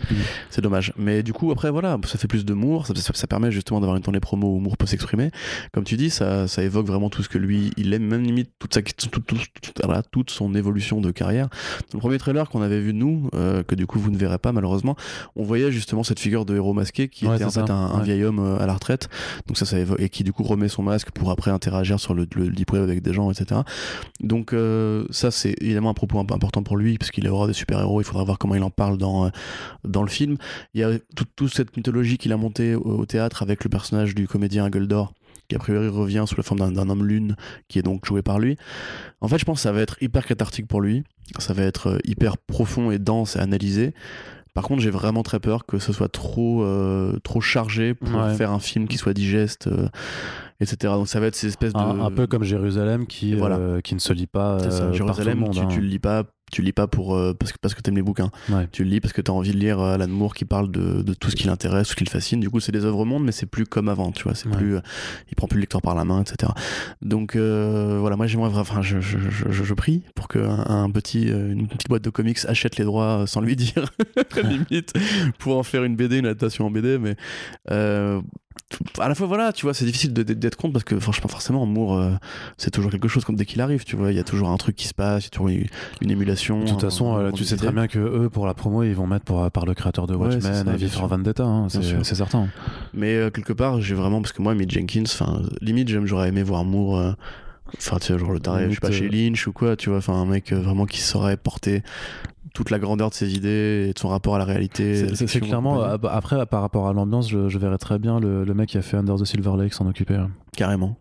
[0.50, 0.94] C'est dommage.
[0.98, 2.88] Mais du coup, après, voilà, ça fait plus de Moore.
[2.88, 5.30] Ça, ça, permet justement d'avoir une tournée promo où Moore peut s'exprimer.
[5.74, 8.52] Comme tu dis, ça, ça évoque vraiment tout ce que lui, il aime, même limite
[8.60, 11.50] toute, sa, toute, toute, voilà, toute son évolution de carrière.
[11.94, 14.54] Le premier trailer qu'on avait vu, nous, euh, que du coup, vous ne verrez pas,
[14.54, 14.96] malheureusement,
[15.36, 18.40] on voyait justement cette figure de héros masqué qui était en fait un, vieil homme
[18.40, 19.10] euh, à la retraite.
[19.48, 22.28] Donc ça, ça et qui du coup remet son masque pour après interagir sur le,
[22.36, 23.62] le deep web avec des gens etc
[24.22, 27.80] donc euh, ça c'est évidemment un propos important pour lui parce qu'il aura des super
[27.80, 29.30] héros il faudra voir comment il en parle dans euh,
[29.84, 30.38] dans le film.
[30.74, 34.28] Il y a toute cette mythologie qu'il a montée au, théâtre avec le personnage du
[34.28, 35.14] comédien Guldor
[35.50, 37.36] qui a priori revient sous la forme d'un homme lune,
[37.68, 38.56] qui est donc joué par lui.
[39.20, 41.04] En fait, je pense que ça va être hyper cathartique pour lui,
[41.38, 43.94] ça va être hyper profond et dense et analysé.
[44.54, 46.66] Par contre, j'ai vraiment très peur que ce soit trop,
[47.24, 49.68] trop chargé pour faire un film qui soit digeste
[50.64, 50.94] etc.
[50.94, 51.80] Donc ça va être ces espèces de.
[51.80, 54.58] Un, peu comme Jérusalem qui, euh, qui ne se lit pas.
[54.62, 55.68] Euh, Jérusalem, tu, hein.
[55.68, 56.24] tu le lis pas
[56.54, 58.30] tu lis pas pour euh, parce que parce que t'aimes les bouquins.
[58.72, 61.14] Tu le lis parce que t'as envie de lire Alan Moore qui parle de, de
[61.14, 62.40] tout ce qui l'intéresse tout ce qui le fascine.
[62.40, 64.36] Du coup c'est des œuvres monde mais c'est plus comme avant tu vois.
[64.36, 64.78] C'est plus
[65.30, 66.52] il prend plus le lecteur par la main etc
[67.02, 71.68] donc voilà moi j'aimerais enfin je, je, je, je, prie pour que un, petit une
[71.68, 73.86] petite boîte de comics achète les droits sans lui dire
[74.44, 74.94] limite
[75.40, 77.16] pour en faire une BD une adaptation en BD mais
[79.00, 81.98] à la fois voilà tu vois c'est difficile d'être compte parce que franchement forcément Moore
[81.98, 82.12] euh,
[82.58, 84.58] c'est toujours quelque chose comme dès qu'il arrive tu vois il y a toujours un
[84.58, 87.44] truc qui se passe il y a toujours une, émulation de toute façon euh, tu
[87.44, 90.08] sais très bien que eux pour la promo ils vont mettre pour, par le créateur
[90.08, 92.48] de Watchmen ouais, et Vendetta hein, c'est certain.
[92.94, 96.44] Mais euh, quelque part j'ai vraiment parce que moi Mick Jenkins enfin limite j'aurais aimé
[96.44, 97.16] voir Moore
[97.78, 99.98] Enfin, tu sais, genre le taré, je sais pas, chez Lynch ou quoi, tu vois,
[99.98, 101.82] enfin, un mec vraiment qui saurait porter
[102.54, 105.14] toute la grandeur de ses idées et de son rapport à la réalité.
[105.16, 108.82] C'est clairement, après, par rapport à l'ambiance, je, verrais très bien le, mec qui a
[108.82, 110.16] fait Under the Silver Lake s'en occuper.
[110.16, 110.32] Hein.
[110.56, 110.98] Carrément.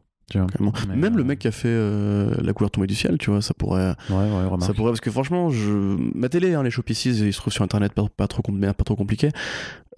[0.97, 3.43] Même le euh, mec qui a fait euh, La couleur tombée du ciel, tu vois,
[3.43, 3.95] ça pourrait.
[4.11, 5.71] Ouais, ouais, ça pourrait, parce que franchement, je...
[6.15, 8.97] ma télé, hein, les showpieces, ils se trouvent sur internet pas, pas trop, pas trop
[8.97, 9.31] compliqué.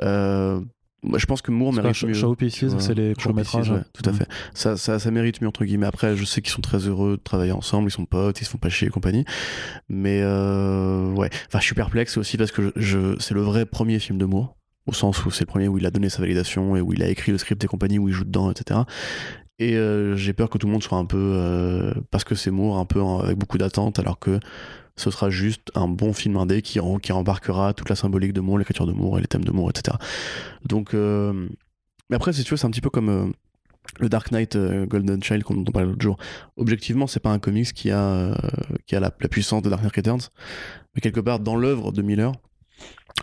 [0.03, 0.61] Euh,
[1.17, 2.15] je pense que Moore mérite mieux.
[2.15, 3.73] Show Pieces, c'est les courts métrages.
[3.93, 4.17] tout à mm.
[4.17, 4.29] fait.
[4.55, 5.87] Ça, ça, ça, mérite mieux entre guillemets.
[5.87, 8.51] Après, je sais qu'ils sont très heureux de travailler ensemble, ils sont potes, ils se
[8.51, 9.25] font pas chier et compagnie.
[9.89, 13.99] Mais euh, ouais, enfin, je suis perplexe aussi parce que je, c'est le vrai premier
[13.99, 14.57] film de Moore,
[14.87, 17.03] au sens où c'est le premier où il a donné sa validation et où il
[17.03, 18.81] a écrit le script et compagnie, où il joue dedans, etc.
[19.59, 22.51] Et euh, j'ai peur que tout le monde soit un peu, euh, parce que c'est
[22.51, 24.41] Moore, un peu avec beaucoup d'attentes, alors que
[24.97, 28.59] ce sera juste un bon film indé qui, qui embarquera toute la symbolique de Moore,
[28.59, 29.97] l'écriture de Moore et les thèmes de Moore, etc.
[30.65, 31.49] Donc, euh,
[32.11, 33.27] mais après, si tu veux, c'est un petit peu comme euh,
[33.99, 36.17] le Dark Knight euh, Golden Child qu'on parlait l'autre jour.
[36.57, 38.37] Objectivement, c'est pas un comics qui a,
[38.87, 40.31] qui a la, la, puissance de Dark Knight Returns,
[40.95, 42.33] mais quelque part dans l'œuvre de Miller,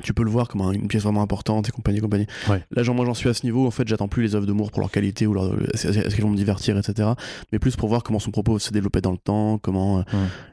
[0.04, 2.28] tu peux le voir comme une pièce vraiment importante et compagnie compagnie.
[2.72, 3.68] Là genre, moi j'en suis à ce niveau.
[3.68, 6.22] En fait j'attends plus les œuvres de Moore pour leur qualité ou leur est-ce qu'elles
[6.22, 7.10] vont me divertir etc
[7.52, 10.04] mais plus pour voir comment son propos se développer dans le temps comment euh,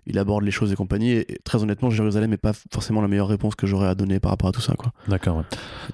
[0.06, 1.12] il aborde les choses et compagnie.
[1.12, 4.30] Et, très honnêtement Jérusalem n'est pas forcément la meilleure réponse que j'aurais à donner par
[4.30, 4.92] rapport à tout ça quoi.
[5.06, 5.44] D'accord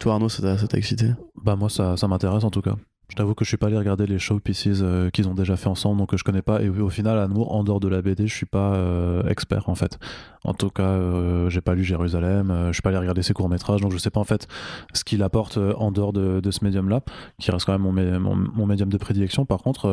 [0.00, 1.10] toi Arnaud ça t'a excité?
[1.42, 2.76] Bah moi ça, ça m'intéresse en tout cas
[3.14, 5.54] je t'avoue que je suis pas allé regarder les show pieces euh, qu'ils ont déjà
[5.54, 6.60] fait ensemble, donc je connais pas.
[6.62, 9.76] Et au final, à en dehors de la BD, je suis pas euh, expert en
[9.76, 10.00] fait.
[10.42, 13.48] En tout cas, euh, j'ai pas lu Jérusalem, je suis pas allé regarder ses courts
[13.48, 14.48] métrages, donc je sais pas en fait
[14.94, 17.02] ce qu'il apporte en dehors de, ce médium-là,
[17.38, 19.46] qui reste quand même mon, mon, médium de prédilection.
[19.46, 19.88] Par contre,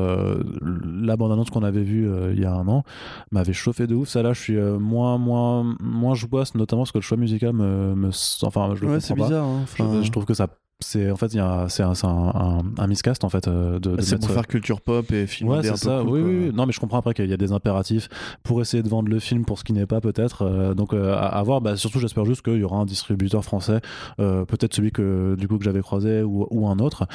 [0.61, 2.83] la bande-annonce qu'on avait vue il y a un an
[3.31, 4.09] m'avait chauffé de ouf.
[4.09, 7.93] Ça là, je suis moins moins moins jouasse, notamment parce que le choix musical me,
[7.93, 8.09] me
[8.41, 9.45] enfin je le ouais, c'est bizarre.
[9.45, 10.01] Hein.
[10.01, 10.47] je trouve que ça
[10.83, 11.39] c'est en fait c'est
[11.83, 15.57] un, un, un, miscast en fait euh, de, c'est pour faire culture pop et filmer
[15.57, 16.03] ouais, ça.
[16.03, 18.09] oui, oui, non mais je comprends après qu'il y a des impératifs
[18.43, 21.15] pour essayer de vendre le film pour ce qui n'est pas peut-être euh, donc euh,
[21.15, 21.61] à, voir.
[21.61, 23.79] Bah, surtout j'espère juste qu'il y aura un distributeur français
[24.17, 27.07] peut-être celui que du coup que j'avais croisé ou, ou, un autre.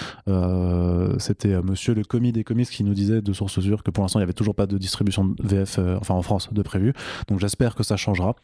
[1.19, 4.19] C'était monsieur le commis des comics qui nous disait de source sûre que pour l'instant
[4.21, 6.93] il y avait toujours pas de distribution de VF enfin en France de prévu.
[7.29, 8.35] Donc j'espère que ça changera.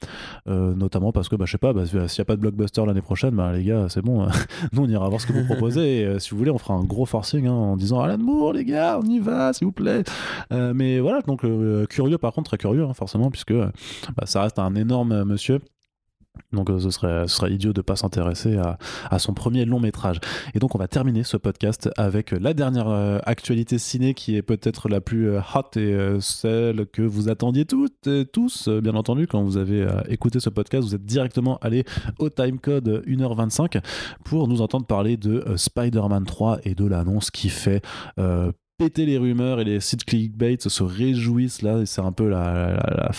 [0.47, 3.03] Notamment parce que bah, je sais pas bah, s'il n'y a pas de blockbuster l'année
[3.03, 4.27] prochaine bah, les gars c'est bon
[4.73, 6.01] nous on ira voir ce que vous proposez.
[6.01, 8.55] Et, euh, si vous voulez, on fera un gros forcing hein, en disant Alan Moore,
[8.55, 10.05] les gars, on y va, s'il vous plaît.
[10.53, 14.43] Euh, mais voilà, donc euh, curieux, par contre, très curieux, hein, forcément, puisque bah, ça
[14.43, 15.61] reste un énorme monsieur.
[16.53, 18.79] Donc euh, ce serait, idiot de pas s'intéresser à,
[19.11, 20.19] à, son premier long métrage.
[20.55, 24.43] Et donc on va terminer ce podcast avec la dernière euh, actualité ciné qui est
[24.43, 29.27] peut-être la plus euh, hot et celle que vous attendiez toutes et tous, bien entendu,
[29.27, 31.85] quand vous avez écouté ce podcast, vous êtes directement allé
[32.19, 33.83] au timecode 1h25
[34.25, 37.83] pour nous entendre parler de Spider-Man 3 et de l'annonce qui fait
[38.83, 43.11] péter les rumeurs et les sites clickbait se réjouissent là et c'est un peu la,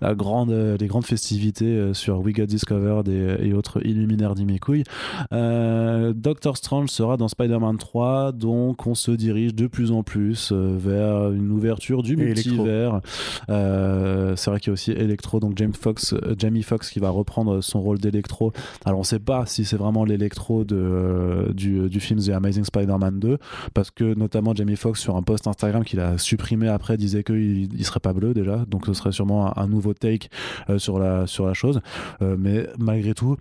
[0.00, 4.84] la, grande les grandes festivités euh, sur We Got Discovered et, autres illuminaires d'Imikouille
[5.32, 10.50] euh, Doctor Strange sera dans Spider-Man 3 donc on se dirige de plus en plus
[10.52, 13.00] euh, vers une ouverture du multivers.
[13.48, 17.60] C'est vrai qu'il y a aussi Electro donc James Fox, Jamie Foxx qui va reprendre
[17.60, 18.52] son rôle d'Electro.
[18.84, 23.18] Alors on sait pas si c'est vraiment l'Electro de, du, du film The Amazing Spider-Man
[23.18, 23.38] 2
[23.74, 27.72] parce que notamment Jamie Foxx sur un post Instagram qu'il a supprimé après disait qu'il
[27.72, 30.28] il serait pas bleu déjà donc ce serait sûrement un, nouveau take
[30.68, 31.80] euh, sur, la, sur la chose
[32.20, 33.36] euh, mais malgré tout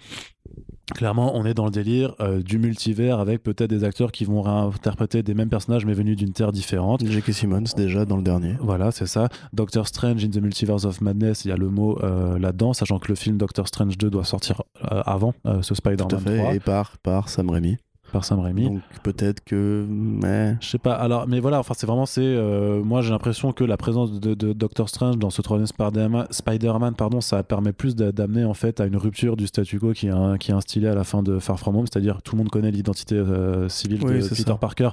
[0.96, 4.42] Clairement, on est dans le délire euh, du multivers avec peut-être des acteurs qui vont
[4.42, 7.06] réinterpréter des mêmes personnages mais venus d'une terre différente.
[7.06, 7.32] J.K.
[7.32, 8.58] Simmons déjà dans le dernier.
[8.60, 9.30] Voilà, c'est ça.
[9.54, 13.08] Doctor Strange in the Multiverse of Madness, il y a le mot là-dedans, sachant que
[13.08, 16.56] le film Doctor Strange 2 doit sortir avant ce Spider-Man 3.
[16.56, 17.78] Et par, par Sam Raimi.
[18.12, 18.66] Par Sam Raimi.
[18.66, 19.86] Donc peut-être que.
[19.90, 20.58] Mais...
[20.62, 20.94] Je sais pas.
[20.94, 22.06] Alors, mais voilà, enfin, c'est vraiment.
[22.06, 26.96] c'est euh, moi, j'ai l'impression que la présence de, Doctor Strange dans ce troisième Spider-Man,
[26.96, 30.38] pardon, ça permet plus d'amener en fait à une rupture du statu quo qui est,
[30.40, 32.72] qui est instillé à la fin de Far From Home, c'est-à-dire tout le monde connaît
[32.72, 34.90] l'identité euh, civile de Peter Parker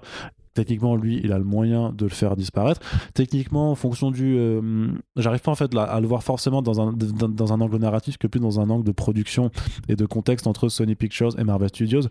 [0.58, 2.80] techniquement lui il a le moyen de le faire disparaître
[3.14, 6.92] techniquement en fonction du euh, j'arrive pas en fait à le voir forcément dans un,
[6.92, 9.50] dans, un angle narratif que plus dans un angle de production
[9.88, 12.08] et de contexte entre Sony Pictures et Marvel Studios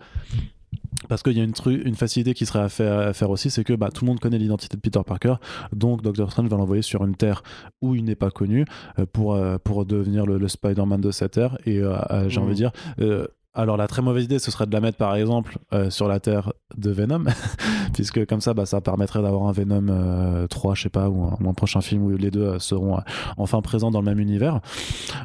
[1.10, 3.90] parce qu'il y a une, une facilité qui serait à faire, aussi, c'est que bah,
[3.94, 5.36] tout le monde connaît l'identité de Peter Parker,
[5.74, 7.44] donc Doctor Strange va l'envoyer sur une terre
[7.82, 8.66] où il n'est pas connu
[9.00, 11.58] euh, pour, euh, pour devenir le, Spider-Man de cette terre.
[11.66, 11.82] Et
[12.28, 12.72] j'ai envie de mmh.
[12.98, 13.28] dire,
[13.58, 16.20] alors la très mauvaise idée, ce serait de la mettre par exemple euh, sur la
[16.20, 17.24] Terre de Venom,
[17.94, 21.24] puisque comme ça, bah, ça permettrait d'avoir un Venom 3, euh, je sais pas, ou
[21.24, 23.00] un, prochain film où les deux euh, seront
[23.38, 24.62] enfin présents dans le même univers.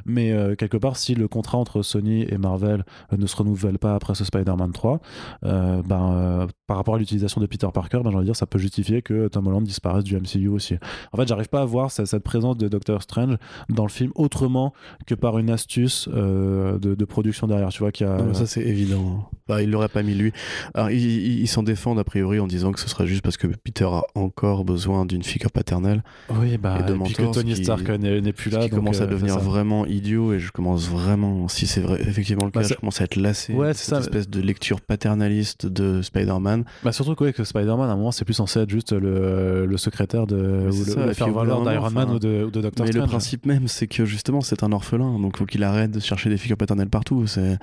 [0.06, 2.84] Mais quelque part, si le contrat entre Sony et Marvel
[3.16, 5.00] ne se renouvelle pas après ce Spider-Man 3,
[5.42, 8.58] ben, par rapport à l'utilisation de Peter Parker, ben, j'ai envie de dire, ça peut
[8.58, 10.76] justifier que Tom Holland disparaisse du MCU aussi.
[11.12, 13.36] En fait, j'arrive pas à voir cette, présence de Doctor Strange
[13.68, 14.72] dans le film autrement
[15.06, 19.28] que par une astuce de, de, production derrière, tu vois, qui a ça c'est évident.
[19.48, 20.32] Bah, il l'aurait pas mis lui.
[20.72, 23.84] Alors, ils s'en défendent a priori en disant que ce serait juste parce que Peter
[23.84, 26.04] a encore besoin d'une figure paternelle.
[26.30, 28.60] Oui, bah, et, de et puis que Tony Stark n'est plus là.
[28.62, 32.44] Qui commence à euh, devenir vraiment idiot et je commence vraiment, si c'est vrai, effectivement
[32.44, 35.66] le bah, cas, je commence à être lassé ouais, de cette espèce de lecture paternaliste
[35.66, 36.64] de Spider-Man.
[36.84, 39.76] Bah, surtout que, que Spider-Man, à un moment, c'est plus censé être juste le, le
[39.76, 42.94] secrétaire de, ou le, faire-valoir d'Iron Man ou de, ou de Doctor Strange.
[42.94, 46.00] Mais le principe même, c'est que justement, c'est un orphelin, donc faut qu'il arrête de
[46.00, 47.26] chercher des figures paternelles partout.
[47.26, 47.58] C'est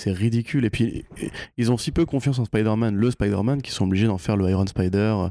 [0.00, 0.64] c'est ridicule.
[0.64, 1.04] Et puis,
[1.56, 4.48] ils ont si peu confiance en Spider-Man, le Spider-Man, qu'ils sont obligés d'en faire le
[4.48, 5.28] Iron Spider,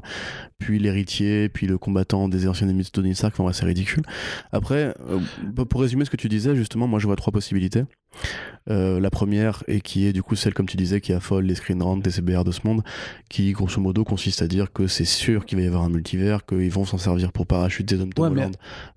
[0.58, 3.38] puis l'héritier, puis le combattant des anciens ennemis de Tony Stark.
[3.38, 4.02] Enfin, c'est ridicule.
[4.52, 7.82] Après, euh, pour résumer ce que tu disais, justement, moi, je vois trois possibilités.
[8.68, 11.54] Euh, la première, et qui est du coup celle, comme tu disais, qui affole les
[11.54, 12.82] screen rant et CBR de ce monde,
[13.28, 16.44] qui grosso modo consiste à dire que c'est sûr qu'il va y avoir un multivers,
[16.44, 18.56] qu'ils vont s'en servir pour parachuter des Tom Holland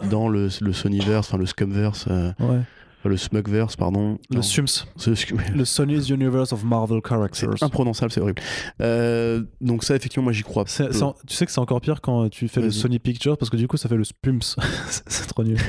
[0.09, 2.05] dans le, le Sonyverse, enfin le Scumverse.
[2.09, 2.61] Euh, ouais
[3.09, 4.17] le Smugverse, pardon.
[4.29, 4.85] Le SUMS.
[5.55, 7.57] Le Sony's Universe of Marvel Characters.
[7.57, 8.41] C'est imprononçable, c'est horrible.
[8.81, 10.65] Euh, donc ça, effectivement, moi j'y crois.
[10.65, 13.67] tu sais que c'est encore pire quand tu fais le Sony Pictures parce que du
[13.67, 14.39] coup ça fait le SPUMS.
[15.07, 15.57] c'est trop nul.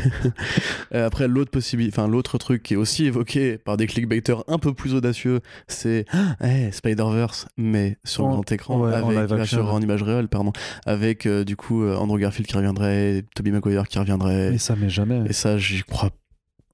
[0.94, 4.58] Euh, après, l'autre possibilité, enfin l'autre truc qui est aussi évoqué par des clickbaiters un
[4.58, 6.04] peu plus audacieux, c'est
[6.40, 10.52] hey, Spider-Verse, mais sur grand écran, avec, en, sur, en image réelle, pardon,
[10.86, 14.54] avec euh, du coup Andrew Garfield qui reviendrait, Tobey Maguire qui reviendrait.
[14.54, 15.22] Et ça, mais jamais.
[15.28, 16.10] Et ça, j'y crois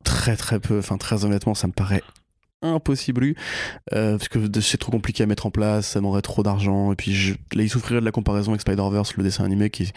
[0.04, 0.78] très très peu.
[0.78, 2.02] Enfin, très honnêtement, ça me paraît
[2.62, 3.34] impossible
[3.94, 6.96] euh, parce que c'est trop compliqué à mettre en place ça m'aurait trop d'argent et
[6.96, 9.92] puis je, là il souffrirait de la comparaison avec Spider-Verse le dessin animé qui est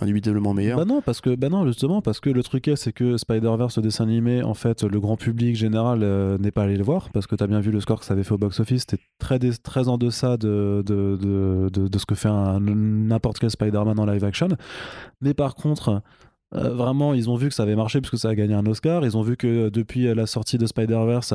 [0.00, 2.92] indubitablement meilleur bah non parce que bah non justement parce que le truc est c'est
[2.92, 6.76] que Spider-Verse le dessin animé en fait le grand public général euh, n'est pas allé
[6.76, 8.38] le voir parce que tu as bien vu le score que ça avait fait au
[8.38, 13.50] box-office c'était très, très en deçà de, de, de, de ce que fait n'importe quel
[13.50, 14.48] Spider-Man en live action
[15.20, 16.02] mais par contre
[16.56, 19.04] euh, vraiment, ils ont vu que ça avait marché puisque ça a gagné un Oscar.
[19.04, 21.34] Ils ont vu que euh, depuis la sortie de Spider-Verse,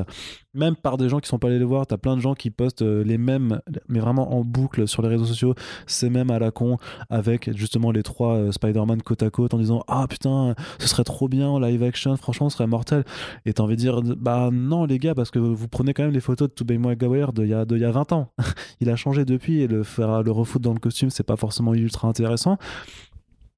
[0.54, 2.50] même par des gens qui sont pas allés les voir, t'as plein de gens qui
[2.50, 5.56] postent euh, les mêmes, mais vraiment en boucle sur les réseaux sociaux,
[5.88, 6.78] c'est même à la con,
[7.10, 11.28] avec justement les trois Spider-Man côte à côte en disant Ah putain, ce serait trop
[11.28, 13.04] bien en live action, franchement, ce serait mortel.
[13.46, 16.14] Et t'as envie de dire Bah non, les gars, parce que vous prenez quand même
[16.14, 18.32] les photos de Tobey Maguire d'il y, a, y a 20 ans.
[18.82, 21.74] Il a changé depuis et le faire le refoutre dans le costume, c'est pas forcément
[21.74, 22.58] ultra intéressant.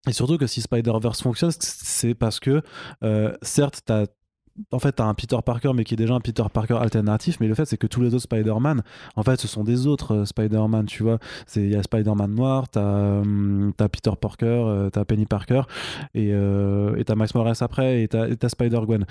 [0.07, 2.61] Et surtout que si Spider-Verse fonctionne, c'est parce que,
[3.03, 4.05] euh, certes, t'as
[4.71, 7.39] en fait, t'as un Peter Parker, mais qui est déjà un Peter Parker alternatif.
[7.39, 8.81] Mais le fait, c'est que tous les autres Spider-Man,
[9.15, 11.19] en fait, ce sont des autres euh, Spider-Man, tu vois.
[11.55, 15.63] Il y a Spider-Man noir, t'as hum, Peter Parker, euh, t'as Penny Parker,
[16.13, 19.05] et euh, t'as Max Morales après, et t'as Spider-Gwen.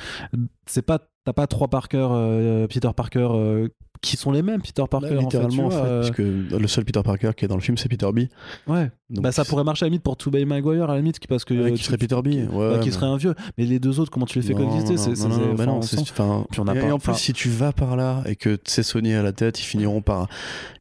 [0.66, 3.68] C'est pas, t'as pas trois Parker, Peter Parker
[4.00, 6.00] qui sont les mêmes Peter Parker littéralement en fait, euh.
[6.00, 6.18] puisque
[6.60, 8.20] le seul Peter Parker qui est dans le film c'est Peter B.
[8.66, 8.90] Ouais.
[9.10, 11.70] Bah ça pourrait marcher à la limite pour Tobey Maguire à la limite parce que
[11.70, 13.34] qui serait Peter B ouais, qui serait un vieux.
[13.58, 16.44] Mais les deux autres comment tu les fais coexister c'est enfin
[16.74, 19.60] et en plus si tu vas par là et que c'est Sony à la tête
[19.60, 20.28] ils finiront par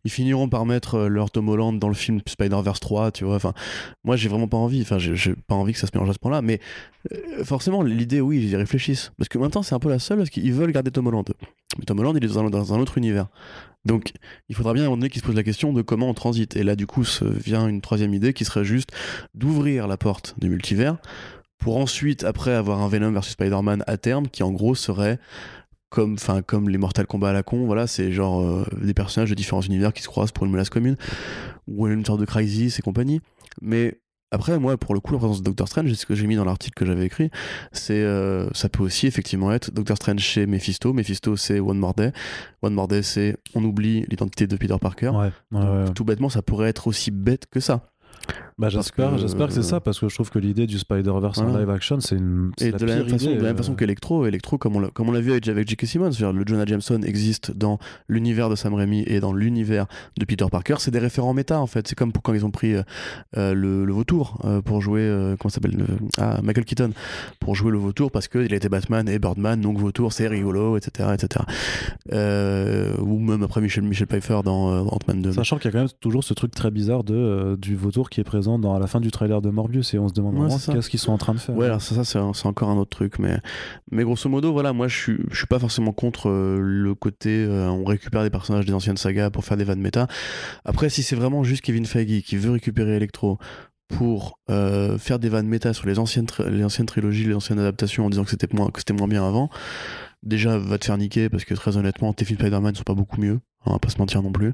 [0.06, 3.36] ils finiront par mettre euh, leur Tom Holland dans le film Spider-Verse 3 tu vois
[3.36, 3.54] enfin
[4.04, 6.20] moi j'ai vraiment pas envie enfin j'ai pas envie que ça se mélange à ce
[6.20, 6.60] point là mais
[7.12, 9.12] euh, forcément l'idée oui ils y réfléchissent.
[9.18, 11.26] Parce que maintenant c'est un peu la seule parce qu'ils veulent garder Tom Holland
[11.78, 13.28] mais Tom Holland il est dans un, autre univers
[13.86, 14.12] donc,
[14.50, 16.14] il faudra bien à un moment donné qu'ils se posent la question de comment on
[16.14, 16.58] transite.
[16.58, 18.91] Et là, du coup, se vient une troisième idée qui serait juste
[19.36, 20.98] d'ouvrir la porte du multivers
[21.60, 25.18] pour ensuite, après, avoir un Venom versus Spider-Man à terme qui, en gros, serait
[25.90, 27.66] comme, enfin, comme les Mortal Kombat à la con.
[27.66, 30.70] Voilà, c'est genre euh, des personnages de différents univers qui se croisent pour une menace
[30.70, 30.96] commune
[31.68, 33.22] ou une sorte de crisis et compagnie.
[33.62, 34.00] Mais
[34.31, 36.45] après, moi, pour le coup, la présence de Doctor Strange, ce que j'ai mis dans
[36.45, 37.31] l'article que j'avais écrit,
[37.72, 40.93] c'est euh, ça peut aussi effectivement être Doctor Strange chez Mephisto.
[40.93, 42.11] Mephisto, c'est One More Day.
[42.61, 45.11] One More Day, c'est on oublie l'identité de Peter Parker.
[45.95, 47.89] tout bêtement, ça pourrait être aussi bête que ça.
[48.60, 51.57] Bah, j'espère, j'espère que c'est ça parce que je trouve que l'idée du Spider-Verse en
[51.57, 52.52] live action, c'est une.
[52.60, 55.07] Et de la, même façon, de la même façon qu'Electro, Electro, comme on l'a, comme
[55.07, 55.86] on l'a vu avec, avec J.K.
[55.86, 57.80] Simmons, le Jonah Jameson existe dans
[58.10, 59.86] l'univers de Sam Raimi et dans l'univers
[60.18, 60.76] de Peter Parker.
[60.80, 61.88] C'est des référents méta en fait.
[61.88, 62.84] C'est comme pour quand ils ont pris euh,
[63.38, 65.10] euh, le, le, vautour euh, pour jouer,
[65.40, 65.77] comment s'appelle,
[66.18, 66.91] ah, Michael Keaton
[67.40, 71.11] pour jouer le vautour parce qu'il était Batman et Birdman, donc vautour, c'est rigolo, etc.,
[71.14, 71.45] etc.
[73.02, 75.31] ou même après Michel Michel Pfeiffer dans Ant-Man 2.
[75.31, 78.19] Sachant qu'il y a quand même toujours ce truc très bizarre de du vautour qui
[78.19, 80.57] est présent dans à la fin du trailer de Morbius et on se demande vraiment
[80.57, 81.55] qu'est-ce qu'ils sont en train de faire.
[81.55, 83.38] Ouais, alors ça, ça c'est encore un autre truc, mais,
[83.91, 87.43] mais grosso modo, voilà, moi je suis, je suis pas forcément contre euh, le côté
[87.43, 90.07] euh, on récupère des personnages des anciennes sagas pour faire des vannes méta.
[90.65, 93.38] Après, si c'est vraiment juste Kevin Feige qui veut récupérer Electro
[93.88, 98.05] pour euh, faire des vannes méta sur les anciennes, les anciennes trilogies, les anciennes adaptations
[98.05, 99.49] en disant que c'était moins, que moins bien avant,
[100.23, 103.19] déjà va te faire niquer parce que très honnêtement, tes films Spider-Man sont pas beaucoup
[103.19, 104.53] mieux on va pas se mentir non plus.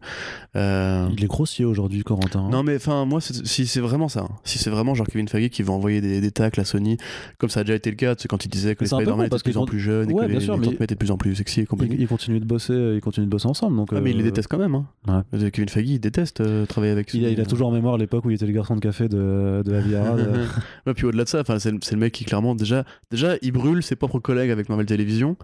[0.56, 1.08] Euh...
[1.16, 2.50] Il est grossier aujourd'hui, Corentin.
[2.50, 4.36] Non, mais enfin, moi, si c'est vraiment ça, hein.
[4.44, 6.98] si c'est vraiment genre Kevin Feige qui veut envoyer des, des tacles à Sony,
[7.38, 9.44] comme ça a déjà été le cas, quand il disait que les Spider-Man étaient de
[9.44, 11.66] plus en plus jeunes et que les, sûr, étaient de plus en plus sexy et
[11.66, 11.96] compagnie.
[12.00, 13.78] Ils, continuent de bosser, ils continuent de bosser ensemble.
[13.78, 14.74] Donc, ah, mais il les euh, déteste quand même.
[14.74, 15.24] Hein.
[15.32, 15.52] Ouais.
[15.52, 17.32] Kevin Feige, il déteste euh, travailler avec Sony.
[17.32, 19.74] Il a, toujours en mémoire l'époque où il était le garçon de café de, de
[19.74, 20.16] Aviara.
[20.16, 23.96] ouais, puis au-delà de ça, c'est le mec qui clairement, déjà, déjà, il brûle ses
[23.96, 25.38] propres collègues avec Marvel Television.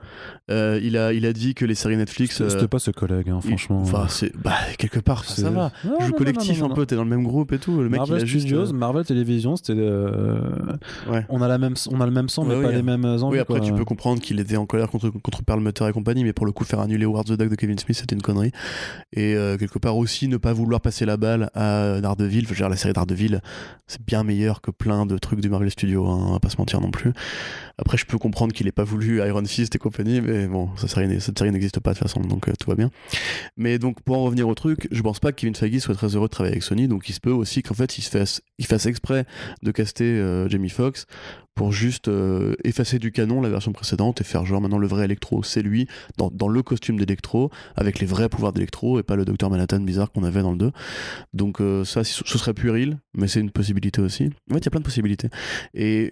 [0.50, 2.42] Il, a, il a dit que les séries Netflix.
[2.48, 3.82] C'était pas ce collègue, hein, franchement.
[3.82, 4.08] Enfin,
[4.44, 5.72] bah quelque part ça va.
[5.84, 8.20] non, jeu collectif un peu t'es dans le même groupe et tout le mec Marvel
[8.20, 8.74] il a Studios juste...
[8.74, 10.40] Marvel Television c'était euh,
[11.10, 11.26] ouais.
[11.30, 13.40] on a la même on a le même sang mais pas les mêmes envies oui
[13.40, 16.46] après tu peux comprendre qu'il était en colère contre contre Perlmutter et compagnie mais pour
[16.46, 18.52] le coup faire annuler Howard the Duck de Kevin Smith c'était une connerie.
[19.14, 22.56] Et euh, quelque part aussi ne pas vouloir passer la balle à Daredevil je veux
[22.56, 23.42] dire la série Daredevil
[23.88, 26.58] c'est bien meilleur que plein de trucs du Marvel Studios hein, on va pas se
[26.58, 27.14] mentir non plus.
[27.78, 30.90] Après je peux comprendre qu'il ait pas voulu Iron Fist et compagnie mais bon cette
[30.90, 32.90] série, cette série n'existe pas de toute façon donc euh, tout va bien
[33.58, 36.16] mais donc pour en revenir au truc je pense pas que Kevin Feige soit très
[36.16, 38.42] heureux de travailler avec Sony, donc il se peut aussi qu'en fait il, se fasse,
[38.58, 39.26] il fasse exprès
[39.64, 41.06] de caster euh, Jamie Foxx
[41.56, 45.06] pour juste euh, effacer du canon la version précédente et faire genre maintenant le vrai
[45.06, 45.88] Electro, c'est lui
[46.18, 49.82] dans, dans, le costume d'Electro avec les vrais pouvoirs d'Electro et pas le Docteur Manhattan
[49.82, 50.72] bizarre qu'on avait dans le 2.
[51.34, 54.30] Donc euh, ça, ce serait puéril, mais c'est une possibilité aussi.
[54.50, 55.30] En fait, il y a plein de possibilités.
[55.74, 56.12] Et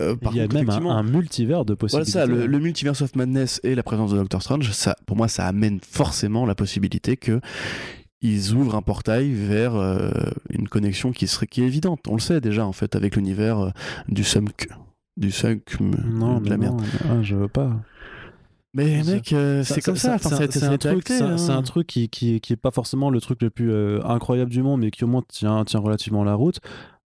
[0.00, 2.12] euh, il y a même un, multivers de possibilités.
[2.12, 5.16] Voilà ça, le, le, multiverse of madness et la présence de Doctor Strange, ça, pour
[5.16, 7.40] moi, ça amène forcément la possibilité que
[8.22, 10.10] ils ouvrent un portail vers euh,
[10.50, 12.00] une connexion qui serait qui est évidente.
[12.08, 13.70] On le sait déjà en fait avec l'univers euh,
[14.08, 14.68] du sunk,
[15.16, 16.82] du sunk non, de la merde.
[17.08, 17.80] Ah, je veux pas.
[18.72, 20.18] Mais mec, c'est comme ça.
[20.18, 21.36] C'est un, truc, hein.
[21.48, 23.74] un truc qui, qui, qui est pas forcément le truc le plus
[24.04, 26.60] incroyable du monde, mais qui au moins tient, tient relativement la route.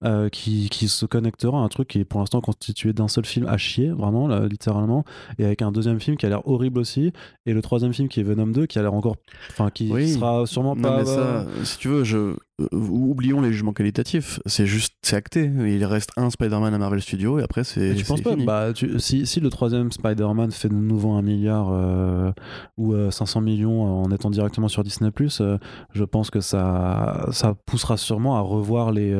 [0.04, 3.24] Euh, qui, qui, se connectera à un truc qui est pour l'instant constitué d'un seul
[3.24, 5.06] film à chier, vraiment, là, littéralement,
[5.38, 7.14] et avec un deuxième film qui a l'air horrible aussi,
[7.46, 9.18] et le troisième film qui est Venom 2 qui a l'air encore.
[9.52, 10.98] Enfin, qui sera sûrement pas.
[10.98, 12.18] Mais ça, si tu veux, je.
[12.18, 15.52] Euh, oublions les jugements qualitatifs, c'est juste, c'est acté.
[15.68, 17.94] Il reste un Spider-Man à Marvel Studios et après c'est.
[17.94, 18.36] Tu penses pas?
[18.36, 22.32] bah, si, si, le troisième Spider-Man fait de nouveau un milliard euh,
[22.78, 28.36] ou 500 millions en étant directement sur Disney, je pense que ça, ça poussera sûrement
[28.38, 29.14] à revoir les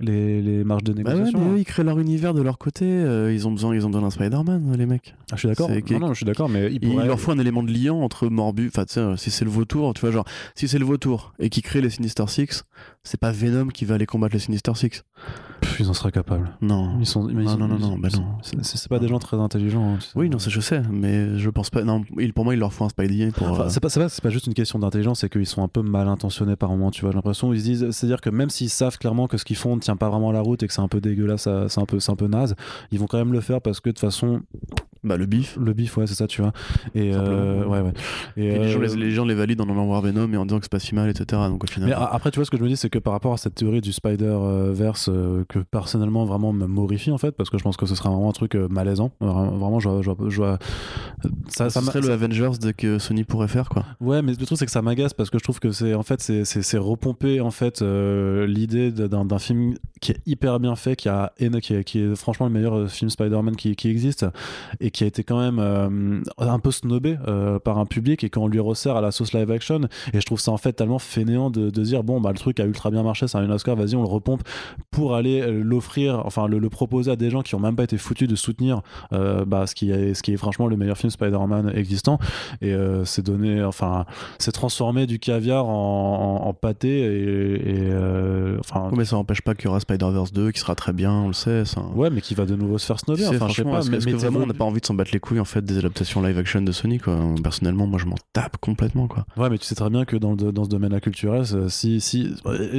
[0.00, 1.38] les, les marges de bah négociation.
[1.38, 2.86] Bah eux, ils créent leur univers de leur côté.
[2.86, 5.14] Euh, ils ont besoin, ils ont besoin d'un Spider-Man, les mecs.
[5.30, 5.70] Ah, je suis d'accord.
[5.70, 8.68] Non, non, je suis d'accord, mais il, leur faut un élément de liant entre Morbus.
[8.68, 11.50] Enfin, tu sais, si c'est le vautour, tu vois, genre, si c'est le vautour et
[11.50, 12.64] qui crée les Sinister Six,
[13.04, 15.04] c'est pas Venom qui va aller combattre les Sinister Six.
[15.78, 16.50] Ils en seraient capables.
[16.60, 16.98] Non.
[17.00, 17.24] Ils sont.
[17.24, 19.94] non, non, non, bah non, C'est pas des gens très intelligents.
[19.94, 21.82] Hein, oui, non, ça je sais, mais je pense pas.
[21.82, 22.02] Non,
[22.34, 23.48] pour moi, il leur faut un Spidey pour.
[23.48, 25.82] Enfin, euh, c'est pas, pas, pas juste une question d'intelligence, c'est qu'ils sont un peu
[25.82, 26.90] mal intentionnés par moment.
[26.90, 29.44] Tu vois, j'ai l'impression ils se disent, c'est-à-dire que même s'ils savent clairement que ce
[29.44, 31.80] qu'ils font ne tient pas vraiment la route et que c'est un peu dégueulasse, c'est
[31.80, 32.54] un peu, c'est un peu naze,
[32.92, 34.42] ils vont quand même le faire parce que de toute façon,
[35.02, 35.56] bah, le bif.
[35.58, 36.52] Le bif, ouais, c'est ça, tu vois.
[36.94, 37.92] Et, euh, ouais, ouais.
[38.36, 40.64] Et, les, gens, les, gens, les, valident en allant voir Venom et en disant que
[40.64, 41.40] c'est pas si mal, etc.
[41.48, 41.88] Donc au final.
[41.88, 43.54] Mais après, tu vois, ce que je me dis, c'est que par rapport à cette
[43.54, 47.78] théorie du Spider-Verse, euh, que personnellement vraiment me morifie en fait, parce que je pense
[47.78, 49.12] que ce sera vraiment un truc euh, malaisant.
[49.20, 50.58] Vraiment, je vois.
[51.48, 53.84] Ça, ça, serait le Avengers que Sony pourrait faire, quoi.
[54.00, 56.02] Ouais, mais le truc, c'est que ça m'agace parce que je trouve que c'est en
[56.02, 61.32] fait, c'est repomper en fait l'idée d'un film qui est hyper bien fait, qui, a,
[61.62, 64.26] qui, est, qui est franchement le meilleur film Spider-Man qui, qui existe.
[64.80, 68.30] Et qui a été quand même euh, un peu snobé euh, par un public et
[68.30, 70.72] quand on lui resserre à la sauce live action et je trouve ça en fait
[70.72, 73.50] tellement fainéant de, de dire bon bah le truc a ultra bien marché c'est un
[73.50, 74.42] Oscar vas-y on le repompe
[74.90, 77.98] pour aller euh, l'offrir enfin le, proposer à des gens qui ont même pas été
[77.98, 81.72] foutus de soutenir bah, ce qui est ce qui est franchement le meilleur film Spider-Man
[81.74, 82.18] existant
[82.60, 84.04] et c'est donné enfin
[84.38, 87.94] c'est transformé du caviar en, en, pâté et, et
[88.60, 91.28] enfin mais ça n'empêche pas qu'il y aura Spider-Verse 2 qui sera très bien, on
[91.28, 91.64] le sait.
[91.64, 91.80] Ça...
[91.94, 93.26] Ouais, mais qui va de nouveau se faire snobber.
[93.26, 93.80] Enfin, je sais pas.
[93.90, 95.78] mais, que vraiment on n'a pas envie de s'en battre les couilles en fait des
[95.78, 97.18] adaptations live action de Sony quoi.
[97.42, 99.26] Personnellement, moi je m'en tape complètement quoi.
[99.36, 102.34] Ouais, mais tu sais très bien que dans, dans ce domaine-là culturel, si, si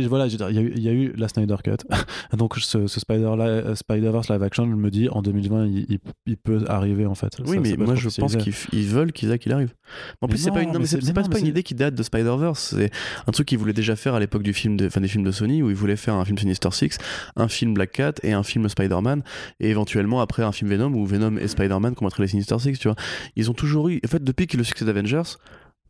[0.07, 1.85] voilà, il y, a eu la Snyder Cut,
[2.37, 7.05] donc ce, Spider Spider-Verse live action, je me dis en 2020, il, il, peut arriver
[7.05, 7.37] en fait.
[7.45, 9.73] Oui, mais moi je pense qu'ils veulent qu'il arrive.
[10.21, 12.75] En plus, c'est pas une, c'est pas, une idée qui date de Spider-Verse.
[12.77, 12.91] C'est
[13.27, 15.31] un truc qu'ils voulaient déjà faire à l'époque du film, de, fin, des films de
[15.31, 16.97] Sony, où ils voulaient faire un film Sinister Six,
[17.35, 19.23] un film Black Cat et un film Spider-Man,
[19.59, 22.79] et éventuellement après un film Venom où Venom et Spider-Man combattraient les Sinister Six.
[22.79, 22.95] Tu vois,
[23.35, 25.37] ils ont toujours eu, en fait, depuis que le succès d'Avengers,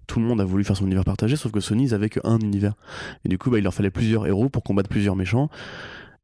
[0.08, 2.40] tout le monde a voulu faire son univers partagé, sauf que Sony, ils avaient qu'un
[2.40, 2.74] univers.
[3.26, 5.50] Et du coup, bah, il leur fallait plusieurs héros pour combattre plusieurs méchants.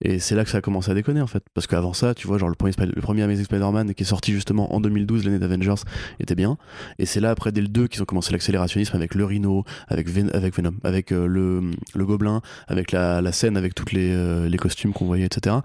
[0.01, 1.43] Et c'est là que ça a commencé à déconner en fait.
[1.53, 4.79] Parce qu'avant ça, tu vois, genre le premier, Amazing Spider-Man qui est sorti justement en
[4.79, 5.81] 2012, l'année d'Avengers,
[6.19, 6.57] était bien.
[6.99, 10.07] Et c'est là après, dès le 2, qu'ils ont commencé l'accélérationnisme avec le Rhino, avec,
[10.07, 14.57] Venom, avec euh, le, le Gobelin, avec la, la scène, avec tous les, euh, les
[14.57, 15.57] costumes qu'on voyait, etc.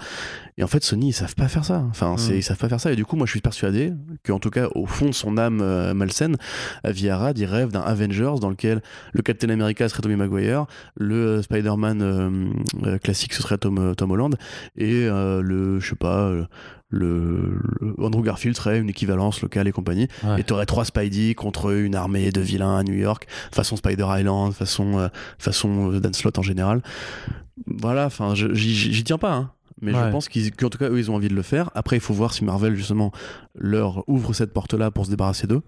[0.58, 1.84] Et en fait, Sony, ils savent pas faire ça.
[1.90, 2.34] Enfin, mm.
[2.34, 2.92] ils savent pas faire ça.
[2.92, 3.92] Et du coup, moi, je suis persuadé
[4.24, 6.36] qu'en tout cas, au fond de son âme euh, malsaine,
[6.84, 10.66] Viara il rêve d'un Avengers dans lequel le Captain America serait Tommy Maguire,
[10.96, 12.52] le Spider-Man
[13.02, 14.36] classique ce serait Tom, Tom Holland
[14.76, 16.44] et euh, le je sais pas euh,
[16.88, 17.58] le,
[17.98, 21.94] Andrew Garfield serait une équivalence locale et compagnie et tu aurais trois Spidey contre une
[21.94, 25.08] armée de vilains à New York façon Spider Island façon euh,
[25.38, 26.82] façon Dan Slott en général
[27.66, 29.50] voilà enfin j'y tiens pas hein.
[29.82, 31.70] Mais je pense qu'en tout cas eux ils ont envie de le faire.
[31.74, 33.12] Après il faut voir si Marvel justement
[33.54, 35.62] leur ouvre cette porte là pour se débarrasser d'eux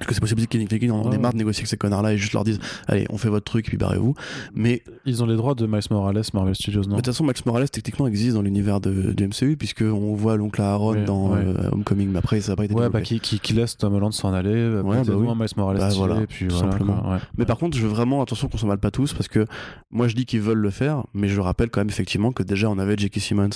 [0.00, 2.16] est-ce que c'est possible que Nick en ait marre de négocier avec ces connards-là et
[2.16, 2.58] juste leur disent
[2.88, 4.14] allez on fait votre truc et puis barrez-vous.
[4.54, 6.90] Mais ils ont les droits de Miles Morales Marvel Studios non?
[6.90, 10.36] De toute façon Miles Morales techniquement existe dans l'univers de, du MCU puisque on voit
[10.36, 13.52] l'oncle Aaron dans euh, Homecoming mais après ça n'a pas été ouais bah, qui, qui,
[13.52, 15.26] laisse Tom Holland s'en aller euh, ouais, bah, oui.
[15.26, 17.18] Miles Morales bah, voilà, et puis voilà, simplement.
[17.36, 19.44] mais par contre je veux vraiment attention qu'on s'en mêle pas tous parce que
[19.90, 22.70] moi je dis qu'ils veulent le faire mais je rappelle quand même effectivement que déjà
[22.70, 23.18] on avait J.K.
[23.18, 23.50] Simmons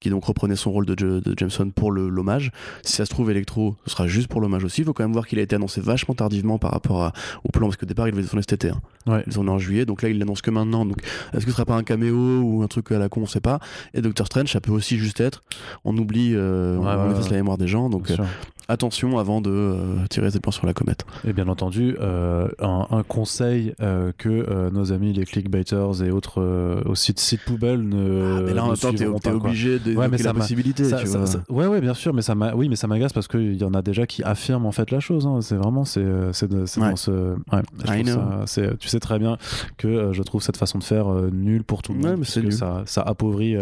[0.00, 2.50] qui donc reprenait son rôle de, de Jameson pour l'hommage.
[2.82, 4.82] Si ça se trouve Electro ce sera juste pour l'hommage aussi.
[4.82, 7.12] Il faut quand même voir qu'il a été annoncé vachement tardivement par rapport
[7.44, 8.70] au plan parce qu'au départ il devait tourner cet été.
[8.70, 9.22] Hein.
[9.26, 10.84] Ils en en juillet, donc là il l'annonce que maintenant.
[10.84, 10.98] Donc
[11.32, 13.40] est-ce que ce sera pas un caméo ou un truc à la con, on sait
[13.40, 13.60] pas.
[13.94, 15.42] Et Doctor Strange, ça peut aussi juste être,
[15.84, 17.88] on oublie, euh, on, efface la mémoire des gens.
[17.88, 18.16] Donc euh,
[18.68, 21.04] attention avant de euh, tirer ses plans sur la comète.
[21.26, 26.42] Et bien entendu, euh, un, conseil euh, que nos amis les clickbaiters et autres
[26.86, 28.38] aussi de sites poubelles ne.
[28.38, 30.84] Ah, mais là, en même t'es obligé de ouais, mais la possibilité.
[31.48, 33.82] ouais, ouais, bien sûr, mais ça oui, mais ça m'agace parce qu'il y en a
[33.82, 35.26] déjà qui affirment en fait la chose.
[35.26, 35.40] Hein.
[35.40, 37.34] C'est vraiment, c'est dans ce.
[37.52, 38.42] Ouais,
[38.78, 39.38] tu sais très bien
[39.76, 42.24] que je trouve cette façon de faire nulle pour tout le monde.
[42.24, 43.56] que ça, ça appauvrit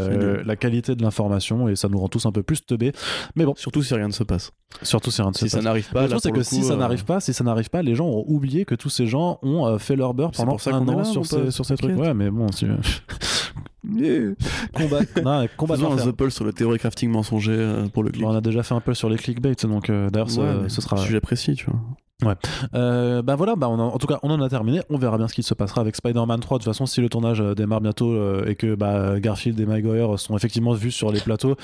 [0.44, 2.92] la qualité de l'information et ça nous rend tous un peu plus teubés.
[3.36, 3.54] Mais bon.
[3.56, 4.52] Surtout si rien ne se passe.
[4.94, 6.06] Surtout si, si ça n'arrive pas.
[6.06, 8.24] Le c'est que si ça euh, n'arrive pas, si ça n'arrive pas, les gens ont
[8.28, 11.50] oublié que tous ces gens ont euh, fait leur beurre pendant un an sur, ces,
[11.50, 11.98] sur ces trucs.
[11.98, 12.66] Ouais, mais bon, si...
[14.72, 18.24] combat, non, combat un The sur le théorie crafting mensonger euh, pour le clic.
[18.24, 20.96] on a déjà fait un peu sur les clickbait, donc d'ailleurs ce, ce, sera.
[20.96, 21.80] Sujet précis, tu vois.
[22.22, 22.34] Ouais.
[22.74, 24.80] Euh, bah voilà, bah on en, tout cas, on en a terminé.
[24.88, 26.58] On verra bien ce qui se passera avec Spider-Man 3.
[26.58, 29.66] De toute façon, si le tournage euh, démarre bientôt euh, et que bah, Garfield et
[29.66, 31.56] Maguire sont effectivement vus sur les plateaux,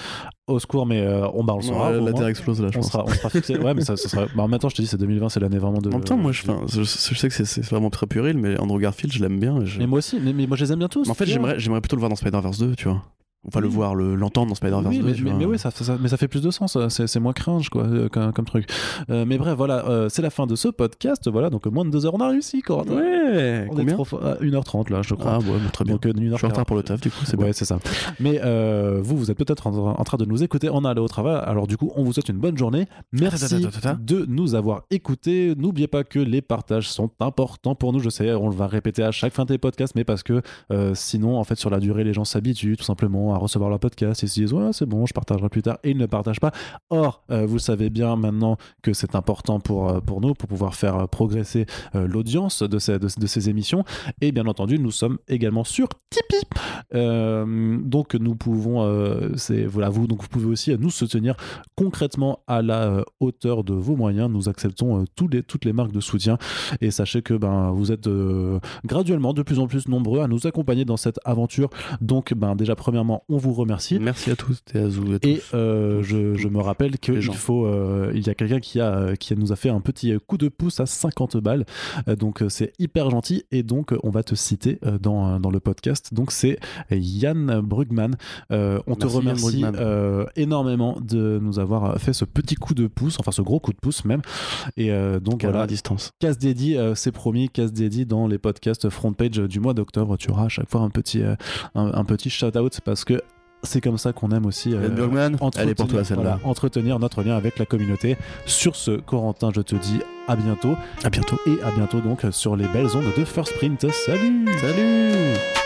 [0.48, 1.93] au secours, mais on, bah, on le saura.
[1.93, 2.90] la terre explose là, je on pense.
[2.90, 3.56] Sera, on sera fixé.
[3.59, 4.27] ouais, mais ça, ça sera.
[4.35, 5.89] Bah, maintenant, je te dis, c'est 2020, c'est l'année vraiment de.
[5.89, 9.12] En même temps, moi, je, je, sais que c'est vraiment très puéril, mais Andrew Garfield,
[9.12, 9.59] je l'aime bien.
[9.78, 11.09] Mais moi aussi, mais, moi, je les aime bien tous.
[11.09, 13.02] en fait, j'aimerais plutôt le voir dans Spider-Verse 2, tu vois.
[13.48, 16.42] Enfin, le voir, l'entendre dans Spider-Verse oui, Mais, mais, oui, ça, mais ça fait plus
[16.42, 16.76] de sens.
[16.88, 18.68] C'est moins cringe, quoi, euh, comme, truc.
[19.08, 21.26] Euh, mais bref, voilà, euh, c'est la fin de ce podcast.
[21.26, 22.84] Voilà, donc moins de deux heures, on a réussi, quoi.
[22.84, 25.36] Ouais, on est trop, 1h30 là, je crois.
[25.36, 25.94] Ah, ouais, très bien.
[25.94, 27.78] Donc, je suis en retard pour le taf, du coup, c'est Ouais, c'est ça.
[28.20, 28.40] Mais
[29.00, 30.68] vous, vous êtes peut-être en, train de nous écouter.
[30.70, 31.40] On est allé au travail.
[31.46, 32.86] Alors, du coup, on vous souhaite une bonne journée.
[33.12, 33.66] Merci
[34.00, 35.54] de nous avoir écoutés.
[35.56, 38.00] N'oubliez pas que les partages sont importants pour nous.
[38.00, 40.42] Je sais, on le va répéter à chaque fin des podcasts, mais parce que
[40.92, 44.23] sinon, en fait, sur la durée, les gens s'habituent tout simplement à recevoir leur podcast.
[44.23, 45.78] Et se disent ouais c'est bon je partagerai plus tard.
[45.85, 46.52] Et ils ne partagent pas.
[46.90, 50.74] Or euh, vous savez bien maintenant que c'est important pour, euh, pour nous pour pouvoir
[50.74, 53.85] faire euh, progresser l'audience de ces, de, ces émissions.
[54.20, 56.47] Et bien entendu nous sommes également sur Tipeee.
[56.93, 58.81] Donc nous pouvons
[59.36, 61.35] c'est voilà vous donc vous pouvez aussi nous soutenir
[61.77, 64.31] concrètement à la hauteur de vos moyens.
[64.31, 66.39] Nous acceptons les, toutes les marques de soutien.
[66.81, 68.09] Et sachez que ben vous êtes
[68.85, 71.70] graduellement de plus en plus nombreux à nous accompagner dans cette aventure.
[72.01, 74.88] Donc ben déjà premièrement on vous remercie Merci à tous et à,
[75.22, 79.16] Et euh, je, je, me rappelle qu'il faut, euh, il y a quelqu'un qui a,
[79.16, 81.64] qui nous a fait un petit coup de pouce à 50 balles.
[82.09, 86.14] Euh, donc c'est hyper gentil et donc on va te citer dans, dans le podcast.
[86.14, 86.59] Donc c'est
[86.90, 88.16] Yann Brugman.
[88.51, 89.64] on te remercie
[90.36, 93.78] énormément de nous avoir fait ce petit coup de pouce, enfin ce gros coup de
[93.78, 94.22] pouce même.
[94.76, 94.90] Et
[95.20, 96.12] donc voilà, à distance.
[96.18, 100.16] Casse dédié, c'est promis, casse dédié dans les podcasts front page du mois d'octobre.
[100.16, 101.36] Tu auras à chaque fois un petit, un,
[101.74, 103.09] un petit shout out parce que
[103.62, 104.88] c'est comme ça qu'on aime aussi euh,
[105.40, 106.02] entretenir, pour toi,
[106.44, 108.16] entretenir notre lien avec la communauté.
[108.46, 110.76] Sur ce, Corentin, je te dis à bientôt.
[111.04, 111.36] À bientôt.
[111.46, 113.86] Et à bientôt donc sur les belles ondes de First Print.
[113.90, 115.59] Salut Salut